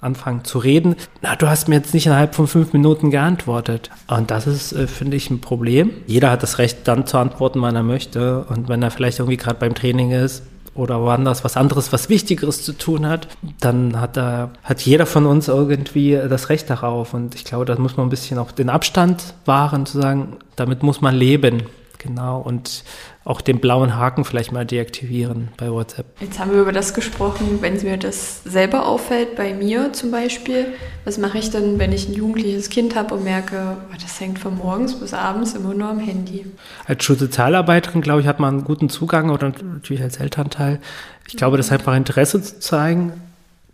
anfangen 0.01 0.43
zu 0.43 0.57
reden. 0.57 0.95
Na, 1.22 1.36
du 1.36 1.47
hast 1.47 1.67
mir 1.67 1.76
jetzt 1.76 1.93
nicht 1.93 2.07
innerhalb 2.07 2.34
von 2.34 2.47
fünf 2.47 2.74
Minuten 2.74 3.11
geantwortet. 3.11 3.91
Und 4.07 4.32
das 4.32 4.47
ist, 4.47 4.74
äh, 4.74 4.88
finde 4.88 5.15
ich, 5.15 5.30
ein 5.30 5.41
Problem. 5.41 5.91
Jeder 6.07 6.32
hat 6.32 6.41
das 6.43 6.57
Recht, 6.57 6.88
dann 6.88 7.05
zu 7.05 7.17
antworten, 7.17 7.61
wann 7.61 7.76
er 7.76 7.84
möchte. 7.84 8.45
Und 8.45 8.67
wenn 8.67 8.82
er 8.82 8.89
vielleicht 8.89 9.19
irgendwie 9.19 9.38
gerade 9.38 9.59
beim 9.59 9.76
Training 9.76 10.11
ist, 10.11 10.43
oder 10.74 11.01
woanders 11.01 11.43
was 11.43 11.57
anderes, 11.57 11.91
was 11.91 12.09
Wichtigeres 12.09 12.63
zu 12.63 12.74
tun 12.74 13.05
hat, 13.05 13.28
dann 13.59 13.99
hat 13.99 14.15
da, 14.15 14.51
hat 14.63 14.82
jeder 14.82 15.05
von 15.05 15.26
uns 15.26 15.47
irgendwie 15.47 16.13
das 16.30 16.49
Recht 16.49 16.69
darauf. 16.69 17.13
Und 17.13 17.36
ich 17.36 17.43
glaube, 17.43 17.65
da 17.65 17.76
muss 17.76 17.97
man 17.97 18.07
ein 18.07 18.09
bisschen 18.09 18.38
auch 18.38 18.51
den 18.51 18.69
Abstand 18.69 19.34
wahren, 19.45 19.86
zu 19.86 19.99
sagen, 19.99 20.38
damit 20.55 20.84
muss 20.84 21.01
man 21.01 21.15
leben. 21.15 21.63
Genau. 21.97 22.39
Und 22.39 22.84
auch 23.24 23.41
den 23.41 23.59
blauen 23.59 23.95
Haken 23.95 24.26
vielleicht 24.26 24.51
mal 24.51 24.65
deaktivieren 24.65 25.49
bei 25.55 25.72
WhatsApp. 25.72 26.07
Jetzt 26.22 26.39
haben 26.39 26.51
wir 26.51 26.61
über 26.61 26.72
das 26.72 26.95
gesprochen, 26.95 27.59
wenn 27.61 27.76
mir 27.84 27.97
das 27.97 28.43
selber 28.43 28.88
auffällt, 28.88 29.36
bei 29.36 29.53
mir 29.53 29.93
zum 29.93 30.09
Beispiel. 30.09 30.74
Was 31.05 31.19
mache 31.19 31.38
ich 31.38 31.51
dann, 31.51 31.78
wenn 31.78 31.91
ich 31.91 32.09
ein 32.09 32.13
jugendliches 32.13 32.69
Kind 32.69 32.95
habe 32.95 33.13
und 33.15 33.24
merke, 33.24 33.78
oh, 33.91 33.95
das 34.01 34.19
hängt 34.19 34.39
von 34.39 34.57
morgens 34.57 34.99
bis 34.99 35.13
abends 35.13 35.53
immer 35.53 35.74
nur 35.76 35.89
am 35.89 35.99
Handy? 35.99 36.45
Als 36.86 37.03
Schulsozialarbeiterin, 37.03 38.01
glaube 38.01 38.22
ich, 38.22 38.28
hat 38.28 38.39
man 38.39 38.55
einen 38.55 38.63
guten 38.63 38.89
Zugang 38.89 39.30
oder 39.30 39.49
natürlich 39.49 40.01
als 40.01 40.17
Elternteil. 40.17 40.80
Ich 41.28 41.38
glaube, 41.38 41.57
das 41.57 41.72
einfach 41.72 41.95
Interesse 41.95 42.41
zu 42.41 42.59
zeigen, 42.59 43.13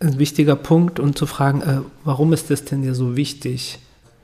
ein 0.00 0.18
wichtiger 0.18 0.56
Punkt 0.56 1.00
und 1.00 1.16
zu 1.16 1.26
fragen, 1.26 1.62
äh, 1.62 1.80
warum 2.04 2.32
ist 2.32 2.50
das 2.50 2.64
denn 2.64 2.82
dir 2.82 2.94
so 2.94 3.16
wichtig? 3.16 3.78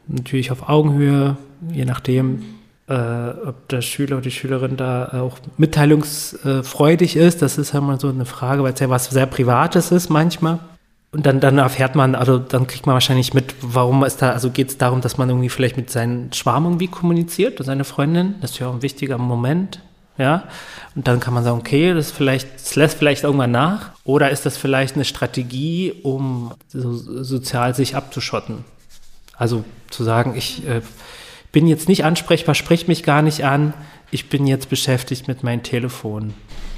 Natürlich 0.07 0.51
auf 0.51 0.69
Augenhöhe, 0.69 1.37
je 1.73 1.87
nachdem, 1.87 2.43
äh, 2.89 2.95
ob 2.95 3.69
der 3.69 3.81
Schüler 3.81 4.17
oder 4.17 4.25
die 4.25 4.31
Schülerin 4.31 4.77
da 4.77 5.21
auch 5.23 5.39
mitteilungsfreudig 5.57 7.17
ist. 7.17 7.43
Das 7.43 7.59
ist 7.59 7.73
ja 7.73 7.81
mal 7.81 7.99
so 7.99 8.09
eine 8.09 8.27
Frage, 8.27 8.63
weil 8.63 8.75
es 8.75 8.81
ja 8.81 8.91
was 8.91 9.07
sehr 9.07 9.27
Privates 9.27 9.91
ist 9.91 10.11
manchmal. 10.11 10.59
Und 11.13 11.27
dann, 11.27 11.39
dann 11.39 11.59
erfährt 11.59 11.95
man, 11.95 12.17
also 12.17 12.39
dann 12.39 12.67
kriegt 12.67 12.87
man 12.87 12.95
wahrscheinlich 12.95 13.35
mit, 13.35 13.55
warum 13.61 14.03
ist 14.03 14.21
da, 14.21 14.33
also 14.33 14.51
geht 14.51 14.71
es 14.71 14.79
darum, 14.79 15.01
dass 15.01 15.17
man 15.17 15.29
irgendwie 15.29 15.49
vielleicht 15.49 15.77
mit 15.77 15.89
seinem 15.89 16.33
Schwarm 16.33 16.65
irgendwie 16.65 16.89
kommuniziert 16.89 17.55
oder 17.55 17.65
seine 17.65 17.85
Freundin. 17.85 18.35
Das 18.41 18.51
ist 18.51 18.59
ja 18.59 18.67
auch 18.67 18.75
ein 18.75 18.83
wichtiger 18.83 19.17
Moment. 19.17 19.81
Ja, 20.17 20.45
und 20.95 21.09
dann 21.09 21.19
kann 21.19 21.35
man 21.35 21.43
sagen, 21.43 21.59
okay, 21.59 21.93
das 21.93 22.13
vielleicht, 22.13 22.55
das 22.55 22.77
lässt 22.77 22.99
vielleicht 22.99 23.25
irgendwann 23.25 23.51
nach. 23.51 23.91
Oder 24.05 24.31
ist 24.31 24.47
das 24.47 24.57
vielleicht 24.57 24.95
eine 24.95 25.05
Strategie, 25.05 25.93
um 26.05 26.53
so, 26.69 26.95
sozial 26.95 27.75
sich 27.75 27.97
abzuschotten? 27.97 28.65
Also 29.37 29.65
zu 29.91 30.05
sagen, 30.05 30.35
ich 30.37 30.67
äh, 30.69 30.83
bin 31.55 31.67
jetzt 31.69 31.89
nicht 31.89 32.05
ansprechbar, 32.05 32.55
spricht 32.55 32.89
mich 32.89 33.05
gar 33.05 33.23
nicht 33.23 33.45
an, 33.45 33.73
ich 34.11 34.29
bin 34.29 34.47
jetzt 34.47 34.69
beschäftigt 34.69 35.29
mit 35.29 35.43
meinem 35.43 35.63
Telefon. 35.63 36.35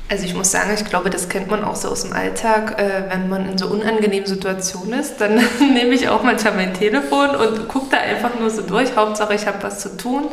Also 0.08 0.24
ich 0.24 0.34
muss 0.34 0.52
sagen, 0.52 0.70
ich 0.72 0.84
glaube, 0.84 1.10
das 1.10 1.28
kennt 1.28 1.50
man 1.50 1.64
auch 1.64 1.74
so 1.74 1.88
aus 1.88 2.02
dem 2.02 2.12
Alltag. 2.12 2.78
Äh, 2.78 3.10
wenn 3.10 3.28
man 3.28 3.50
in 3.50 3.58
so 3.58 3.66
unangenehmen 3.66 4.26
Situationen 4.26 5.00
ist, 5.00 5.16
dann 5.20 5.34
nehme 5.74 5.94
ich 5.94 6.08
auch 6.08 6.22
manchmal 6.22 6.54
mein 6.54 6.74
Telefon 6.74 7.30
und 7.30 7.66
gucke 7.66 7.86
da 7.90 7.96
einfach 7.96 8.38
nur 8.38 8.50
so 8.50 8.62
durch. 8.62 8.94
Hauptsache, 8.94 9.34
ich 9.34 9.46
habe 9.48 9.62
was 9.62 9.80
zu 9.80 9.96
tun 9.96 10.26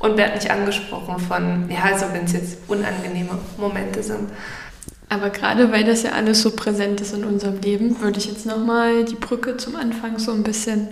und 0.00 0.16
werde 0.16 0.34
nicht 0.34 0.50
angesprochen 0.50 1.18
von, 1.20 1.70
ja, 1.70 1.82
also 1.92 2.06
wenn 2.12 2.24
es 2.24 2.32
jetzt 2.32 2.58
unangenehme 2.66 3.38
Momente 3.58 4.02
sind. 4.02 4.30
Aber 5.10 5.30
gerade 5.30 5.70
weil 5.72 5.84
das 5.84 6.02
ja 6.02 6.12
alles 6.12 6.40
so 6.40 6.52
präsent 6.52 7.00
ist 7.00 7.14
in 7.14 7.24
unserem 7.24 7.60
Leben, 7.60 8.00
würde 8.00 8.18
ich 8.18 8.26
jetzt 8.26 8.46
nochmal 8.46 9.04
die 9.04 9.16
Brücke 9.16 9.58
zum 9.58 9.76
Anfang 9.76 10.18
so 10.18 10.32
ein 10.32 10.42
bisschen 10.42 10.88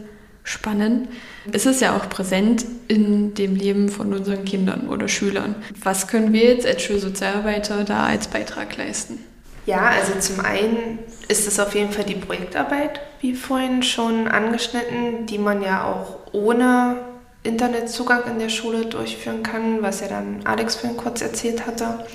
spannen. 0.49 1.09
Es 1.53 1.67
ist 1.67 1.81
ja 1.81 1.97
auch 1.97 2.09
präsent 2.09 2.65
in 2.89 3.35
dem 3.35 3.55
Leben 3.55 3.89
von 3.89 4.13
unseren 4.13 4.45
Kindern 4.45 4.89
oder 4.89 5.09
Schülern. 5.09 5.55
Was 5.83 6.09
können 6.09 6.33
wir 6.33 6.45
jetzt 6.45 6.67
als 6.67 6.83
Schulsozialarbeiter 6.83 7.85
da 7.85 8.05
als 8.07 8.29
Beitrag 8.29 8.77
leisten? 8.77 9.19
Ja, 9.67 9.91
also 9.91 10.19
zum 10.19 10.43
einen 10.45 10.99
ist 11.29 11.47
es 11.47 11.61
auf 11.61 11.75
jeden 11.75 11.93
Fall 11.93 12.05
die 12.05 12.15
Projektarbeit, 12.15 13.01
wie 13.21 13.35
vorhin 13.35 13.83
schon 13.83 14.27
angeschnitten, 14.27 15.27
die 15.27 15.37
man 15.37 15.63
ja 15.63 15.85
auch 15.85 16.33
ohne 16.33 16.97
Internetzugang 17.43 18.23
in 18.31 18.39
der 18.39 18.49
Schule 18.49 18.87
durchführen 18.87 19.43
kann, 19.43 19.83
was 19.83 20.01
ja 20.01 20.09
dann 20.09 20.41
Alex 20.45 20.77
vorhin 20.77 20.97
kurz 20.97 21.21
erzählt 21.21 21.67
hatte. 21.67 22.07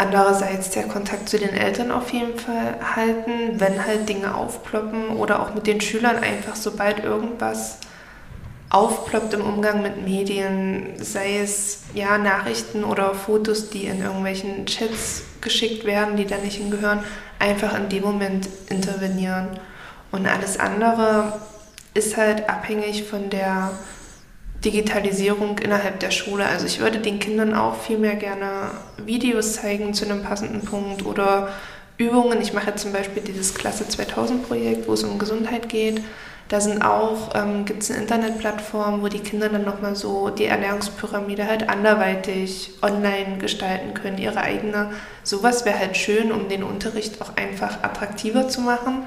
Andererseits 0.00 0.70
der 0.70 0.84
Kontakt 0.84 1.28
zu 1.28 1.40
den 1.40 1.52
Eltern 1.52 1.90
auf 1.90 2.12
jeden 2.12 2.38
Fall 2.38 2.76
halten, 2.94 3.58
wenn 3.58 3.84
halt 3.84 4.08
Dinge 4.08 4.32
aufploppen 4.32 5.08
oder 5.08 5.42
auch 5.42 5.54
mit 5.54 5.66
den 5.66 5.80
Schülern 5.80 6.18
einfach, 6.18 6.54
sobald 6.54 7.02
irgendwas 7.02 7.78
aufploppt 8.70 9.34
im 9.34 9.40
Umgang 9.40 9.82
mit 9.82 10.04
Medien, 10.04 10.92
sei 11.00 11.40
es 11.40 11.80
ja 11.94 12.16
Nachrichten 12.16 12.84
oder 12.84 13.12
Fotos, 13.12 13.70
die 13.70 13.86
in 13.86 14.00
irgendwelchen 14.00 14.66
Chats 14.66 15.22
geschickt 15.40 15.84
werden, 15.84 16.16
die 16.16 16.26
da 16.26 16.36
nicht 16.36 16.58
hingehören, 16.58 17.02
einfach 17.40 17.76
in 17.76 17.88
dem 17.88 18.04
Moment 18.04 18.48
intervenieren. 18.70 19.58
Und 20.12 20.28
alles 20.28 20.60
andere 20.60 21.40
ist 21.94 22.16
halt 22.16 22.48
abhängig 22.48 23.02
von 23.02 23.30
der 23.30 23.72
Digitalisierung 24.64 25.58
innerhalb 25.58 26.00
der 26.00 26.10
Schule. 26.10 26.46
Also 26.46 26.66
ich 26.66 26.80
würde 26.80 26.98
den 26.98 27.20
Kindern 27.20 27.54
auch 27.54 27.80
viel 27.80 27.98
mehr 27.98 28.16
gerne 28.16 28.70
Videos 29.04 29.54
zeigen 29.54 29.94
zu 29.94 30.04
einem 30.04 30.22
passenden 30.22 30.62
Punkt 30.62 31.06
oder 31.06 31.50
Übungen. 31.96 32.40
Ich 32.40 32.52
mache 32.52 32.74
zum 32.74 32.92
Beispiel 32.92 33.22
dieses 33.22 33.54
Klasse 33.54 33.86
2000 33.86 34.46
Projekt, 34.46 34.88
wo 34.88 34.94
es 34.94 35.04
um 35.04 35.18
Gesundheit 35.18 35.68
geht. 35.68 36.02
Da 36.48 36.60
sind 36.62 36.80
auch, 36.82 37.34
ähm, 37.34 37.66
gibt 37.66 37.82
es 37.82 37.90
eine 37.90 38.00
Internetplattform, 38.00 39.02
wo 39.02 39.08
die 39.08 39.18
Kinder 39.18 39.50
dann 39.50 39.64
nochmal 39.64 39.94
so 39.94 40.30
die 40.30 40.46
Ernährungspyramide 40.46 41.46
halt 41.46 41.68
anderweitig 41.68 42.70
online 42.80 43.36
gestalten 43.38 43.92
können, 43.92 44.16
ihre 44.16 44.40
eigene. 44.40 44.92
Sowas 45.22 45.66
wäre 45.66 45.78
halt 45.78 45.96
schön, 45.98 46.32
um 46.32 46.48
den 46.48 46.62
Unterricht 46.62 47.20
auch 47.20 47.36
einfach 47.36 47.82
attraktiver 47.82 48.48
zu 48.48 48.62
machen, 48.62 49.02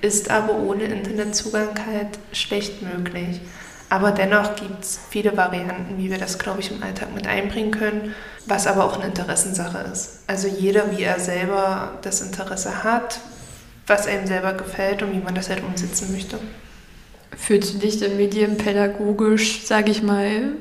ist 0.00 0.30
aber 0.30 0.54
ohne 0.54 0.84
Internetzugang 0.84 1.78
halt 1.86 2.18
schlecht 2.32 2.80
möglich. 2.80 3.40
Aber 3.88 4.10
dennoch 4.10 4.56
gibt 4.56 4.82
es 4.82 4.98
viele 5.10 5.36
Varianten, 5.36 5.98
wie 5.98 6.10
wir 6.10 6.18
das, 6.18 6.38
glaube 6.38 6.60
ich, 6.60 6.72
im 6.72 6.82
Alltag 6.82 7.14
mit 7.14 7.26
einbringen 7.26 7.70
können, 7.70 8.14
was 8.46 8.66
aber 8.66 8.84
auch 8.84 8.96
eine 8.96 9.06
Interessensache 9.06 9.78
ist. 9.92 10.20
Also 10.26 10.48
jeder, 10.48 10.96
wie 10.96 11.04
er 11.04 11.20
selber 11.20 11.92
das 12.02 12.20
Interesse 12.20 12.82
hat, 12.82 13.20
was 13.86 14.08
einem 14.08 14.26
selber 14.26 14.54
gefällt 14.54 15.02
und 15.02 15.12
wie 15.12 15.22
man 15.22 15.34
das 15.34 15.48
halt 15.48 15.62
umsetzen 15.62 16.12
möchte. 16.12 16.38
Fühlst 17.36 17.74
du 17.74 17.78
dich 17.78 17.98
denn 18.00 18.16
medienpädagogisch, 18.16 19.64
sage 19.66 19.90
ich 19.90 20.02
mal, 20.02 20.54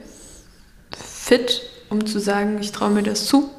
fit, 0.96 1.64
um 1.90 2.06
zu 2.06 2.20
sagen, 2.20 2.60
ich 2.60 2.72
traue 2.72 2.92
mir 2.92 3.04
das 3.04 3.26
zu? 3.26 3.50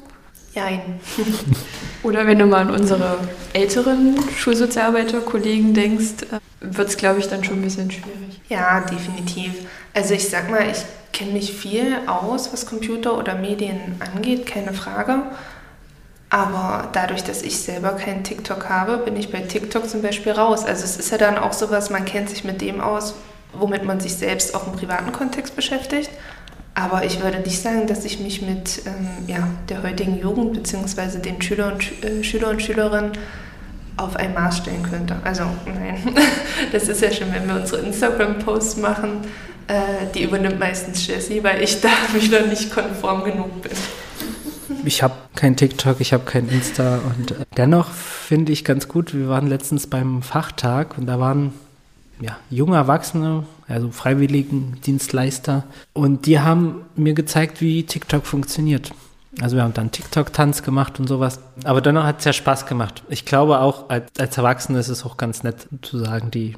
Nein. 0.55 0.99
Oder 2.07 2.25
wenn 2.25 2.39
du 2.39 2.45
mal 2.45 2.61
an 2.61 2.71
unsere 2.71 3.17
älteren 3.51 4.15
Schulsozialarbeiter-Kollegen 4.37 5.73
denkst, 5.73 6.23
äh, 6.31 6.39
wird 6.61 6.87
es, 6.87 6.95
glaube 6.95 7.19
ich, 7.19 7.27
dann 7.27 7.43
schon 7.43 7.59
ein 7.59 7.63
bisschen 7.63 7.91
schwierig. 7.91 8.39
Ja, 8.47 8.79
definitiv. 8.79 9.51
Also 9.93 10.13
ich 10.13 10.29
sag 10.29 10.49
mal, 10.49 10.69
ich 10.71 10.85
kenne 11.11 11.33
mich 11.33 11.51
viel 11.51 11.97
aus, 12.07 12.53
was 12.53 12.65
Computer 12.65 13.17
oder 13.17 13.35
Medien 13.35 13.99
angeht, 13.99 14.45
keine 14.45 14.71
Frage. 14.71 15.23
Aber 16.29 16.87
dadurch, 16.93 17.25
dass 17.25 17.41
ich 17.41 17.59
selber 17.59 17.89
keinen 17.91 18.23
TikTok 18.23 18.69
habe, 18.69 18.99
bin 18.99 19.17
ich 19.17 19.29
bei 19.29 19.41
TikTok 19.41 19.89
zum 19.89 20.01
Beispiel 20.01 20.31
raus. 20.31 20.63
Also 20.63 20.85
es 20.85 20.97
ist 20.97 21.11
ja 21.11 21.17
dann 21.17 21.37
auch 21.37 21.51
sowas, 21.51 21.89
man 21.89 22.05
kennt 22.05 22.29
sich 22.29 22.45
mit 22.45 22.61
dem 22.61 22.79
aus, 22.79 23.15
womit 23.51 23.83
man 23.83 23.99
sich 23.99 24.15
selbst 24.15 24.55
auch 24.55 24.65
im 24.67 24.73
privaten 24.73 25.11
Kontext 25.11 25.57
beschäftigt. 25.57 26.09
Aber 26.77 27.03
ich 27.03 27.23
würde 27.23 27.39
nicht 27.39 27.59
sagen, 27.59 27.87
dass 27.87 28.05
ich 28.05 28.19
mich 28.19 28.43
mit 28.43 28.83
ähm, 28.85 29.07
ja, 29.25 29.49
der 29.67 29.81
heutigen 29.81 30.19
Jugend 30.19 30.53
bzw. 30.53 31.17
den 31.17 31.41
Schüler 31.41 31.73
und, 31.73 32.03
äh, 32.03 32.23
Schüler 32.23 32.49
und 32.49 32.61
Schülerinnen 32.61 33.13
auf 33.97 34.15
ein 34.15 34.35
Maß 34.35 34.59
stellen 34.59 34.83
könnte. 34.83 35.15
Also 35.23 35.45
nein, 35.65 35.97
das 36.71 36.87
ist 36.87 37.01
ja 37.01 37.11
schon, 37.11 37.33
wenn 37.33 37.47
wir 37.47 37.55
unsere 37.55 37.81
Instagram-Posts 37.81 38.77
machen, 38.77 39.21
äh, 39.67 40.05
die 40.13 40.21
übernimmt 40.21 40.59
meistens 40.59 41.07
Jessie, 41.07 41.43
weil 41.43 41.63
ich 41.63 41.81
da 41.81 41.89
wieder 42.13 42.45
nicht 42.45 42.71
konform 42.71 43.23
genug 43.23 43.59
bin. 43.63 43.71
Ich 44.85 45.01
habe 45.01 45.15
kein 45.35 45.55
TikTok, 45.55 45.99
ich 45.99 46.13
habe 46.13 46.25
kein 46.25 46.47
Insta 46.47 46.99
und 47.09 47.31
äh, 47.31 47.45
dennoch 47.57 47.89
finde 47.89 48.51
ich 48.51 48.63
ganz 48.63 48.87
gut, 48.87 49.15
wir 49.15 49.29
waren 49.29 49.47
letztens 49.47 49.87
beim 49.87 50.21
Fachtag 50.21 50.95
und 50.95 51.07
da 51.07 51.19
waren 51.19 51.53
ja, 52.19 52.37
junge 52.49 52.77
Erwachsene, 52.77 53.43
also 53.67 53.91
Freiwilligendienstleister. 53.91 55.63
Und 55.93 56.25
die 56.25 56.39
haben 56.39 56.81
mir 56.95 57.13
gezeigt, 57.13 57.61
wie 57.61 57.83
TikTok 57.83 58.25
funktioniert. 58.25 58.91
Also 59.41 59.55
wir 59.55 59.63
haben 59.63 59.73
dann 59.73 59.91
TikTok-Tanz 59.91 60.63
gemacht 60.63 60.99
und 60.99 61.07
sowas. 61.07 61.39
Aber 61.63 61.81
dennoch 61.81 62.03
hat 62.03 62.19
es 62.19 62.25
ja 62.25 62.33
Spaß 62.33 62.65
gemacht. 62.65 63.03
Ich 63.09 63.25
glaube 63.25 63.59
auch, 63.59 63.89
als, 63.89 64.05
als 64.17 64.37
Erwachsene 64.37 64.79
ist 64.79 64.89
es 64.89 65.05
auch 65.05 65.17
ganz 65.17 65.43
nett 65.43 65.67
zu 65.81 65.99
sagen, 65.99 66.31
die 66.31 66.55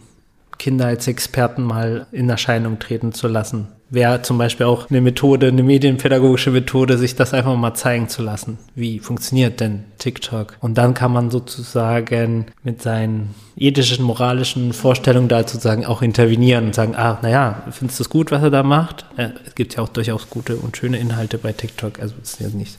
Kinder 0.58 0.86
als 0.86 1.08
Experten 1.08 1.64
mal 1.64 2.08
in 2.12 2.30
Erscheinung 2.30 2.80
treten 2.80 3.14
zu 3.14 3.28
lassen. 3.28 3.68
Wäre 3.90 4.22
zum 4.22 4.38
Beispiel 4.38 4.66
auch 4.66 4.90
eine 4.90 5.02
Methode, 5.02 5.48
eine 5.48 5.64
medienpädagogische 5.64 6.52
Methode, 6.52 6.98
sich 6.98 7.16
das 7.16 7.34
einfach 7.34 7.56
mal 7.56 7.74
zeigen 7.74 8.08
zu 8.08 8.22
lassen. 8.22 8.58
Wie 8.76 9.00
funktioniert 9.00 9.60
denn 9.60 9.86
TikTok? 9.98 10.58
Und 10.60 10.78
dann 10.78 10.94
kann 10.94 11.12
man 11.12 11.30
sozusagen 11.32 12.48
mit 12.64 12.82
seinen 12.82 13.34
ethischen, 13.60 14.06
moralischen 14.06 14.74
Vorstellungen 14.74 15.28
da 15.28 15.40
sozusagen 15.40 15.86
auch 15.86 16.02
intervenieren 16.02 16.68
und 16.68 16.76
sagen, 16.76 16.96
ah, 16.96 17.20
naja, 17.22 17.64
findest 17.72 18.00
du 18.00 18.04
es 18.04 18.10
gut, 18.10 18.32
was 18.32 18.42
er 18.42 18.50
da 18.50 18.64
macht? 18.64 19.06
Es 19.18 19.56
gibt 19.56 19.76
ja 19.76 19.84
auch 19.84 19.90
durchaus 19.90 20.30
gute 20.30 20.56
und 20.56 20.78
schöne 20.78 20.98
Inhalte 20.98 21.38
bei 21.38 21.52
TikTok, 21.52 22.00
also 22.00 22.16
das 22.20 22.34
ist 22.34 22.40
ja 22.40 22.48
nicht, 22.50 22.78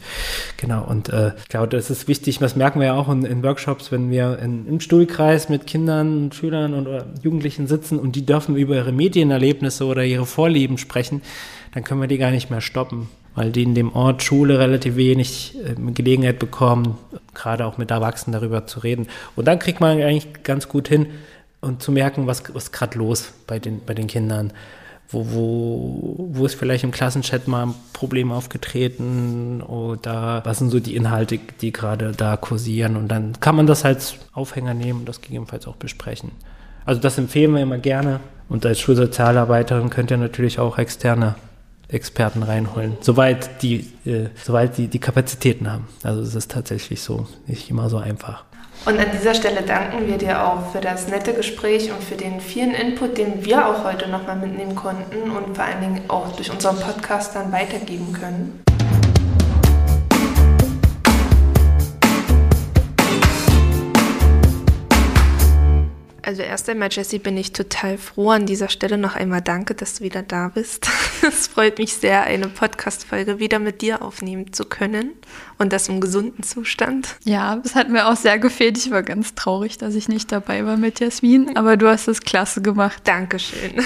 genau. 0.57 0.85
Und 0.85 1.11
äh, 1.11 1.33
ich 1.39 1.49
glaube, 1.49 1.69
das 1.69 1.91
ist 1.91 2.09
wichtig, 2.09 2.39
das 2.39 2.57
merken 2.57 2.81
wir 2.81 2.87
ja 2.87 2.95
auch 2.95 3.11
in, 3.11 3.25
in 3.25 3.43
Workshops, 3.43 3.93
wenn 3.93 4.11
wir 4.11 4.39
in, 4.39 4.67
im 4.67 4.81
Stuhlkreis 4.81 5.49
mit 5.49 5.67
Kindern, 5.67 6.33
Schülern 6.33 6.73
und 6.73 6.89
Jugendlichen 7.23 7.67
sitzen 7.67 7.99
und 7.99 8.17
die 8.17 8.25
dürfen 8.25 8.57
über 8.57 8.77
ihre 8.77 8.93
Medienerlebnisse 8.93 9.85
oder 9.85 10.05
ihre 10.05 10.27
Vorlieben 10.27 10.79
sprechen, 10.79 11.00
dann 11.75 11.85
können 11.85 12.01
wir 12.01 12.09
die 12.09 12.19
gar 12.19 12.31
nicht 12.31 12.51
mehr 12.51 12.61
stoppen 12.61 13.09
weil 13.35 13.53
die 13.53 13.63
in 13.63 13.75
dem 13.75 13.95
Ort 13.95 14.23
Schule 14.23 14.59
relativ 14.59 14.97
wenig 14.97 15.57
äh, 15.65 15.93
Gelegenheit 15.93 16.39
bekommen, 16.39 16.99
gerade 17.35 17.65
auch 17.65 17.79
mit 17.79 17.91
Erwachsenen 17.91 18.39
darüber 18.39 18.67
zu 18.67 18.81
reden. 18.81 19.07
Und 19.37 19.47
dann 19.47 19.59
kriegt 19.59 19.81
man 19.81 20.01
eigentlich 20.01 20.43
ganz 20.43 20.69
gut 20.69 20.89
hin 20.89 21.07
und 21.61 21.83
zu 21.83 21.93
merken, 21.93 22.27
was, 22.27 22.41
ist 22.41 22.73
gerade 22.73 22.99
los 22.99 23.33
bei 23.47 23.59
den, 23.59 23.81
bei 23.85 23.95
den 23.95 24.07
Kindern. 24.07 24.53
Wo, 25.13 25.27
wo, 25.33 26.29
wo 26.33 26.47
ist 26.47 26.55
vielleicht 26.55 26.85
im 26.85 26.93
Klassenchat 26.93 27.49
mal 27.49 27.67
ein 27.67 27.75
Problem 27.93 28.31
aufgetreten 28.31 29.61
oder 29.61 30.41
was 30.45 30.59
sind 30.59 30.71
so 30.71 30.79
die 30.79 30.95
Inhalte, 30.95 31.41
die 31.61 31.73
gerade 31.73 32.13
da 32.13 32.37
kursieren 32.37 32.97
und 32.97 33.09
dann 33.09 33.33
kann 33.41 33.57
man 33.57 33.67
das 33.67 33.85
als 33.85 34.15
Aufhänger 34.35 34.73
nehmen 34.73 35.01
und 35.01 35.09
das 35.09 35.21
gegebenenfalls 35.21 35.67
auch 35.67 35.75
besprechen. 35.75 36.31
Also 36.85 37.01
das 37.01 37.19
empfehlen 37.19 37.53
wir 37.55 37.61
immer 37.61 37.79
gerne 37.79 38.21
und 38.51 38.67
als 38.67 38.81
Schulsozialarbeiterin 38.81 39.89
könnt 39.89 40.11
ihr 40.11 40.19
natürlich 40.19 40.59
auch 40.59 40.77
externe 40.77 41.37
Experten 41.89 42.43
reinholen, 42.43 42.99
soweit 43.01 43.63
die, 43.63 43.93
äh, 44.05 44.29
soweit 44.45 44.77
die 44.77 44.89
die 44.89 44.99
Kapazitäten 44.99 45.73
haben. 45.73 45.89
Also 46.03 46.21
es 46.21 46.35
ist 46.35 46.51
tatsächlich 46.51 47.01
so, 47.01 47.27
nicht 47.47 47.71
immer 47.71 47.89
so 47.89 47.97
einfach. 47.97 48.45
Und 48.87 48.99
an 48.99 49.07
dieser 49.13 49.35
Stelle 49.35 49.63
danken 49.63 50.07
wir 50.07 50.17
dir 50.17 50.47
auch 50.47 50.73
für 50.73 50.81
das 50.81 51.09
nette 51.09 51.35
Gespräch 51.35 51.91
und 51.93 52.03
für 52.03 52.17
den 52.17 52.41
vielen 52.41 52.73
Input, 52.73 53.19
den 53.19 53.45
wir 53.45 53.67
auch 53.67 53.85
heute 53.85 54.09
nochmal 54.09 54.37
mitnehmen 54.37 54.75
konnten 54.75 55.31
und 55.31 55.55
vor 55.55 55.65
allen 55.65 55.81
Dingen 55.81 56.01
auch 56.09 56.35
durch 56.35 56.51
unseren 56.51 56.79
Podcast 56.79 57.35
dann 57.35 57.53
weitergeben 57.53 58.13
können. 58.13 58.63
Also 66.31 66.43
erst 66.43 66.69
einmal, 66.69 66.91
Jessie, 66.93 67.19
bin 67.19 67.37
ich 67.37 67.53
total 67.53 67.99
froh 67.99 68.31
an 68.31 68.47
dieser 68.47 68.69
Stelle 68.69 68.99
noch 68.99 69.17
einmal 69.17 69.43
danke, 69.43 69.75
dass 69.75 69.95
du 69.95 70.05
wieder 70.05 70.23
da 70.23 70.53
bist. 70.55 70.89
Es 71.27 71.49
freut 71.49 71.79
mich 71.79 71.95
sehr, 71.95 72.23
eine 72.23 72.47
Podcast-Folge 72.47 73.41
wieder 73.41 73.59
mit 73.59 73.83
dir 73.83 74.01
aufnehmen 74.01 74.53
zu 74.53 74.65
können 74.65 75.11
und 75.59 75.73
das 75.73 75.89
im 75.89 76.01
gesunden 76.01 76.45
Zustand. 76.45 77.17
Ja, 77.25 77.61
es 77.65 77.75
hat 77.75 77.89
mir 77.89 78.07
auch 78.07 78.15
sehr 78.15 78.39
gefehlt. 78.39 78.79
Ich 78.79 78.93
war 78.93 79.03
ganz 79.03 79.35
traurig, 79.35 79.77
dass 79.77 79.97
ich 79.97 80.09
nicht 80.09 80.31
dabei 80.31 80.65
war 80.65 80.77
mit 80.77 81.01
Jasmin, 81.01 81.57
aber 81.57 81.77
du 81.77 81.89
hast 81.89 82.07
es 82.07 82.21
klasse 82.21 82.63
gemacht. 82.63 83.03
Dankeschön. 83.05 83.73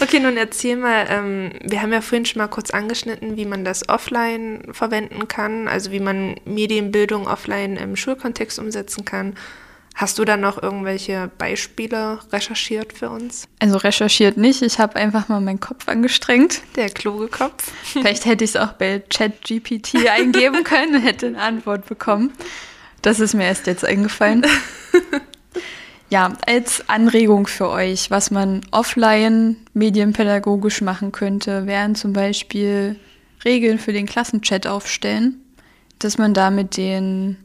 Okay, 0.00 0.18
nun 0.18 0.36
erzähl 0.36 0.76
mal, 0.76 1.06
ähm, 1.08 1.52
wir 1.62 1.82
haben 1.82 1.92
ja 1.92 2.00
vorhin 2.00 2.24
schon 2.24 2.40
mal 2.40 2.48
kurz 2.48 2.70
angeschnitten, 2.70 3.36
wie 3.36 3.44
man 3.44 3.64
das 3.64 3.88
offline 3.88 4.62
verwenden 4.72 5.28
kann, 5.28 5.68
also 5.68 5.92
wie 5.92 6.00
man 6.00 6.36
Medienbildung 6.44 7.26
offline 7.26 7.76
im 7.76 7.96
Schulkontext 7.96 8.58
umsetzen 8.58 9.04
kann. 9.04 9.34
Hast 9.94 10.18
du 10.18 10.24
da 10.24 10.36
noch 10.36 10.62
irgendwelche 10.62 11.30
Beispiele 11.36 12.18
recherchiert 12.32 12.92
für 12.92 13.10
uns? 13.10 13.48
Also 13.58 13.76
recherchiert 13.76 14.36
nicht, 14.36 14.62
ich 14.62 14.78
habe 14.78 14.96
einfach 14.96 15.28
mal 15.28 15.40
meinen 15.40 15.60
Kopf 15.60 15.88
angestrengt. 15.88 16.62
Der 16.76 16.88
kluge 16.88 17.28
Kopf. 17.28 17.70
Vielleicht 17.84 18.24
hätte 18.24 18.44
ich 18.44 18.50
es 18.50 18.56
auch 18.56 18.72
bei 18.72 19.02
ChatGPT 19.10 20.08
eingeben 20.10 20.64
können 20.64 20.96
und 20.96 21.02
hätte 21.02 21.26
eine 21.26 21.40
Antwort 21.40 21.86
bekommen. 21.86 22.32
Das 23.02 23.20
ist 23.20 23.34
mir 23.34 23.44
erst 23.44 23.66
jetzt 23.66 23.84
eingefallen. 23.84 24.46
Ja, 26.10 26.32
als 26.44 26.88
Anregung 26.88 27.46
für 27.46 27.68
euch, 27.68 28.10
was 28.10 28.32
man 28.32 28.62
offline 28.72 29.56
medienpädagogisch 29.74 30.80
machen 30.80 31.12
könnte, 31.12 31.66
wären 31.66 31.94
zum 31.94 32.12
Beispiel 32.12 32.96
Regeln 33.44 33.78
für 33.78 33.92
den 33.92 34.06
Klassenchat 34.06 34.66
aufstellen, 34.66 35.40
dass 36.00 36.18
man 36.18 36.34
da 36.34 36.50
mit 36.50 36.76
den 36.76 37.36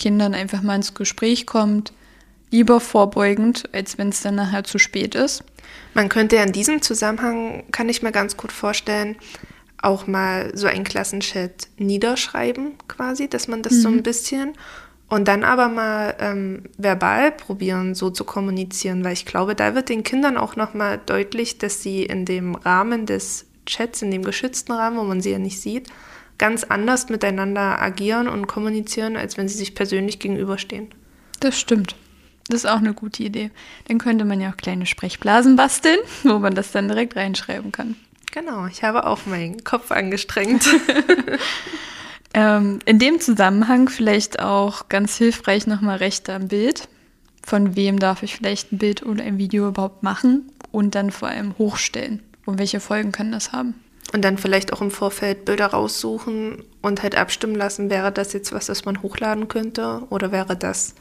Kindern 0.00 0.34
einfach 0.34 0.62
mal 0.62 0.74
ins 0.74 0.94
Gespräch 0.94 1.46
kommt, 1.46 1.92
lieber 2.50 2.80
vorbeugend, 2.80 3.68
als 3.72 3.98
wenn 3.98 4.08
es 4.08 4.22
dann 4.22 4.34
nachher 4.34 4.64
zu 4.64 4.78
spät 4.78 5.14
ist. 5.14 5.44
Man 5.94 6.08
könnte 6.08 6.36
ja 6.36 6.42
in 6.42 6.52
diesem 6.52 6.82
Zusammenhang, 6.82 7.62
kann 7.70 7.88
ich 7.88 8.02
mir 8.02 8.10
ganz 8.10 8.36
gut 8.36 8.50
vorstellen, 8.50 9.16
auch 9.78 10.06
mal 10.06 10.50
so 10.54 10.66
einen 10.66 10.84
Klassenchat 10.84 11.68
niederschreiben, 11.78 12.72
quasi, 12.88 13.28
dass 13.28 13.46
man 13.46 13.62
das 13.62 13.74
mhm. 13.74 13.80
so 13.80 13.88
ein 13.88 14.02
bisschen 14.02 14.54
und 15.08 15.26
dann 15.26 15.42
aber 15.42 15.68
mal 15.68 16.14
ähm, 16.20 16.62
verbal 16.78 17.32
probieren, 17.32 17.94
so 17.94 18.10
zu 18.10 18.24
kommunizieren, 18.24 19.04
weil 19.04 19.12
ich 19.12 19.26
glaube, 19.26 19.54
da 19.54 19.74
wird 19.74 19.88
den 19.88 20.04
Kindern 20.04 20.36
auch 20.36 20.56
nochmal 20.56 21.00
deutlich, 21.04 21.58
dass 21.58 21.82
sie 21.82 22.04
in 22.04 22.24
dem 22.24 22.54
Rahmen 22.54 23.06
des 23.06 23.46
Chats, 23.66 24.02
in 24.02 24.10
dem 24.10 24.22
geschützten 24.22 24.72
Rahmen, 24.72 24.98
wo 24.98 25.02
man 25.02 25.20
sie 25.20 25.30
ja 25.30 25.38
nicht 25.38 25.60
sieht, 25.60 25.88
ganz 26.40 26.64
anders 26.64 27.10
miteinander 27.10 27.80
agieren 27.82 28.26
und 28.26 28.46
kommunizieren, 28.46 29.16
als 29.16 29.36
wenn 29.36 29.46
sie 29.46 29.58
sich 29.58 29.74
persönlich 29.74 30.18
gegenüberstehen. 30.18 30.88
Das 31.38 31.60
stimmt. 31.60 31.94
Das 32.48 32.64
ist 32.64 32.66
auch 32.66 32.78
eine 32.78 32.94
gute 32.94 33.22
Idee. 33.22 33.50
Dann 33.86 33.98
könnte 33.98 34.24
man 34.24 34.40
ja 34.40 34.50
auch 34.50 34.56
kleine 34.56 34.86
Sprechblasen 34.86 35.54
basteln, 35.54 35.98
wo 36.24 36.38
man 36.38 36.54
das 36.54 36.72
dann 36.72 36.88
direkt 36.88 37.14
reinschreiben 37.14 37.72
kann. 37.72 37.94
Genau, 38.32 38.66
ich 38.66 38.82
habe 38.82 39.06
auch 39.06 39.26
meinen 39.26 39.64
Kopf 39.64 39.90
angestrengt. 39.90 40.66
ähm, 42.34 42.78
in 42.86 42.98
dem 42.98 43.20
Zusammenhang 43.20 43.90
vielleicht 43.90 44.40
auch 44.40 44.88
ganz 44.88 45.18
hilfreich 45.18 45.66
nochmal 45.66 45.98
Rechte 45.98 46.32
am 46.32 46.48
Bild. 46.48 46.88
Von 47.44 47.76
wem 47.76 47.98
darf 47.98 48.22
ich 48.22 48.34
vielleicht 48.34 48.72
ein 48.72 48.78
Bild 48.78 49.04
oder 49.04 49.24
ein 49.24 49.36
Video 49.36 49.68
überhaupt 49.68 50.02
machen 50.02 50.50
und 50.70 50.94
dann 50.94 51.10
vor 51.10 51.28
allem 51.28 51.58
hochstellen? 51.58 52.22
Und 52.46 52.58
welche 52.58 52.80
Folgen 52.80 53.12
kann 53.12 53.30
das 53.30 53.52
haben? 53.52 53.74
Und 54.12 54.24
dann 54.24 54.38
vielleicht 54.38 54.72
auch 54.72 54.80
im 54.80 54.90
Vorfeld 54.90 55.44
Bilder 55.44 55.66
raussuchen 55.66 56.64
und 56.82 57.02
halt 57.02 57.16
abstimmen 57.16 57.54
lassen, 57.54 57.90
wäre 57.90 58.10
das 58.10 58.32
jetzt 58.32 58.52
was, 58.52 58.66
das 58.66 58.84
man 58.84 59.02
hochladen 59.02 59.48
könnte 59.48 60.02
oder 60.10 60.32
wäre 60.32 60.56
das 60.56 60.94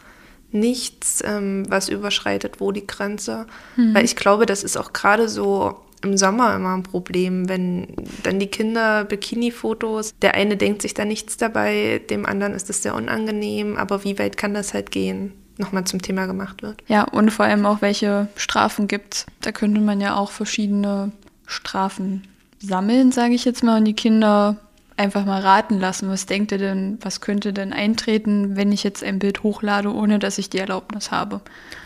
nichts, 0.51 1.23
ähm, 1.25 1.63
was 1.69 1.89
überschreitet, 1.89 2.59
wo 2.59 2.71
die 2.71 2.85
Grenze. 2.85 3.47
Mhm. 3.75 3.93
Weil 3.93 4.05
ich 4.05 4.15
glaube, 4.15 4.45
das 4.45 4.63
ist 4.63 4.77
auch 4.77 4.93
gerade 4.93 5.27
so 5.27 5.79
im 6.01 6.17
Sommer 6.17 6.55
immer 6.55 6.75
ein 6.75 6.83
Problem, 6.83 7.49
wenn 7.49 7.87
dann 8.23 8.39
die 8.39 8.47
Kinder 8.47 9.03
Bikini-Fotos, 9.03 10.13
der 10.21 10.33
eine 10.35 10.55
denkt 10.55 10.81
sich 10.81 10.93
da 10.93 11.03
nichts 11.03 11.37
dabei, 11.37 12.01
dem 12.09 12.25
anderen 12.25 12.53
ist 12.53 12.69
es 12.69 12.83
sehr 12.83 12.95
unangenehm, 12.95 13.75
aber 13.75 14.03
wie 14.03 14.17
weit 14.17 14.37
kann 14.37 14.53
das 14.53 14.73
halt 14.73 14.91
gehen? 14.91 15.33
nochmal 15.59 15.83
zum 15.83 16.01
Thema 16.01 16.25
gemacht 16.25 16.61
wird. 16.63 16.81
Ja, 16.87 17.03
und 17.03 17.31
vor 17.31 17.45
allem 17.45 17.65
auch, 17.65 17.81
welche 17.81 18.29
Strafen 18.37 18.87
gibt. 18.87 19.25
Da 19.41 19.51
könnte 19.51 19.81
man 19.81 19.99
ja 19.99 20.15
auch 20.15 20.31
verschiedene 20.31 21.11
Strafen 21.45 22.25
sammeln, 22.59 23.11
sage 23.11 23.33
ich 23.33 23.45
jetzt 23.45 23.63
mal, 23.63 23.77
und 23.77 23.85
die 23.85 23.93
Kinder 23.93 24.57
einfach 24.99 25.25
mal 25.25 25.41
raten 25.41 25.79
lassen. 25.79 26.09
Was 26.09 26.25
denkt 26.25 26.51
ihr 26.51 26.57
denn, 26.57 26.97
was 27.01 27.21
könnte 27.21 27.53
denn 27.53 27.71
eintreten, 27.71 28.57
wenn 28.57 28.71
ich 28.71 28.83
jetzt 28.83 29.03
ein 29.03 29.17
Bild 29.17 29.43
hochlade, 29.43 29.93
ohne 29.93 30.19
dass 30.19 30.37
ich 30.37 30.49
die 30.49 30.57
Erlaubnis 30.57 31.09
habe? 31.09 31.39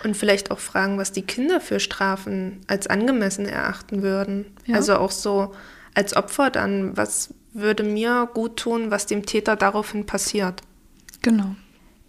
Und 0.03 0.17
vielleicht 0.17 0.49
auch 0.49 0.59
fragen, 0.59 0.97
was 0.97 1.11
die 1.11 1.21
Kinder 1.21 1.61
für 1.61 1.80
Strafen 1.80 2.61
als 2.67 2.88
angemessen 2.88 3.45
erachten 3.45 4.01
würden. 4.01 4.45
Ja. 4.65 4.78
Also 4.78 4.95
auch 4.95 5.11
so 5.11 5.53
als 5.93 6.15
Opfer 6.15 6.49
dann, 6.49 6.97
was 6.97 7.34
würde 7.53 7.84
mir 7.84 8.28
gut 8.34 8.57
tun, 8.57 8.89
was 8.89 9.05
dem 9.05 9.28
Täter 9.28 9.55
daraufhin 9.55 10.07
passiert. 10.07 10.61
Genau. 11.21 11.55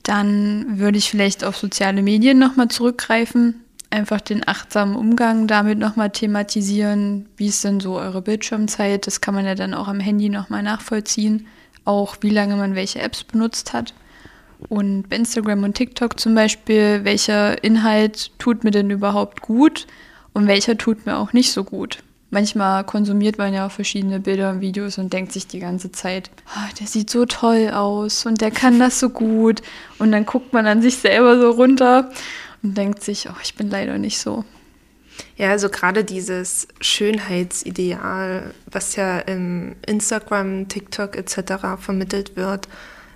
Dann 0.02 0.78
würde 0.78 0.96
ich 0.96 1.10
vielleicht 1.10 1.44
auf 1.44 1.56
soziale 1.56 2.02
Medien 2.02 2.38
nochmal 2.38 2.68
zurückgreifen 2.68 3.63
einfach 3.94 4.20
den 4.20 4.46
achtsamen 4.46 4.96
Umgang 4.96 5.46
damit 5.46 5.78
nochmal 5.78 6.10
thematisieren. 6.10 7.26
Wie 7.36 7.46
ist 7.46 7.64
denn 7.64 7.80
so 7.80 7.96
eure 7.96 8.20
Bildschirmzeit? 8.20 9.06
Das 9.06 9.20
kann 9.20 9.34
man 9.34 9.46
ja 9.46 9.54
dann 9.54 9.72
auch 9.72 9.88
am 9.88 10.00
Handy 10.00 10.28
nochmal 10.28 10.62
nachvollziehen. 10.62 11.46
Auch 11.84 12.16
wie 12.20 12.30
lange 12.30 12.56
man 12.56 12.74
welche 12.74 13.00
Apps 13.00 13.24
benutzt 13.24 13.72
hat. 13.72 13.94
Und 14.68 15.08
bei 15.08 15.16
Instagram 15.16 15.62
und 15.62 15.74
TikTok 15.74 16.18
zum 16.18 16.34
Beispiel, 16.34 17.04
welcher 17.04 17.62
Inhalt 17.62 18.30
tut 18.38 18.64
mir 18.64 18.70
denn 18.70 18.90
überhaupt 18.90 19.40
gut 19.42 19.86
und 20.32 20.46
welcher 20.46 20.76
tut 20.76 21.06
mir 21.06 21.16
auch 21.16 21.32
nicht 21.32 21.52
so 21.52 21.64
gut. 21.64 21.98
Manchmal 22.30 22.82
konsumiert 22.82 23.38
man 23.38 23.54
ja 23.54 23.66
auch 23.66 23.70
verschiedene 23.70 24.18
Bilder 24.18 24.50
und 24.50 24.60
Videos 24.60 24.98
und 24.98 25.12
denkt 25.12 25.30
sich 25.30 25.46
die 25.46 25.60
ganze 25.60 25.92
Zeit, 25.92 26.30
oh, 26.48 26.74
der 26.80 26.88
sieht 26.88 27.08
so 27.08 27.26
toll 27.26 27.70
aus 27.72 28.26
und 28.26 28.40
der 28.40 28.50
kann 28.50 28.80
das 28.80 28.98
so 28.98 29.10
gut. 29.10 29.62
Und 30.00 30.10
dann 30.10 30.26
guckt 30.26 30.52
man 30.52 30.66
an 30.66 30.82
sich 30.82 30.96
selber 30.96 31.38
so 31.38 31.50
runter 31.50 32.10
und 32.64 32.76
denkt 32.76 33.04
sich, 33.04 33.28
oh, 33.28 33.36
ich 33.42 33.54
bin 33.54 33.70
leider 33.70 33.98
nicht 33.98 34.18
so. 34.18 34.44
Ja, 35.36 35.50
also 35.50 35.68
gerade 35.68 36.02
dieses 36.02 36.66
Schönheitsideal, 36.80 38.52
was 38.66 38.96
ja 38.96 39.20
im 39.20 39.76
Instagram, 39.86 40.66
TikTok 40.66 41.16
etc. 41.16 41.78
vermittelt 41.78 42.36
wird, 42.36 42.68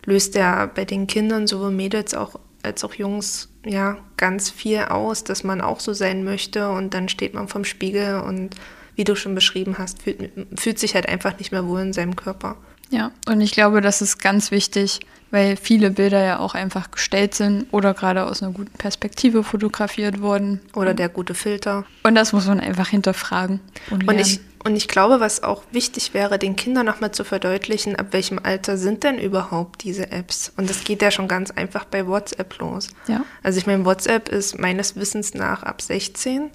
löst 0.05 0.37
ja 0.37 0.67
bei 0.67 0.85
den 0.85 1.09
Kindern, 1.09 1.47
sowohl 1.49 1.73
Mädels 1.73 2.15
auch, 2.15 2.39
als 2.63 2.85
auch 2.85 2.95
Jungs, 2.95 3.49
ja, 3.65 3.99
ganz 4.17 4.51
viel 4.51 4.79
aus, 4.83 5.25
dass 5.25 5.43
man 5.43 5.61
auch 5.61 5.81
so 5.81 5.93
sein 5.93 6.23
möchte 6.23 6.71
und 6.71 6.95
dann 6.95 7.09
steht 7.09 7.35
man 7.35 7.49
vom 7.49 7.65
Spiegel 7.65 8.21
und 8.21 8.55
wie 8.95 9.05
du 9.05 9.17
schon 9.17 9.35
beschrieben 9.35 9.79
hast, 9.79 10.03
fühlt, 10.03 10.31
fühlt 10.57 10.79
sich 10.79 10.95
halt 10.95 11.09
einfach 11.09 11.39
nicht 11.39 11.53
mehr 11.53 11.67
wohl 11.67 11.81
in 11.81 11.93
seinem 11.93 12.17
Körper. 12.17 12.57
Ja, 12.91 13.11
und 13.27 13.41
ich 13.41 13.53
glaube, 13.53 13.81
das 13.81 14.01
ist 14.01 14.19
ganz 14.19 14.51
wichtig, 14.51 15.01
weil 15.31 15.57
viele 15.57 15.91
Bilder 15.91 16.25
ja 16.25 16.39
auch 16.39 16.55
einfach 16.55 16.91
gestellt 16.91 17.35
sind 17.35 17.67
oder 17.71 17.93
gerade 17.93 18.25
aus 18.25 18.43
einer 18.43 18.53
guten 18.53 18.73
Perspektive 18.79 19.45
fotografiert 19.45 20.21
wurden. 20.21 20.61
Oder 20.75 20.95
der 20.95 21.09
gute 21.09 21.35
Filter. 21.35 21.85
Und 22.03 22.15
das 22.15 22.33
muss 22.33 22.47
man 22.47 22.61
einfach 22.61 22.89
hinterfragen. 22.89 23.61
Und, 23.91 24.09
und 24.09 24.19
ich, 24.19 24.41
und 24.65 24.75
ich 24.75 24.89
glaube, 24.89 25.21
was 25.21 25.43
auch 25.43 25.63
wichtig 25.71 26.15
wäre, 26.15 26.39
den 26.39 26.57
Kindern 26.57 26.87
nochmal 26.87 27.13
zu 27.13 27.25
verdeutlichen, 27.25 27.97
ab 27.97 28.09
welchem 28.13 28.39
Alter 28.43 28.79
sind 28.79 29.05
denn 29.05 29.19
überhaupt 29.19 29.85
diese 29.85 30.11
Apps? 30.11 30.53
Und 30.57 30.71
das 30.71 30.85
geht 30.85 31.03
ja 31.03 31.11
schon 31.11 31.29
ganz 31.29 31.51
einfach 31.51 31.85
bei 31.85 32.07
WhatsApp 32.07 32.59
los. 32.59 32.89
Ja. 33.07 33.25
Also 33.43 33.59
ich 33.59 33.67
meine, 33.67 33.85
WhatsApp 33.85 34.29
ist 34.31 34.59
meines 34.59 34.97
Wissens 34.97 35.35
nach 35.35 35.63
ab 35.63 35.83
16 35.83 36.51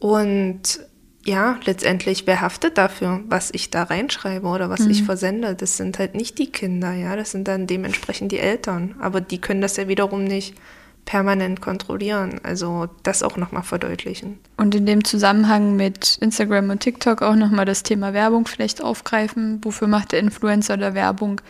und 0.00 0.80
ja, 1.24 1.58
letztendlich, 1.64 2.26
wer 2.26 2.40
haftet 2.40 2.78
dafür, 2.78 3.20
was 3.28 3.50
ich 3.52 3.70
da 3.70 3.84
reinschreibe 3.84 4.46
oder 4.46 4.70
was 4.70 4.80
mhm. 4.80 4.90
ich 4.90 5.04
versende? 5.04 5.54
Das 5.54 5.76
sind 5.76 5.98
halt 5.98 6.14
nicht 6.14 6.38
die 6.38 6.50
Kinder, 6.50 6.92
ja, 6.92 7.14
das 7.14 7.30
sind 7.30 7.46
dann 7.46 7.66
dementsprechend 7.66 8.32
die 8.32 8.40
Eltern. 8.40 8.96
Aber 8.98 9.20
die 9.20 9.40
können 9.40 9.60
das 9.60 9.76
ja 9.76 9.86
wiederum 9.86 10.24
nicht 10.24 10.54
permanent 11.04 11.60
kontrollieren. 11.60 12.40
Also 12.42 12.88
das 13.02 13.22
auch 13.22 13.36
nochmal 13.36 13.62
verdeutlichen. 13.62 14.38
Und 14.56 14.74
in 14.74 14.86
dem 14.86 15.04
Zusammenhang 15.04 15.76
mit 15.76 16.18
Instagram 16.20 16.70
und 16.70 16.80
TikTok 16.80 17.22
auch 17.22 17.34
nochmal 17.34 17.64
das 17.64 17.82
Thema 17.82 18.12
Werbung 18.12 18.46
vielleicht 18.46 18.82
aufgreifen. 18.82 19.60
Wofür 19.62 19.88
macht 19.88 20.12
der 20.12 20.20
Influencer 20.20 20.76
da 20.76 20.94
Werbung? 20.94 21.40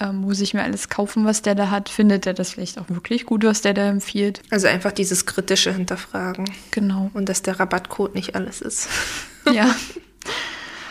Ähm, 0.00 0.16
muss 0.16 0.40
ich 0.40 0.54
mir 0.54 0.62
alles 0.62 0.88
kaufen, 0.88 1.24
was 1.24 1.42
der 1.42 1.54
da 1.54 1.70
hat? 1.70 1.88
Findet 1.88 2.26
er 2.26 2.34
das 2.34 2.50
vielleicht 2.50 2.78
auch 2.78 2.88
wirklich 2.88 3.26
gut, 3.26 3.44
was 3.44 3.60
der 3.60 3.74
da 3.74 3.88
empfiehlt? 3.88 4.42
Also 4.50 4.66
einfach 4.66 4.92
dieses 4.92 5.26
kritische 5.26 5.72
Hinterfragen. 5.72 6.50
Genau. 6.70 7.10
Und 7.14 7.28
dass 7.28 7.42
der 7.42 7.60
Rabattcode 7.60 8.14
nicht 8.14 8.34
alles 8.34 8.60
ist. 8.60 8.88
Ja. 9.52 9.76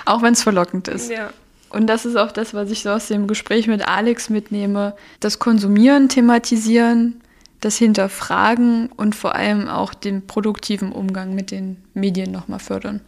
Auch 0.06 0.22
wenn 0.22 0.34
es 0.34 0.44
verlockend 0.44 0.88
ist. 0.88 1.10
Ja. 1.10 1.32
Und 1.72 1.88
das 1.88 2.06
ist 2.06 2.16
auch 2.18 2.32
das, 2.32 2.54
was 2.54 2.70
ich 2.70 2.84
so 2.84 2.92
aus 2.92 3.08
dem 3.08 3.26
Gespräch 3.26 3.66
mit 3.66 3.88
Alex 3.88 4.30
mitnehme. 4.30 4.96
Das 5.20 5.40
Konsumieren, 5.40 6.08
thematisieren, 6.08 7.20
das 7.62 7.78
Hinterfragen 7.78 8.92
und 8.96 9.16
vor 9.16 9.34
allem 9.34 9.68
auch 9.68 9.96
den 9.96 10.28
produktiven 10.28 10.92
Umgang 10.92 11.34
mit 11.34 11.50
den 11.50 11.78
Medien 11.96 12.32
nochmal 12.32 12.60
fördern. 12.60 13.02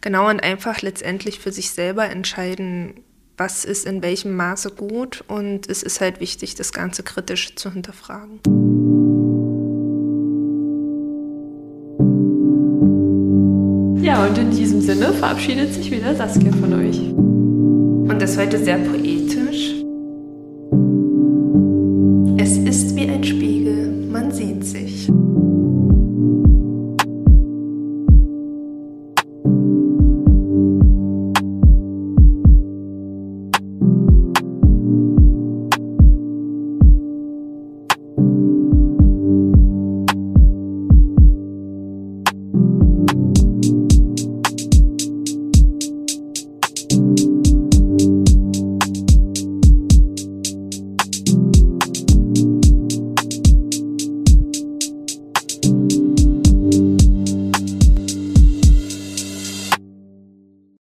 Genau, 0.00 0.30
und 0.30 0.42
einfach 0.42 0.80
letztendlich 0.80 1.40
für 1.40 1.52
sich 1.52 1.72
selber 1.72 2.08
entscheiden, 2.08 2.94
was 3.36 3.64
ist 3.64 3.86
in 3.86 4.02
welchem 4.02 4.34
Maße 4.34 4.70
gut 4.70 5.24
und 5.28 5.68
es 5.68 5.82
ist 5.82 6.00
halt 6.00 6.20
wichtig, 6.20 6.54
das 6.54 6.72
Ganze 6.72 7.02
kritisch 7.02 7.54
zu 7.56 7.72
hinterfragen. 7.72 8.40
Ja, 14.02 14.24
und 14.24 14.38
in 14.38 14.50
diesem 14.50 14.80
Sinne 14.80 15.12
verabschiedet 15.12 15.74
sich 15.74 15.90
wieder 15.90 16.14
Saskia 16.14 16.52
von 16.52 16.72
euch. 16.72 16.98
Und 16.98 18.22
das 18.22 18.38
heute 18.38 18.62
sehr 18.62 18.78
poetisch. 18.78 19.25